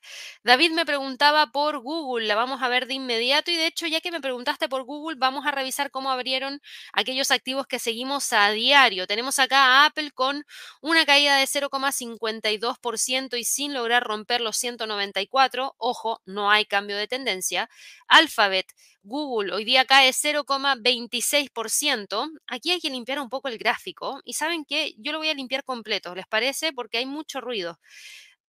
David 0.44 0.72
me 0.72 0.86
preguntaba 0.86 1.48
por 1.48 1.80
Google, 1.80 2.26
la 2.26 2.36
vamos 2.36 2.62
a 2.64 2.68
ver 2.68 2.88
de 2.88 2.96
inmediato 2.96 3.52
y 3.52 3.56
de 3.56 3.68
hecho 3.68 3.86
ya 3.88 4.02
que 4.02 4.12
me 4.12 4.22
preguntaste 4.22 4.68
por 4.70 4.84
Google, 4.84 5.18
vamos 5.20 5.46
a 5.46 5.52
revisar 5.52 5.92
cómo 5.92 6.10
abrieron 6.10 6.60
aquellos 6.94 7.30
activos 7.30 7.68
que 7.68 7.80
seguimos 7.80 8.34
a 8.34 8.50
diario. 8.52 9.06
Tenemos 9.06 9.38
acá 9.38 9.84
a 9.84 9.86
Apple 9.86 10.12
con 10.12 10.44
una 10.82 11.06
caída 11.06 11.36
de 11.38 11.46
0,52% 11.46 13.38
y 13.38 13.44
sin 13.44 13.74
lograr 13.74 14.04
romper 14.04 14.42
los 14.42 14.58
194. 14.58 15.76
Ojo, 15.78 16.22
no 16.26 16.50
hay 16.50 16.66
cambio 16.66 16.98
de 16.98 17.08
tendencia. 17.08 17.70
Alphabet 18.08 18.68
Google 19.04 19.54
hoy 19.54 19.66
día 19.66 19.86
cae 19.86 20.14
0,26%. 20.14 22.30
Aquí 22.48 22.72
hay 22.72 22.80
que 22.80 22.90
limpiar 22.90 23.20
un 23.20 23.30
poco 23.30 23.50
el 23.50 23.58
gráfico 23.58 24.22
y 24.24 24.34
saben 24.34 24.64
que 24.66 24.94
yo 24.98 25.12
lo 25.12 25.18
voy 25.20 25.30
a 25.30 25.34
limpiar 25.34 25.64
completo, 25.66 26.16
¿les 26.16 26.26
parece? 26.28 26.72
Porque 26.74 26.98
hay 27.00 27.06
mucho 27.06 27.42
ruido. 27.42 27.80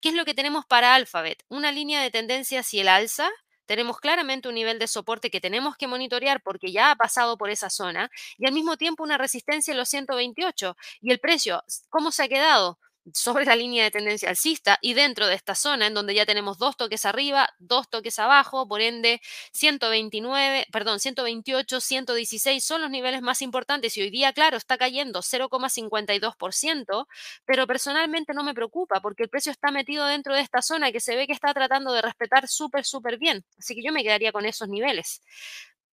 ¿Qué 0.00 0.10
es 0.10 0.14
lo 0.14 0.24
que 0.24 0.34
tenemos 0.34 0.64
para 0.66 0.94
Alphabet? 0.94 1.42
Una 1.48 1.72
línea 1.72 2.00
de 2.02 2.10
tendencia 2.10 2.60
hacia 2.60 2.82
el 2.82 2.88
alza. 2.88 3.28
Tenemos 3.66 3.98
claramente 4.00 4.48
un 4.48 4.54
nivel 4.56 4.78
de 4.78 4.86
soporte 4.88 5.30
que 5.30 5.40
tenemos 5.40 5.76
que 5.76 5.88
monitorear 5.88 6.42
porque 6.42 6.70
ya 6.72 6.90
ha 6.92 6.96
pasado 6.96 7.36
por 7.38 7.50
esa 7.50 7.70
zona 7.70 8.10
y 8.38 8.46
al 8.46 8.52
mismo 8.52 8.76
tiempo 8.76 9.02
una 9.04 9.18
resistencia 9.18 9.72
en 9.72 9.78
los 9.78 9.88
128. 9.88 10.76
¿Y 11.00 11.10
el 11.12 11.18
precio? 11.20 11.64
¿Cómo 11.90 12.12
se 12.12 12.24
ha 12.24 12.28
quedado? 12.28 12.78
Sobre 13.12 13.44
la 13.44 13.56
línea 13.56 13.84
de 13.84 13.90
tendencia 13.90 14.28
alcista 14.28 14.78
y 14.80 14.94
dentro 14.94 15.26
de 15.26 15.34
esta 15.34 15.54
zona 15.54 15.86
en 15.86 15.94
donde 15.94 16.14
ya 16.14 16.26
tenemos 16.26 16.58
dos 16.58 16.76
toques 16.76 17.04
arriba, 17.04 17.48
dos 17.58 17.88
toques 17.88 18.18
abajo, 18.18 18.66
por 18.66 18.80
ende 18.80 19.20
129, 19.52 20.66
perdón, 20.72 21.00
128, 21.00 21.80
116 21.80 22.64
son 22.64 22.80
los 22.82 22.90
niveles 22.90 23.22
más 23.22 23.42
importantes 23.42 23.96
y 23.96 24.02
hoy 24.02 24.10
día, 24.10 24.32
claro, 24.32 24.56
está 24.56 24.78
cayendo 24.78 25.22
0,52%, 25.22 27.06
pero 27.44 27.66
personalmente 27.66 28.32
no 28.34 28.42
me 28.44 28.54
preocupa 28.54 29.00
porque 29.00 29.22
el 29.24 29.28
precio 29.28 29.52
está 29.52 29.70
metido 29.70 30.06
dentro 30.06 30.34
de 30.34 30.40
esta 30.40 30.62
zona 30.62 30.92
que 30.92 31.00
se 31.00 31.16
ve 31.16 31.26
que 31.26 31.32
está 31.32 31.52
tratando 31.54 31.92
de 31.92 32.02
respetar 32.02 32.48
súper, 32.48 32.84
súper 32.84 33.18
bien. 33.18 33.44
Así 33.58 33.74
que 33.74 33.82
yo 33.82 33.92
me 33.92 34.02
quedaría 34.02 34.32
con 34.32 34.46
esos 34.46 34.68
niveles. 34.68 35.20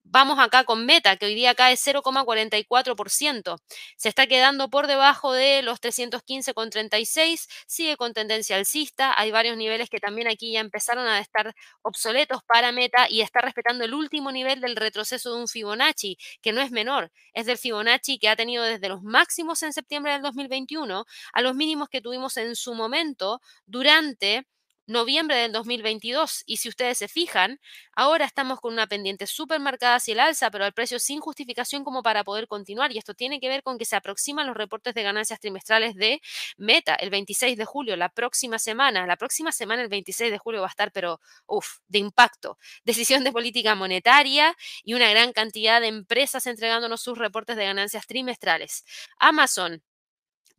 Vamos 0.04 0.39
acá 0.39 0.64
con 0.66 0.86
Meta, 0.86 1.16
que 1.16 1.28
hoy 1.28 1.36
día 1.36 1.56
cae 1.56 1.76
0,44%. 1.78 3.58
Se 3.95 4.10
está 4.10 4.28
quedando 4.28 4.70
por 4.70 4.88
debajo 4.88 5.32
de 5.32 5.62
los 5.62 5.80
315,36. 5.80 7.47
Sigue 7.68 7.95
con 7.97 8.14
tendencia 8.14 8.56
alcista. 8.58 9.14
Hay 9.18 9.32
varios 9.32 9.58
niveles 9.58 9.89
que 9.89 9.99
también 9.99 10.28
aquí 10.28 10.52
ya 10.54 10.60
empezaron 10.60 11.08
a 11.08 11.20
estar 11.20 11.54
obsoletos 11.84 12.41
para 12.43 12.72
Meta 12.72 13.08
y 13.10 13.22
está 13.22 13.41
respetando 13.41 13.86
el 13.86 13.93
último 13.93 14.32
nivel 14.32 14.60
del 14.60 14.76
retroceso 14.76 15.34
de 15.34 15.41
un 15.41 15.47
Fibonacci, 15.47 16.18
que 16.41 16.52
no 16.52 16.62
es 16.62 16.72
menor. 16.72 17.12
Es 17.34 17.45
del 17.45 17.58
Fibonacci 17.58 18.20
que 18.20 18.28
ha 18.28 18.36
tenido 18.36 18.64
desde 18.64 18.89
los 18.89 19.04
máximos 19.04 19.64
en 19.64 19.72
septiembre 19.72 20.14
del 20.14 20.24
2021 20.24 21.06
a 21.32 21.41
los 21.41 21.56
mínimos 21.56 21.89
que 21.89 22.02
tuvimos 22.02 22.36
en 22.38 22.56
su 22.56 22.74
momento 22.74 23.39
durante 23.66 24.45
noviembre 24.92 25.38
del 25.38 25.52
2022. 25.52 26.44
Y 26.46 26.58
si 26.58 26.70
ustedes 26.70 26.98
se 26.98 27.08
fijan, 27.08 27.60
ahora 27.94 28.26
estamos 28.26 28.60
con 28.60 28.74
una 28.74 28.88
pendiente 28.88 29.28
súper 29.28 29.60
marcada 29.60 29.96
hacia 29.96 30.14
el 30.14 30.20
alza, 30.20 30.52
pero 30.52 30.66
al 30.66 30.74
precio 30.74 31.00
sin 31.00 31.20
justificación 31.20 31.84
como 31.84 32.04
para 32.04 32.24
poder 32.24 32.48
continuar. 32.48 32.92
Y 32.92 32.98
esto 32.98 33.14
tiene 33.14 33.39
que 33.39 33.50
ver 33.50 33.64
con 33.64 33.78
que 33.78 33.86
se 33.86 33.96
aproximan 33.96 34.48
los 34.48 34.56
reportes 34.56 34.94
de 34.94 35.04
ganancias 35.04 35.39
trimestrales 35.39 35.96
de 35.96 36.22
Meta 36.58 36.96
el 36.96 37.10
26 37.10 37.58
de 37.58 37.66
julio, 37.66 37.96
la 37.96 38.10
próxima 38.10 38.60
semana. 38.60 39.06
La 39.08 39.18
próxima 39.18 39.52
semana, 39.52 39.82
el 39.82 39.89
26 39.89 40.32
de 40.32 40.38
julio, 40.38 40.62
va 40.62 40.68
a 40.68 40.70
estar, 40.70 40.92
pero, 40.92 41.20
uff, 41.48 41.78
de 41.88 42.00
impacto. 42.00 42.58
Decisión 42.84 43.24
de 43.24 43.32
política 43.32 43.76
monetaria 43.76 44.56
y 44.84 44.94
una 44.94 45.10
gran 45.10 45.34
cantidad 45.34 45.82
de 45.82 45.88
empresas 45.88 46.46
entregándonos 46.48 47.02
sus 47.02 47.18
reportes 47.18 47.56
de 47.58 47.66
ganancias 47.66 48.06
trimestrales. 48.08 48.84
Amazon 49.20 49.84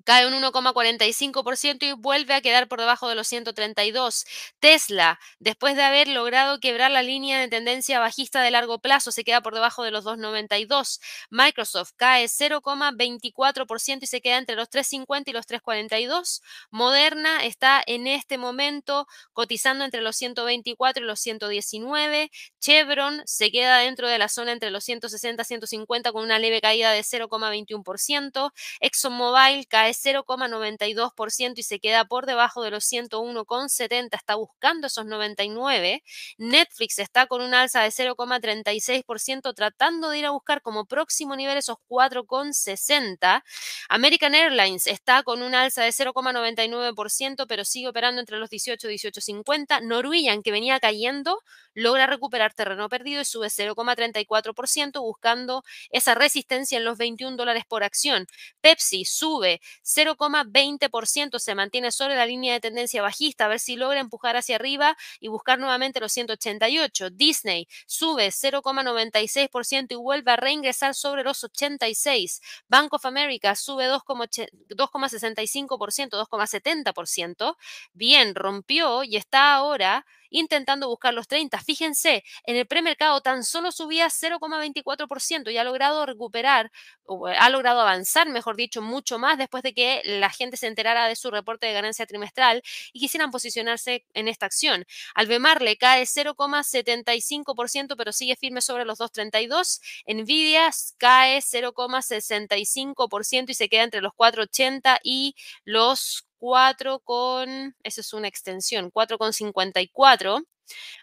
cae 0.05 0.27
un 0.27 0.35
1,45% 0.35 1.85
y 1.87 1.93
vuelve 1.93 2.35
a 2.35 2.41
quedar 2.41 2.69
por 2.69 2.81
debajo 2.81 3.09
de 3.09 3.15
los 3.15 3.29
132. 3.29 4.25
Tesla, 4.61 5.19
después 5.39 5.77
de 5.77 5.83
haber 5.83 6.09
logrado 6.09 6.61
quebrar 6.61 6.91
la 6.91 7.03
línea 7.03 7.41
de 7.41 7.49
tendencia 7.49 8.01
bajista 8.01 8.43
de 8.43 8.51
largo 8.51 8.81
plazo, 8.81 9.13
se 9.13 9.25
queda 9.25 9.41
por 9.41 9.55
debajo 9.55 9.83
de 9.83 9.91
los 9.91 10.05
2,92. 10.05 11.01
Microsoft 11.31 11.93
cae 11.97 12.27
0,24% 12.27 14.03
y 14.03 14.07
se 14.07 14.21
queda 14.21 14.39
entre 14.39 14.57
los 14.57 14.69
3,50 14.71 15.25
y 15.29 15.33
los 15.33 15.47
3,42. 15.47 16.43
Moderna 16.71 17.45
está 17.45 17.83
en 17.87 18.07
este 18.07 18.39
momento 18.39 19.07
cotizando 19.33 19.85
entre 19.85 20.01
los 20.03 20.17
124 20.17 21.05
y 21.05 21.07
los 21.07 21.21
119. 21.21 22.31
Chevron 22.61 23.23
se 23.27 23.51
queda 23.51 23.79
dentro 23.79 24.09
de 24.09 24.19
la 24.19 24.29
zona 24.29 24.53
entre 24.53 24.71
los 24.71 24.85
160 24.85 25.43
y 25.43 25.45
150 25.45 26.13
con 26.13 26.25
una 26.25 26.39
leve 26.39 26.61
caída 26.61 26.93
de 26.93 27.03
0,21%. 27.03 28.53
ExxonMobil 28.81 29.67
cae 29.69 29.92
cae 29.93 30.15
0,92% 30.15 31.59
y 31.59 31.63
se 31.63 31.79
queda 31.79 32.05
por 32.05 32.27
debajo 32.27 32.63
de 32.63 32.71
los 32.71 32.85
101,70, 32.85 34.17
está 34.17 34.35
buscando 34.35 34.87
esos 34.87 35.07
99. 35.07 36.03
Netflix 36.39 36.99
está 36.99 37.27
con 37.27 37.43
un 37.43 37.55
alza 37.55 37.83
de 37.83 37.91
0,36%, 37.91 39.55
tratando 39.55 40.11
de 40.11 40.19
ir 40.19 40.27
a 40.27 40.31
buscar 40.31 40.63
como 40.63 40.87
próximo 40.87 41.37
nivel 41.37 41.57
esos 41.57 41.77
4,60. 41.89 43.43
American 43.89 44.35
Airlines 44.35 44.87
está 44.87 45.23
con 45.23 45.43
un 45.43 45.55
alza 45.55 45.83
de 45.83 45.91
0,99%, 45.91 47.47
pero 47.47 47.65
sigue 47.65 47.89
operando 47.89 48.21
entre 48.21 48.39
los 48.39 48.51
18 48.51 48.91
y 48.91 48.95
18,50. 48.99 49.81
Norwegian, 49.83 50.43
que 50.43 50.53
venía 50.53 50.81
cayendo, 50.81 51.41
logra 51.75 52.07
recuperar 52.07 52.55
terreno 52.55 52.89
perdido 52.89 53.23
y 53.23 53.25
sube 53.25 53.49
0,34%, 53.49 55.01
buscando 55.01 55.63
esa 55.91 56.15
resistencia 56.15 56.79
en 56.79 56.85
los 56.85 56.99
21 56.99 57.37
dólares 57.37 57.65
por 57.69 57.85
acción. 57.85 58.27
Pepsi 58.61 59.05
sube 59.05 59.61
0,20%, 59.85 61.39
se 61.39 61.55
mantiene 61.55 61.93
sobre 61.93 62.17
la 62.17 62.27
línea 62.27 62.55
de 62.55 62.61
tendencia 62.61 63.03
bajista, 63.03 63.47
a 63.47 63.49
ver 63.49 63.61
si 63.61 63.77
logra 63.77 64.01
empujar 64.01 64.37
hacia 64.37 64.57
arriba 64.57 64.97
y 65.21 65.29
buscar 65.29 65.59
nuevamente 65.59 66.01
los 66.01 66.13
188. 66.13 67.11
Disney 67.11 67.69
sube 67.87 68.31
0,96% 68.31 69.93
y 69.93 69.97
vuelve 69.97 70.33
a 70.33 70.37
reingresar 70.37 70.95
sobre 70.95 71.25
los 71.25 71.45
86. 71.45 72.41
Bank 72.69 72.93
of 72.95 73.05
America 73.07 73.55
sube 73.55 73.89
2,65%, 73.89 76.17
2,70%. 76.17 77.57
Bien, 77.93 78.35
rompió 78.35 79.05
y 79.05 79.17
está 79.17 79.55
ahora 79.55 80.07
intentando 80.33 80.89
buscar 80.89 81.15
los 81.15 81.29
30. 81.29 81.61
Fíjense, 81.61 82.25
en 82.45 82.57
el 82.57 82.67
premercado 82.67 83.21
tan 83.21 83.45
solo 83.45 83.71
subía 83.71 84.11
0,24% 84.11 85.53
y 85.53 85.59
ha 85.59 85.65
logrado 85.65 86.05
recuperar, 86.07 86.73
o 87.05 87.27
ha 87.27 87.49
logrado 87.51 87.81
avanzar, 87.81 88.29
mejor 88.29 88.57
dicho, 88.57 88.83
mucho 88.83 89.19
más 89.19 89.39
después 89.39 89.63
de 89.63 89.75
que 89.75 90.03
la 90.05 90.31
gente 90.31 90.57
se 90.57 90.67
enterara 90.67 91.07
de 91.07 91.15
su 91.17 91.31
reporte 91.31 91.67
de 91.67 91.73
ganancia 91.75 92.07
trimestral 92.07 92.63
y 92.93 93.01
quisieran 93.01 93.31
posicionarse 93.31 94.07
en 94.15 94.29
esta 94.29 94.47
acción. 94.47 94.85
Albemar 95.15 95.61
le 95.63 95.77
cae 95.77 96.07
0,75%, 96.07 97.97
pero 97.97 98.13
sigue 98.13 98.37
firme 98.37 98.61
sobre 98.61 98.85
los 98.85 98.99
2,32. 98.99 99.81
Nvidia 100.07 100.71
cae 100.99 101.41
0,65% 101.41 103.51
y 103.51 103.55
se 103.55 103.69
queda 103.69 103.83
entre 103.85 104.01
los 104.01 104.13
4,80 104.15 104.99
y 105.03 105.35
los 105.65 106.27
4 106.43 106.99
con, 106.99 107.77
esa 107.85 108.01
es 108.01 108.13
una 108.13 108.27
extensión, 108.27 108.91
4,54. 108.91 110.45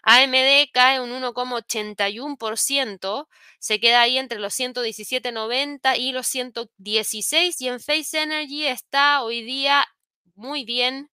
AMD 0.02 0.68
cae 0.70 1.00
un 1.00 1.12
1,81%, 1.12 3.26
se 3.58 3.80
queda 3.80 4.02
ahí 4.02 4.18
entre 4.18 4.38
los 4.38 4.52
117,90 4.52 5.98
y 5.98 6.12
los 6.12 6.26
116 6.26 7.58
y 7.58 7.68
en 7.68 7.80
Face 7.80 8.20
Energy 8.20 8.66
está 8.66 9.22
hoy 9.22 9.42
día 9.42 9.86
muy 10.34 10.66
bien 10.66 11.10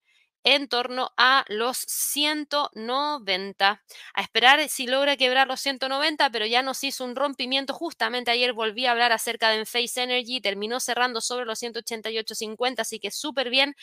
en 0.48 0.70
torno 0.70 1.12
a 1.18 1.44
los 1.50 1.78
190. 1.88 3.84
A 4.14 4.22
esperar 4.22 4.70
si 4.70 4.88
logra 4.88 5.18
quebrar 5.18 5.46
los 5.48 5.60
190, 5.60 6.30
pero 6.30 6.46
ya 6.46 6.62
nos 6.62 6.86
hizo 6.86 7.04
un 7.04 7.18
rompimiento. 7.18 7.74
Justamente 7.74 8.32
ayer 8.32 8.54
volví 8.54 8.86
a 8.86 8.92
hablar 8.92 9.12
acerca 9.12 9.50
de 9.50 9.66
Face 9.66 10.02
Energy, 10.02 10.40
terminó 10.40 10.80
cerrando 10.80 11.20
sobre 11.20 11.46
los 11.46 11.60
188.50, 11.60 12.80
así 12.80 12.98
que 12.98 13.12
súper 13.12 13.50
bien. 13.50 13.76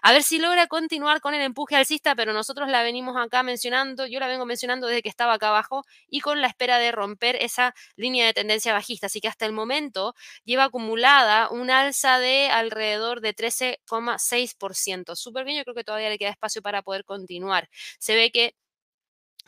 A 0.00 0.12
ver 0.12 0.22
si 0.22 0.38
logra 0.38 0.68
continuar 0.68 1.20
con 1.20 1.34
el 1.34 1.40
empuje 1.42 1.74
alcista, 1.74 2.14
pero 2.14 2.32
nosotros 2.32 2.68
la 2.68 2.84
venimos 2.84 3.16
acá 3.16 3.42
mencionando, 3.42 4.06
yo 4.06 4.20
la 4.20 4.28
vengo 4.28 4.46
mencionando 4.46 4.86
desde 4.86 5.02
que 5.02 5.08
estaba 5.08 5.34
acá 5.34 5.48
abajo 5.48 5.84
y 6.08 6.20
con 6.20 6.40
la 6.40 6.46
espera 6.46 6.78
de 6.78 6.92
romper 6.92 7.34
esa 7.36 7.74
línea 7.96 8.26
de 8.26 8.32
tendencia 8.32 8.72
bajista. 8.72 9.06
Así 9.06 9.20
que 9.20 9.26
hasta 9.28 9.44
el 9.46 9.52
momento 9.52 10.14
lleva 10.44 10.64
acumulada 10.64 11.48
un 11.50 11.70
alza 11.72 12.20
de 12.20 12.48
alrededor 12.48 13.20
de 13.22 13.34
13,6%. 13.34 15.16
Súper 15.16 15.44
bien, 15.44 15.58
yo 15.58 15.64
creo 15.64 15.74
que 15.74 15.84
todavía 15.84 16.11
le 16.12 16.18
queda 16.18 16.30
espacio 16.30 16.62
para 16.62 16.82
poder 16.82 17.04
continuar. 17.04 17.68
Se 17.98 18.14
ve 18.14 18.30
que 18.30 18.54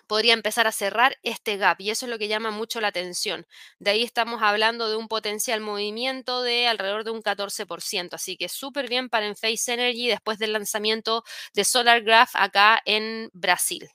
podría 0.06 0.34
empezar 0.34 0.66
a 0.66 0.72
cerrar 0.72 1.16
este 1.22 1.56
gap 1.56 1.80
y 1.80 1.90
eso 1.90 2.06
es 2.06 2.10
lo 2.10 2.18
que 2.18 2.28
llama 2.28 2.50
mucho 2.50 2.80
la 2.80 2.88
atención. 2.88 3.46
De 3.78 3.90
ahí 3.90 4.02
estamos 4.02 4.42
hablando 4.42 4.88
de 4.88 4.96
un 4.96 5.08
potencial 5.08 5.60
movimiento 5.60 6.42
de 6.42 6.66
alrededor 6.68 7.04
de 7.04 7.10
un 7.10 7.22
14%, 7.22 8.14
así 8.14 8.36
que 8.36 8.48
súper 8.48 8.88
bien 8.88 9.08
para 9.08 9.26
Enphase 9.26 9.72
Energy 9.74 10.08
después 10.08 10.38
del 10.38 10.52
lanzamiento 10.52 11.24
de 11.54 11.64
Solar 11.64 12.02
Graph 12.02 12.30
acá 12.34 12.80
en 12.84 13.30
Brasil. 13.32 13.88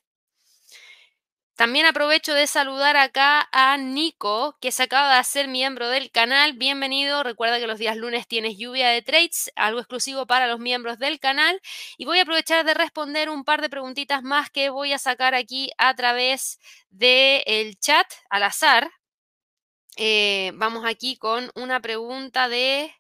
También 1.60 1.86
aprovecho 1.86 2.34
de 2.34 2.48
saludar 2.48 2.96
acá 2.96 3.50
a 3.52 3.76
Nico, 3.76 4.58
que 4.62 4.72
se 4.72 4.84
acaba 4.84 5.10
de 5.10 5.20
hacer 5.20 5.50
miembro 5.50 5.90
del 5.90 6.10
canal. 6.10 6.54
Bienvenido. 6.54 7.22
Recuerda 7.22 7.60
que 7.60 7.68
los 7.68 7.78
días 7.78 7.98
lunes 7.98 8.30
tienes 8.30 8.58
lluvia 8.58 8.88
de 8.88 9.02
trades, 9.02 9.52
algo 9.58 9.80
exclusivo 9.82 10.26
para 10.26 10.48
los 10.48 10.62
miembros 10.62 11.00
del 11.00 11.20
canal. 11.20 11.60
Y 11.98 12.06
voy 12.06 12.20
a 12.20 12.22
aprovechar 12.22 12.64
de 12.64 12.76
responder 12.76 13.30
un 13.30 13.44
par 13.44 13.60
de 13.60 13.70
preguntitas 13.70 14.24
más 14.24 14.50
que 14.50 14.70
voy 14.70 14.94
a 14.94 15.00
sacar 15.00 15.36
aquí 15.36 15.70
a 15.78 15.94
través 15.96 16.60
del 16.92 17.78
chat 17.78 18.08
al 18.30 18.44
azar. 18.44 18.90
Eh, 19.98 20.54
vamos 20.56 20.86
aquí 20.86 21.18
con 21.18 21.52
una 21.56 21.82
pregunta 21.82 22.48
de... 22.48 22.96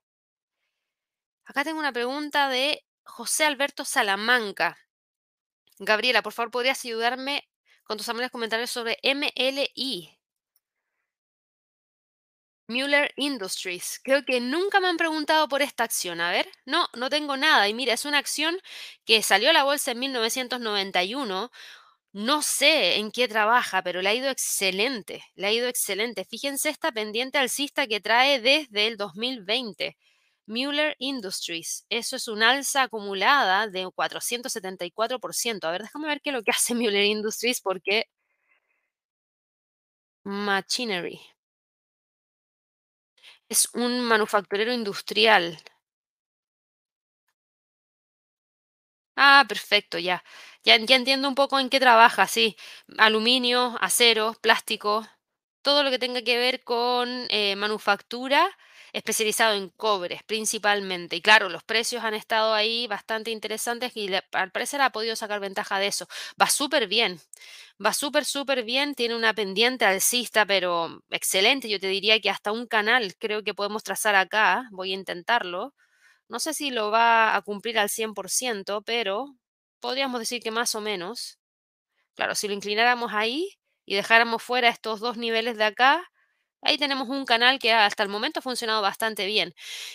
Acá 1.45 1.63
tengo 1.63 1.79
una 1.79 1.93
pregunta 1.93 2.49
de 2.49 2.83
José 3.05 3.45
Alberto 3.45 3.85
Salamanca. 3.85 4.77
Gabriela, 5.77 6.21
por 6.21 6.33
favor, 6.33 6.51
¿podrías 6.51 6.83
ayudarme 6.83 7.48
con 7.89 7.97
tus 7.97 8.07
amables 8.07 8.29
comentarios 8.29 8.69
sobre 8.69 8.99
MLI. 9.01 10.15
Mueller 12.67 13.11
Industries. 13.17 13.99
Creo 14.03 14.23
que 14.23 14.39
nunca 14.39 14.79
me 14.79 14.87
han 14.89 14.97
preguntado 14.97 15.47
por 15.47 15.63
esta 15.63 15.85
acción. 15.85 16.21
A 16.21 16.29
ver, 16.29 16.47
no, 16.65 16.87
no 16.93 17.09
tengo 17.09 17.35
nada. 17.35 17.67
Y 17.67 17.73
mira, 17.73 17.93
es 17.93 18.05
una 18.05 18.19
acción 18.19 18.59
que 19.05 19.23
salió 19.23 19.49
a 19.49 19.53
la 19.53 19.63
bolsa 19.63 19.89
en 19.91 19.99
1991. 19.99 21.49
No 22.13 22.41
sé 22.43 22.97
en 22.97 23.11
qué 23.11 23.27
trabaja, 23.27 23.81
pero 23.81 24.03
le 24.03 24.09
ha 24.09 24.13
ido 24.13 24.29
excelente. 24.29 25.23
Le 25.33 25.47
ha 25.47 25.51
ido 25.51 25.67
excelente. 25.67 26.25
Fíjense 26.25 26.69
esta 26.69 26.91
pendiente 26.91 27.39
alcista 27.39 27.87
que 27.87 28.01
trae 28.01 28.39
desde 28.39 28.85
el 28.85 28.97
2020. 28.97 29.97
Mueller 30.49 30.95
Industries. 30.99 31.85
Eso 31.89 32.15
es 32.17 32.27
un 32.27 32.43
alza 32.43 32.83
acumulada 32.83 33.67
de 33.67 33.89
474%. 33.95 35.67
A 35.67 35.71
ver, 35.71 35.83
déjame 35.83 36.07
ver 36.09 36.21
qué 36.21 36.31
es 36.31 36.35
lo 36.35 36.43
que 36.43 36.51
hace 36.55 36.75
Mueller 36.75 37.05
Industries 37.05 37.61
porque... 37.61 38.05
Machinery. 40.45 41.19
Es 43.49 43.69
un 43.73 43.99
manufacturero 44.01 44.71
industrial. 44.73 45.59
Ah, 49.15 49.45
perfecto, 49.47 49.97
ya. 49.99 50.23
ya. 50.63 50.75
Entiendo 50.75 51.27
un 51.27 51.35
poco 51.35 51.59
en 51.59 51.69
qué 51.69 51.79
trabaja, 51.79 52.27
sí. 52.27 52.55
Aluminio, 52.97 53.75
acero, 53.81 54.35
plástico, 54.41 55.05
todo 55.61 55.83
lo 55.83 55.89
que 55.91 55.99
tenga 55.99 56.21
que 56.23 56.37
ver 56.37 56.63
con 56.63 57.09
eh, 57.29 57.55
manufactura 57.55 58.49
especializado 58.93 59.53
en 59.55 59.69
cobres 59.69 60.23
principalmente. 60.23 61.15
Y 61.15 61.21
claro, 61.21 61.49
los 61.49 61.63
precios 61.63 62.03
han 62.03 62.13
estado 62.13 62.53
ahí 62.53 62.87
bastante 62.87 63.31
interesantes 63.31 63.91
y 63.95 64.09
al 64.33 64.51
parecer 64.51 64.81
ha 64.81 64.91
podido 64.91 65.15
sacar 65.15 65.39
ventaja 65.39 65.79
de 65.79 65.87
eso. 65.87 66.07
Va 66.41 66.47
súper 66.47 66.87
bien, 66.87 67.19
va 67.83 67.93
súper, 67.93 68.25
súper 68.25 68.63
bien. 68.63 68.95
Tiene 68.95 69.15
una 69.15 69.33
pendiente 69.33 69.85
alcista, 69.85 70.45
pero 70.45 71.01
excelente. 71.09 71.69
Yo 71.69 71.79
te 71.79 71.87
diría 71.87 72.19
que 72.19 72.29
hasta 72.29 72.51
un 72.51 72.67
canal 72.67 73.15
creo 73.19 73.43
que 73.43 73.53
podemos 73.53 73.83
trazar 73.83 74.15
acá. 74.15 74.67
Voy 74.71 74.91
a 74.91 74.95
intentarlo. 74.95 75.73
No 76.29 76.39
sé 76.39 76.53
si 76.53 76.71
lo 76.71 76.91
va 76.91 77.35
a 77.35 77.41
cumplir 77.43 77.79
al 77.79 77.89
100%, 77.89 78.83
pero 78.83 79.35
podríamos 79.79 80.19
decir 80.19 80.41
que 80.43 80.51
más 80.51 80.75
o 80.75 80.81
menos. 80.81 81.39
Claro, 82.15 82.35
si 82.35 82.47
lo 82.47 82.53
inclináramos 82.53 83.13
ahí 83.13 83.49
y 83.85 83.95
dejáramos 83.95 84.43
fuera 84.43 84.69
estos 84.69 84.99
dos 84.99 85.17
niveles 85.17 85.57
de 85.57 85.63
acá, 85.65 86.03
Ahí 86.61 86.77
tenemos 86.77 87.07
un 87.09 87.25
canal 87.25 87.57
que 87.57 87.71
hasta 87.71 88.03
el 88.03 88.09
momento 88.09 88.39
ha 88.39 88.41
funcionado 88.41 88.81
bastante 88.81 89.25
bien. 89.25 89.53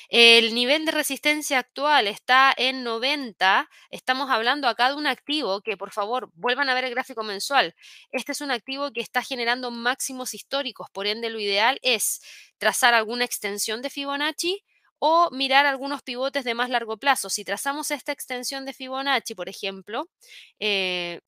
El 0.09 0.55
nivel 0.55 0.87
de 0.87 0.93
resistencia 0.93 1.59
actual 1.59 2.07
está 2.07 2.55
en 2.57 2.83
90. 2.85 3.69
Estamos 3.91 4.31
hablando 4.31 4.67
acá 4.69 4.89
de 4.89 4.97
un 4.97 5.07
activo 5.07 5.61
que, 5.61 5.77
por 5.77 5.93
favor, 5.93 6.31
vuelvan 6.35 6.69
a 6.71 6.75
ver 6.75 6.85
el 6.85 6.91
gráfico 6.95 7.23
mensual. 7.23 7.75
Este 8.13 8.33
es 8.33 8.41
un 8.41 8.51
activo 8.51 8.91
que 8.93 9.01
está 9.03 9.23
generando 9.23 9.71
máximos 9.71 10.33
históricos. 10.35 10.89
Por 10.91 11.07
ende, 11.07 11.31
lo 11.31 11.39
ideal 11.39 11.79
es 11.83 12.21
trazar 12.59 12.95
alguna 12.95 13.25
extensión 13.25 13.83
de 13.83 13.91
Fibonacci 13.91 14.65
o 14.99 15.29
mirar 15.33 15.67
algunos 15.67 16.03
pivotes 16.03 16.45
de 16.45 16.55
más 16.55 16.71
largo 16.71 16.97
plazo. 16.97 17.29
Si 17.29 17.45
trazamos 17.45 17.91
esta 17.91 18.13
extensión 18.13 18.65
de 18.65 18.73
Fibonacci, 18.73 19.35
por 19.35 19.49
ejemplo, 19.51 20.09
eh, 20.59 21.21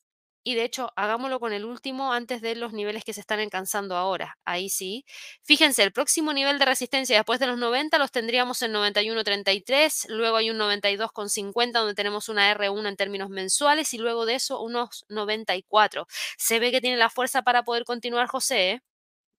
y 0.47 0.55
de 0.55 0.62
hecho, 0.62 0.92
hagámoslo 0.94 1.40
con 1.40 1.53
el 1.53 1.64
último 1.64 2.12
antes 2.12 2.40
de 2.40 2.55
los 2.55 2.72
niveles 2.72 3.03
que 3.03 3.12
se 3.12 3.20
están 3.20 3.40
alcanzando 3.40 3.97
ahora. 3.97 4.38
Ahí 4.44 4.68
sí. 4.68 5.05
Fíjense, 5.42 5.82
el 5.82 5.90
próximo 5.90 6.32
nivel 6.32 6.61
de 6.61 6.64
resistencia 6.66 7.16
después 7.16 7.40
de 7.40 7.49
los 7.49 7.59
90 7.59 7.99
los 7.99 8.12
tendríamos 8.12 8.62
en 8.62 8.72
91.33, 8.72 10.07
luego 10.09 10.36
hay 10.36 10.51
un 10.51 10.59
92.50 10.59 11.72
donde 11.72 11.94
tenemos 11.94 12.28
una 12.28 12.55
R1 12.55 12.88
en 12.88 12.94
términos 12.97 13.28
mensuales 13.28 13.92
y 13.92 13.99
luego 13.99 14.24
de 14.24 14.36
eso 14.36 14.61
unos 14.62 15.05
94. 15.09 16.07
Se 16.38 16.61
ve 16.61 16.70
que 16.70 16.80
tiene 16.80 16.97
la 16.97 17.11
fuerza 17.11 17.42
para 17.42 17.64
poder 17.64 17.84
continuar 17.84 18.28
José. 18.28 18.70
¿eh? 18.70 18.82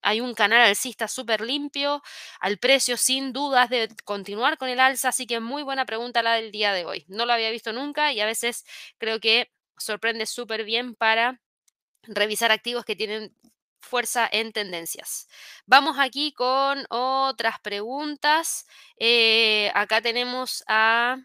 hay 0.02 0.20
un 0.20 0.34
canal 0.34 0.60
alcista 0.60 1.08
súper 1.08 1.40
limpio, 1.40 2.02
al 2.40 2.58
precio 2.58 2.96
sin 2.96 3.32
dudas 3.32 3.70
de 3.70 3.88
continuar 4.04 4.58
con 4.58 4.68
el 4.68 4.80
alza, 4.80 5.08
así 5.08 5.26
que 5.26 5.40
muy 5.40 5.62
buena 5.62 5.86
pregunta 5.86 6.22
la 6.22 6.34
del 6.34 6.52
día 6.52 6.72
de 6.72 6.84
hoy. 6.84 7.04
No 7.08 7.26
lo 7.26 7.32
había 7.32 7.50
visto 7.50 7.72
nunca 7.72 8.12
y 8.12 8.20
a 8.20 8.26
veces 8.26 8.64
creo 8.98 9.20
que 9.20 9.50
sorprende 9.78 10.26
súper 10.26 10.64
bien 10.64 10.94
para 10.94 11.40
revisar 12.02 12.52
activos 12.52 12.84
que 12.84 12.96
tienen 12.96 13.34
fuerza 13.80 14.28
en 14.30 14.52
tendencias. 14.52 15.28
Vamos 15.66 15.96
aquí 15.98 16.32
con 16.32 16.84
otras 16.90 17.60
preguntas. 17.60 18.66
Eh, 18.98 19.70
acá 19.74 20.00
tenemos 20.00 20.64
a 20.68 21.18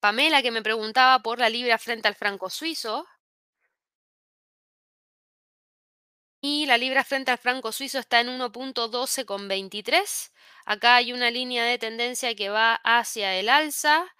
Pamela 0.00 0.42
que 0.42 0.50
me 0.50 0.62
preguntaba 0.62 1.20
por 1.20 1.38
la 1.38 1.48
libra 1.48 1.78
frente 1.78 2.08
al 2.08 2.14
franco 2.14 2.50
suizo. 2.50 3.06
Y 6.40 6.66
la 6.66 6.76
libra 6.76 7.04
frente 7.04 7.30
al 7.30 7.38
franco 7.38 7.72
suizo 7.72 7.98
está 7.98 8.20
en 8.20 8.28
1.12,23. 8.28 10.30
Acá 10.66 10.96
hay 10.96 11.12
una 11.14 11.30
línea 11.30 11.64
de 11.64 11.78
tendencia 11.78 12.34
que 12.34 12.50
va 12.50 12.74
hacia 12.84 13.34
el 13.36 13.48
alza 13.48 14.14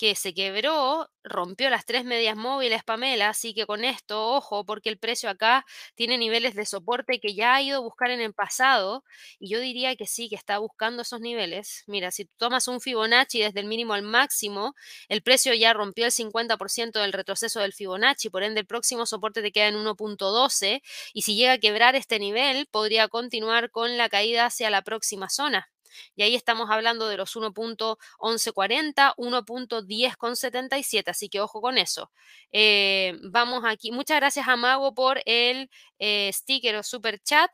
que 0.00 0.14
se 0.14 0.32
quebró, 0.32 1.10
rompió 1.22 1.68
las 1.68 1.84
tres 1.84 2.06
medias 2.06 2.34
móviles, 2.34 2.82
Pamela, 2.82 3.28
así 3.28 3.52
que 3.52 3.66
con 3.66 3.84
esto, 3.84 4.28
ojo, 4.32 4.64
porque 4.64 4.88
el 4.88 4.98
precio 4.98 5.28
acá 5.28 5.66
tiene 5.94 6.16
niveles 6.16 6.54
de 6.54 6.64
soporte 6.64 7.20
que 7.20 7.34
ya 7.34 7.54
ha 7.54 7.60
ido 7.60 7.76
a 7.76 7.80
buscar 7.80 8.10
en 8.10 8.22
el 8.22 8.32
pasado, 8.32 9.04
y 9.38 9.50
yo 9.50 9.60
diría 9.60 9.94
que 9.96 10.06
sí, 10.06 10.30
que 10.30 10.36
está 10.36 10.56
buscando 10.56 11.02
esos 11.02 11.20
niveles. 11.20 11.84
Mira, 11.86 12.10
si 12.12 12.24
tomas 12.38 12.66
un 12.66 12.80
Fibonacci 12.80 13.40
desde 13.40 13.60
el 13.60 13.66
mínimo 13.66 13.92
al 13.92 14.00
máximo, 14.00 14.74
el 15.10 15.22
precio 15.22 15.52
ya 15.52 15.74
rompió 15.74 16.06
el 16.06 16.12
50% 16.12 16.98
del 16.98 17.12
retroceso 17.12 17.60
del 17.60 17.74
Fibonacci, 17.74 18.30
por 18.30 18.42
ende 18.42 18.60
el 18.60 18.66
próximo 18.66 19.04
soporte 19.04 19.42
te 19.42 19.52
queda 19.52 19.68
en 19.68 19.76
1.12, 19.76 20.80
y 21.12 21.22
si 21.22 21.36
llega 21.36 21.52
a 21.52 21.58
quebrar 21.58 21.94
este 21.94 22.18
nivel, 22.18 22.66
podría 22.70 23.08
continuar 23.08 23.70
con 23.70 23.98
la 23.98 24.08
caída 24.08 24.46
hacia 24.46 24.70
la 24.70 24.80
próxima 24.80 25.28
zona. 25.28 25.68
Y 26.14 26.22
ahí 26.22 26.34
estamos 26.34 26.70
hablando 26.70 27.08
de 27.08 27.16
los 27.16 27.36
1.1140, 27.36 29.14
1.1077, 29.16 31.10
así 31.10 31.28
que 31.28 31.40
ojo 31.40 31.60
con 31.60 31.78
eso. 31.78 32.10
Eh, 32.52 33.18
vamos 33.30 33.64
aquí. 33.64 33.92
Muchas 33.92 34.18
gracias 34.18 34.48
a 34.48 34.56
Mago 34.56 34.94
por 34.94 35.20
el 35.26 35.70
eh, 35.98 36.30
sticker 36.32 36.76
o 36.76 36.82
super 36.82 37.18
chat. 37.20 37.50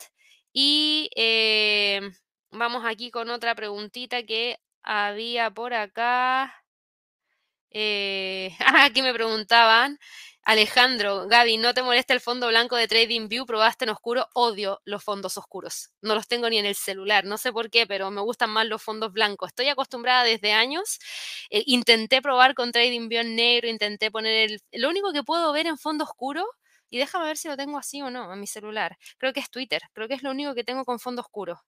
Y 0.52 1.10
eh, 1.16 2.00
vamos 2.50 2.84
aquí 2.86 3.10
con 3.10 3.30
otra 3.30 3.54
preguntita 3.54 4.22
que 4.24 4.58
había 4.82 5.50
por 5.50 5.74
acá. 5.74 6.54
aquí 7.72 9.02
me 9.02 9.12
preguntaban. 9.12 9.98
Alejandro, 10.46 11.26
Gaby, 11.26 11.56
¿no 11.56 11.74
te 11.74 11.82
molesta 11.82 12.14
el 12.14 12.20
fondo 12.20 12.46
blanco 12.46 12.76
de 12.76 12.86
TradingView? 12.86 13.46
¿Probaste 13.46 13.84
en 13.84 13.90
oscuro? 13.90 14.28
Odio 14.32 14.80
los 14.84 15.02
fondos 15.02 15.36
oscuros. 15.36 15.90
No 16.02 16.14
los 16.14 16.28
tengo 16.28 16.48
ni 16.48 16.58
en 16.58 16.66
el 16.66 16.76
celular. 16.76 17.24
No 17.24 17.36
sé 17.36 17.52
por 17.52 17.68
qué, 17.68 17.84
pero 17.84 18.12
me 18.12 18.20
gustan 18.20 18.50
más 18.50 18.64
los 18.64 18.80
fondos 18.80 19.12
blancos. 19.12 19.48
Estoy 19.48 19.66
acostumbrada 19.68 20.22
desde 20.22 20.52
años. 20.52 21.00
Eh, 21.50 21.64
intenté 21.66 22.22
probar 22.22 22.54
con 22.54 22.70
TradingView 22.70 23.22
en 23.22 23.34
negro, 23.34 23.68
intenté 23.68 24.12
poner 24.12 24.52
el... 24.52 24.60
Lo 24.70 24.88
único 24.88 25.12
que 25.12 25.24
puedo 25.24 25.52
ver 25.52 25.66
en 25.66 25.78
fondo 25.78 26.04
oscuro, 26.04 26.46
y 26.90 26.98
déjame 26.98 27.26
ver 27.26 27.36
si 27.38 27.48
lo 27.48 27.56
tengo 27.56 27.76
así 27.76 28.00
o 28.02 28.10
no 28.12 28.32
en 28.32 28.38
mi 28.38 28.46
celular. 28.46 28.96
Creo 29.18 29.32
que 29.32 29.40
es 29.40 29.50
Twitter. 29.50 29.82
Creo 29.94 30.06
que 30.06 30.14
es 30.14 30.22
lo 30.22 30.30
único 30.30 30.54
que 30.54 30.62
tengo 30.62 30.84
con 30.84 31.00
fondo 31.00 31.22
oscuro. 31.22 31.60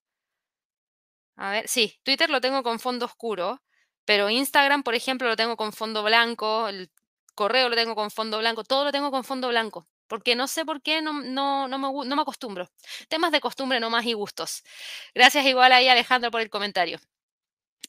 A 1.36 1.50
ver, 1.50 1.66
sí, 1.68 1.98
Twitter 2.04 2.30
lo 2.30 2.40
tengo 2.40 2.62
con 2.62 2.78
fondo 2.78 3.06
oscuro. 3.06 3.60
Pero 4.04 4.30
Instagram, 4.30 4.82
por 4.84 4.94
ejemplo, 4.94 5.28
lo 5.28 5.36
tengo 5.36 5.56
con 5.56 5.72
fondo 5.72 6.02
blanco, 6.02 6.68
el 6.68 6.90
correo 7.38 7.68
lo 7.68 7.76
tengo 7.76 7.94
con 7.94 8.10
fondo 8.10 8.38
blanco, 8.38 8.64
todo 8.64 8.84
lo 8.84 8.90
tengo 8.90 9.12
con 9.12 9.22
fondo 9.22 9.46
blanco, 9.48 9.86
porque 10.08 10.34
no 10.34 10.48
sé 10.48 10.64
por 10.64 10.82
qué 10.82 11.00
no, 11.00 11.12
no, 11.22 11.68
no, 11.68 11.78
me, 11.78 12.08
no 12.08 12.16
me 12.16 12.22
acostumbro. 12.22 12.68
Temas 13.08 13.30
de 13.30 13.40
costumbre 13.40 13.78
nomás 13.78 14.04
y 14.06 14.12
gustos. 14.12 14.64
Gracias 15.14 15.46
igual 15.46 15.70
ahí 15.72 15.86
Alejandro 15.88 16.32
por 16.32 16.40
el 16.40 16.50
comentario. 16.50 16.98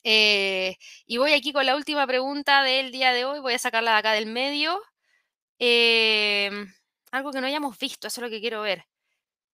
Eh, 0.03 0.77
y 1.07 1.17
voy 1.17 1.33
aquí 1.33 1.51
con 1.51 1.65
la 1.65 1.75
última 1.75 2.05
pregunta 2.05 2.61
del 2.63 2.91
día 2.91 3.11
de 3.11 3.25
hoy, 3.25 3.39
voy 3.39 3.55
a 3.55 3.59
sacarla 3.59 3.93
de 3.93 3.97
acá 3.97 4.11
del 4.13 4.27
medio. 4.27 4.79
Em, 5.59 6.71
algo 7.11 7.31
que 7.31 7.41
no 7.41 7.47
hayamos 7.47 7.77
visto, 7.79 8.07
eso 8.07 8.21
es 8.21 8.23
lo 8.23 8.29
que 8.29 8.41
quiero 8.41 8.61
ver. 8.61 8.85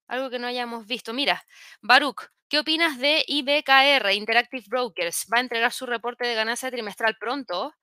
Algo 0.07 0.29
que 0.29 0.39
no 0.39 0.47
hayamos 0.47 0.87
visto. 0.87 1.13
Mira, 1.13 1.43
Baruch, 1.81 2.23
¿qué 2.49 2.59
opinas 2.59 2.99
de 2.99 3.23
IBKR, 3.27 4.13
Interactive 4.13 4.65
Brokers? 4.67 5.25
Va 5.33 5.37
a 5.39 5.41
entregar 5.41 5.71
su 5.71 5.85
reporte 5.85 6.27
de 6.27 6.35
ganancia 6.35 6.71
trimestral 6.71 7.17
pronto 7.19 7.73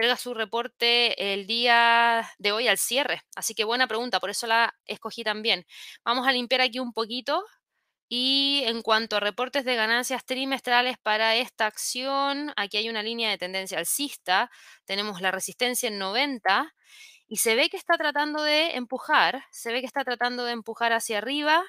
entrega 0.00 0.16
su 0.16 0.32
reporte 0.32 1.34
el 1.34 1.46
día 1.46 2.26
de 2.38 2.52
hoy 2.52 2.68
al 2.68 2.78
cierre. 2.78 3.20
Así 3.36 3.54
que 3.54 3.64
buena 3.64 3.86
pregunta, 3.86 4.18
por 4.18 4.30
eso 4.30 4.46
la 4.46 4.74
escogí 4.86 5.24
también. 5.24 5.66
Vamos 6.06 6.26
a 6.26 6.32
limpiar 6.32 6.62
aquí 6.62 6.78
un 6.78 6.94
poquito. 6.94 7.44
Y 8.08 8.62
en 8.64 8.80
cuanto 8.80 9.16
a 9.16 9.20
reportes 9.20 9.66
de 9.66 9.76
ganancias 9.76 10.24
trimestrales 10.24 10.96
para 11.02 11.36
esta 11.36 11.66
acción, 11.66 12.50
aquí 12.56 12.78
hay 12.78 12.88
una 12.88 13.02
línea 13.02 13.28
de 13.28 13.36
tendencia 13.36 13.78
alcista. 13.78 14.50
Tenemos 14.86 15.20
la 15.20 15.32
resistencia 15.32 15.88
en 15.88 15.98
90 15.98 16.74
y 17.28 17.36
se 17.36 17.54
ve 17.54 17.68
que 17.68 17.76
está 17.76 17.98
tratando 17.98 18.42
de 18.42 18.76
empujar, 18.76 19.44
se 19.50 19.70
ve 19.70 19.80
que 19.80 19.86
está 19.86 20.02
tratando 20.02 20.46
de 20.46 20.52
empujar 20.52 20.94
hacia 20.94 21.18
arriba 21.18 21.62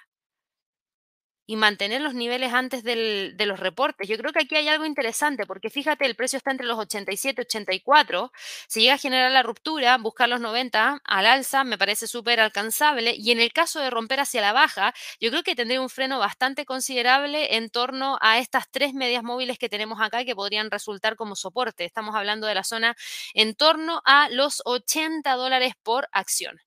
y 1.51 1.57
mantener 1.57 1.99
los 1.99 2.13
niveles 2.13 2.53
antes 2.53 2.81
de 2.81 3.35
los 3.45 3.59
reportes. 3.59 4.07
Yo 4.07 4.17
creo 4.17 4.31
que 4.31 4.39
aquí 4.39 4.55
hay 4.55 4.69
algo 4.69 4.85
interesante, 4.85 5.45
porque 5.45 5.69
fíjate, 5.69 6.05
el 6.05 6.15
precio 6.15 6.37
está 6.37 6.49
entre 6.49 6.65
los 6.65 6.79
87 6.79 7.41
y 7.41 7.43
84. 7.43 8.31
Si 8.69 8.79
llega 8.79 8.93
a 8.93 8.97
generar 8.97 9.29
la 9.31 9.43
ruptura, 9.43 9.97
buscar 9.97 10.29
los 10.29 10.39
90 10.39 11.01
al 11.03 11.25
alza 11.25 11.65
me 11.65 11.77
parece 11.77 12.07
súper 12.07 12.39
alcanzable. 12.39 13.15
Y 13.17 13.31
en 13.31 13.41
el 13.41 13.51
caso 13.51 13.81
de 13.81 13.89
romper 13.89 14.21
hacia 14.21 14.39
la 14.39 14.53
baja, 14.53 14.93
yo 15.19 15.29
creo 15.29 15.43
que 15.43 15.53
tendría 15.53 15.81
un 15.81 15.89
freno 15.89 16.19
bastante 16.19 16.63
considerable 16.65 17.57
en 17.57 17.69
torno 17.69 18.17
a 18.21 18.39
estas 18.39 18.71
tres 18.71 18.93
medias 18.93 19.21
móviles 19.21 19.59
que 19.59 19.67
tenemos 19.67 19.99
acá 19.99 20.23
que 20.23 20.35
podrían 20.37 20.71
resultar 20.71 21.17
como 21.17 21.35
soporte. 21.35 21.83
Estamos 21.83 22.15
hablando 22.15 22.47
de 22.47 22.55
la 22.55 22.63
zona 22.63 22.95
en 23.33 23.55
torno 23.55 24.01
a 24.05 24.29
los 24.29 24.61
80 24.63 25.33
dólares 25.35 25.73
por 25.83 26.07
acción. 26.13 26.61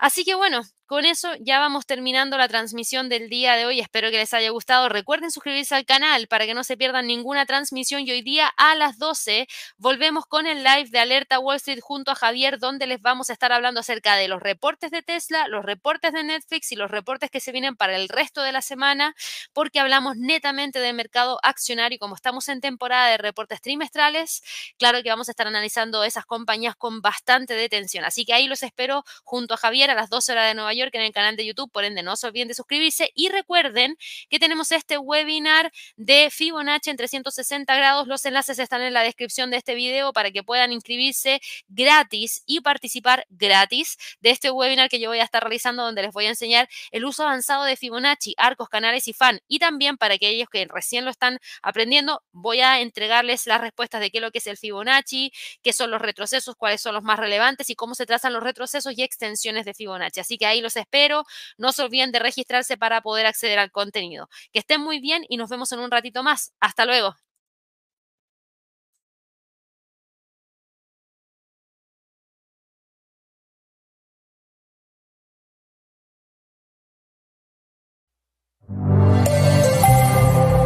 Así 0.00 0.24
que 0.24 0.34
bueno, 0.34 0.62
con 0.86 1.06
eso 1.06 1.30
ya 1.40 1.58
vamos 1.58 1.86
terminando 1.86 2.36
la 2.36 2.46
transmisión 2.46 3.08
del 3.08 3.30
día 3.30 3.56
de 3.56 3.64
hoy. 3.64 3.80
Espero 3.80 4.10
que 4.10 4.18
les 4.18 4.34
haya 4.34 4.50
gustado. 4.50 4.88
Recuerden 4.88 5.30
suscribirse 5.30 5.74
al 5.74 5.86
canal 5.86 6.28
para 6.28 6.44
que 6.44 6.54
no 6.54 6.62
se 6.62 6.76
pierdan 6.76 7.06
ninguna 7.06 7.46
transmisión. 7.46 8.02
Y 8.02 8.10
hoy 8.10 8.22
día 8.22 8.48
a 8.56 8.74
las 8.74 8.98
12 8.98 9.46
volvemos 9.78 10.26
con 10.26 10.46
el 10.46 10.62
live 10.62 10.88
de 10.90 10.98
Alerta 10.98 11.38
Wall 11.38 11.56
Street 11.56 11.80
junto 11.80 12.10
a 12.10 12.14
Javier, 12.14 12.58
donde 12.58 12.86
les 12.86 13.00
vamos 13.00 13.30
a 13.30 13.32
estar 13.32 13.50
hablando 13.52 13.80
acerca 13.80 14.16
de 14.16 14.28
los 14.28 14.42
reportes 14.42 14.90
de 14.90 15.02
Tesla, 15.02 15.48
los 15.48 15.64
reportes 15.64 16.12
de 16.12 16.22
Netflix 16.22 16.70
y 16.72 16.76
los 16.76 16.90
reportes 16.90 17.30
que 17.30 17.40
se 17.40 17.52
vienen 17.52 17.76
para 17.76 17.96
el 17.96 18.08
resto 18.08 18.42
de 18.42 18.52
la 18.52 18.60
semana, 18.60 19.14
porque 19.52 19.80
hablamos 19.80 20.16
netamente 20.16 20.80
de 20.80 20.92
mercado 20.92 21.38
accionario. 21.42 21.96
Y 21.96 21.98
como 21.98 22.14
estamos 22.14 22.48
en 22.48 22.60
temporada 22.60 23.08
de 23.08 23.18
reportes 23.18 23.60
trimestrales, 23.62 24.42
claro 24.78 25.02
que 25.02 25.08
vamos 25.08 25.28
a 25.28 25.32
estar 25.32 25.46
analizando 25.46 26.04
esas 26.04 26.26
compañías 26.26 26.76
con 26.76 27.00
bastante 27.00 27.54
detención. 27.54 28.04
Así 28.04 28.24
que 28.24 28.34
ahí 28.34 28.48
los 28.48 28.62
espero 28.62 29.04
junto 29.22 29.54
a 29.54 29.56
Javier 29.56 29.90
a 29.90 29.94
las 29.94 30.10
12 30.10 30.32
horas 30.32 30.48
de 30.48 30.54
Nueva 30.74 30.86
York 30.86 30.94
en 30.94 31.02
el 31.02 31.12
canal 31.12 31.36
de 31.36 31.46
YouTube, 31.46 31.70
por 31.70 31.84
ende 31.84 32.02
no 32.02 32.16
se 32.16 32.26
olviden 32.26 32.48
de 32.48 32.54
suscribirse. 32.54 33.10
Y 33.14 33.28
recuerden 33.28 33.96
que 34.28 34.38
tenemos 34.38 34.72
este 34.72 34.98
webinar 34.98 35.72
de 35.96 36.28
Fibonacci 36.30 36.90
en 36.90 36.96
360 36.96 37.74
grados, 37.76 38.06
los 38.06 38.24
enlaces 38.24 38.58
están 38.58 38.82
en 38.82 38.92
la 38.92 39.02
descripción 39.02 39.50
de 39.50 39.58
este 39.58 39.74
video 39.74 40.12
para 40.12 40.30
que 40.30 40.42
puedan 40.42 40.72
inscribirse 40.72 41.40
gratis 41.68 42.42
y 42.46 42.60
participar 42.60 43.26
gratis 43.30 43.96
de 44.20 44.30
este 44.30 44.50
webinar 44.50 44.88
que 44.88 45.00
yo 45.00 45.08
voy 45.10 45.20
a 45.20 45.24
estar 45.24 45.42
realizando 45.42 45.84
donde 45.84 46.02
les 46.02 46.12
voy 46.12 46.26
a 46.26 46.30
enseñar 46.30 46.68
el 46.90 47.04
uso 47.04 47.24
avanzado 47.24 47.64
de 47.64 47.76
Fibonacci, 47.76 48.34
arcos, 48.36 48.68
canales 48.68 49.08
y 49.08 49.12
fan. 49.12 49.40
Y 49.48 49.58
también 49.58 49.96
para 49.96 50.14
aquellos 50.14 50.48
que 50.48 50.66
recién 50.68 51.04
lo 51.04 51.10
están 51.10 51.38
aprendiendo 51.62 52.22
voy 52.32 52.60
a 52.60 52.80
entregarles 52.80 53.46
las 53.46 53.60
respuestas 53.60 54.00
de 54.00 54.10
qué 54.10 54.18
es 54.18 54.22
lo 54.22 54.30
que 54.30 54.38
es 54.38 54.46
el 54.46 54.56
Fibonacci, 54.56 55.32
qué 55.62 55.72
son 55.72 55.90
los 55.90 56.00
retrocesos, 56.00 56.56
cuáles 56.56 56.80
son 56.80 56.94
los 56.94 57.02
más 57.02 57.18
relevantes 57.18 57.70
y 57.70 57.74
cómo 57.74 57.94
se 57.94 58.06
trazan 58.06 58.32
los 58.32 58.42
retrocesos 58.42 58.96
y 58.96 59.02
extensiones 59.02 59.64
de 59.64 59.74
Fibonacci. 59.74 60.20
Así 60.20 60.38
que 60.38 60.46
ahí 60.46 60.60
los 60.64 60.76
espero. 60.76 61.24
No 61.58 61.72
se 61.72 61.82
olviden 61.82 62.12
de 62.12 62.18
registrarse 62.18 62.76
para 62.76 63.00
poder 63.02 63.26
acceder 63.26 63.58
al 63.60 63.70
contenido. 63.70 64.28
Que 64.52 64.60
estén 64.60 64.80
muy 64.80 65.00
bien 65.00 65.24
y 65.28 65.36
nos 65.36 65.50
vemos 65.50 65.70
en 65.72 65.78
un 65.80 65.90
ratito 65.90 66.22
más. 66.24 66.52
Hasta 66.60 66.86
luego. 66.86 67.23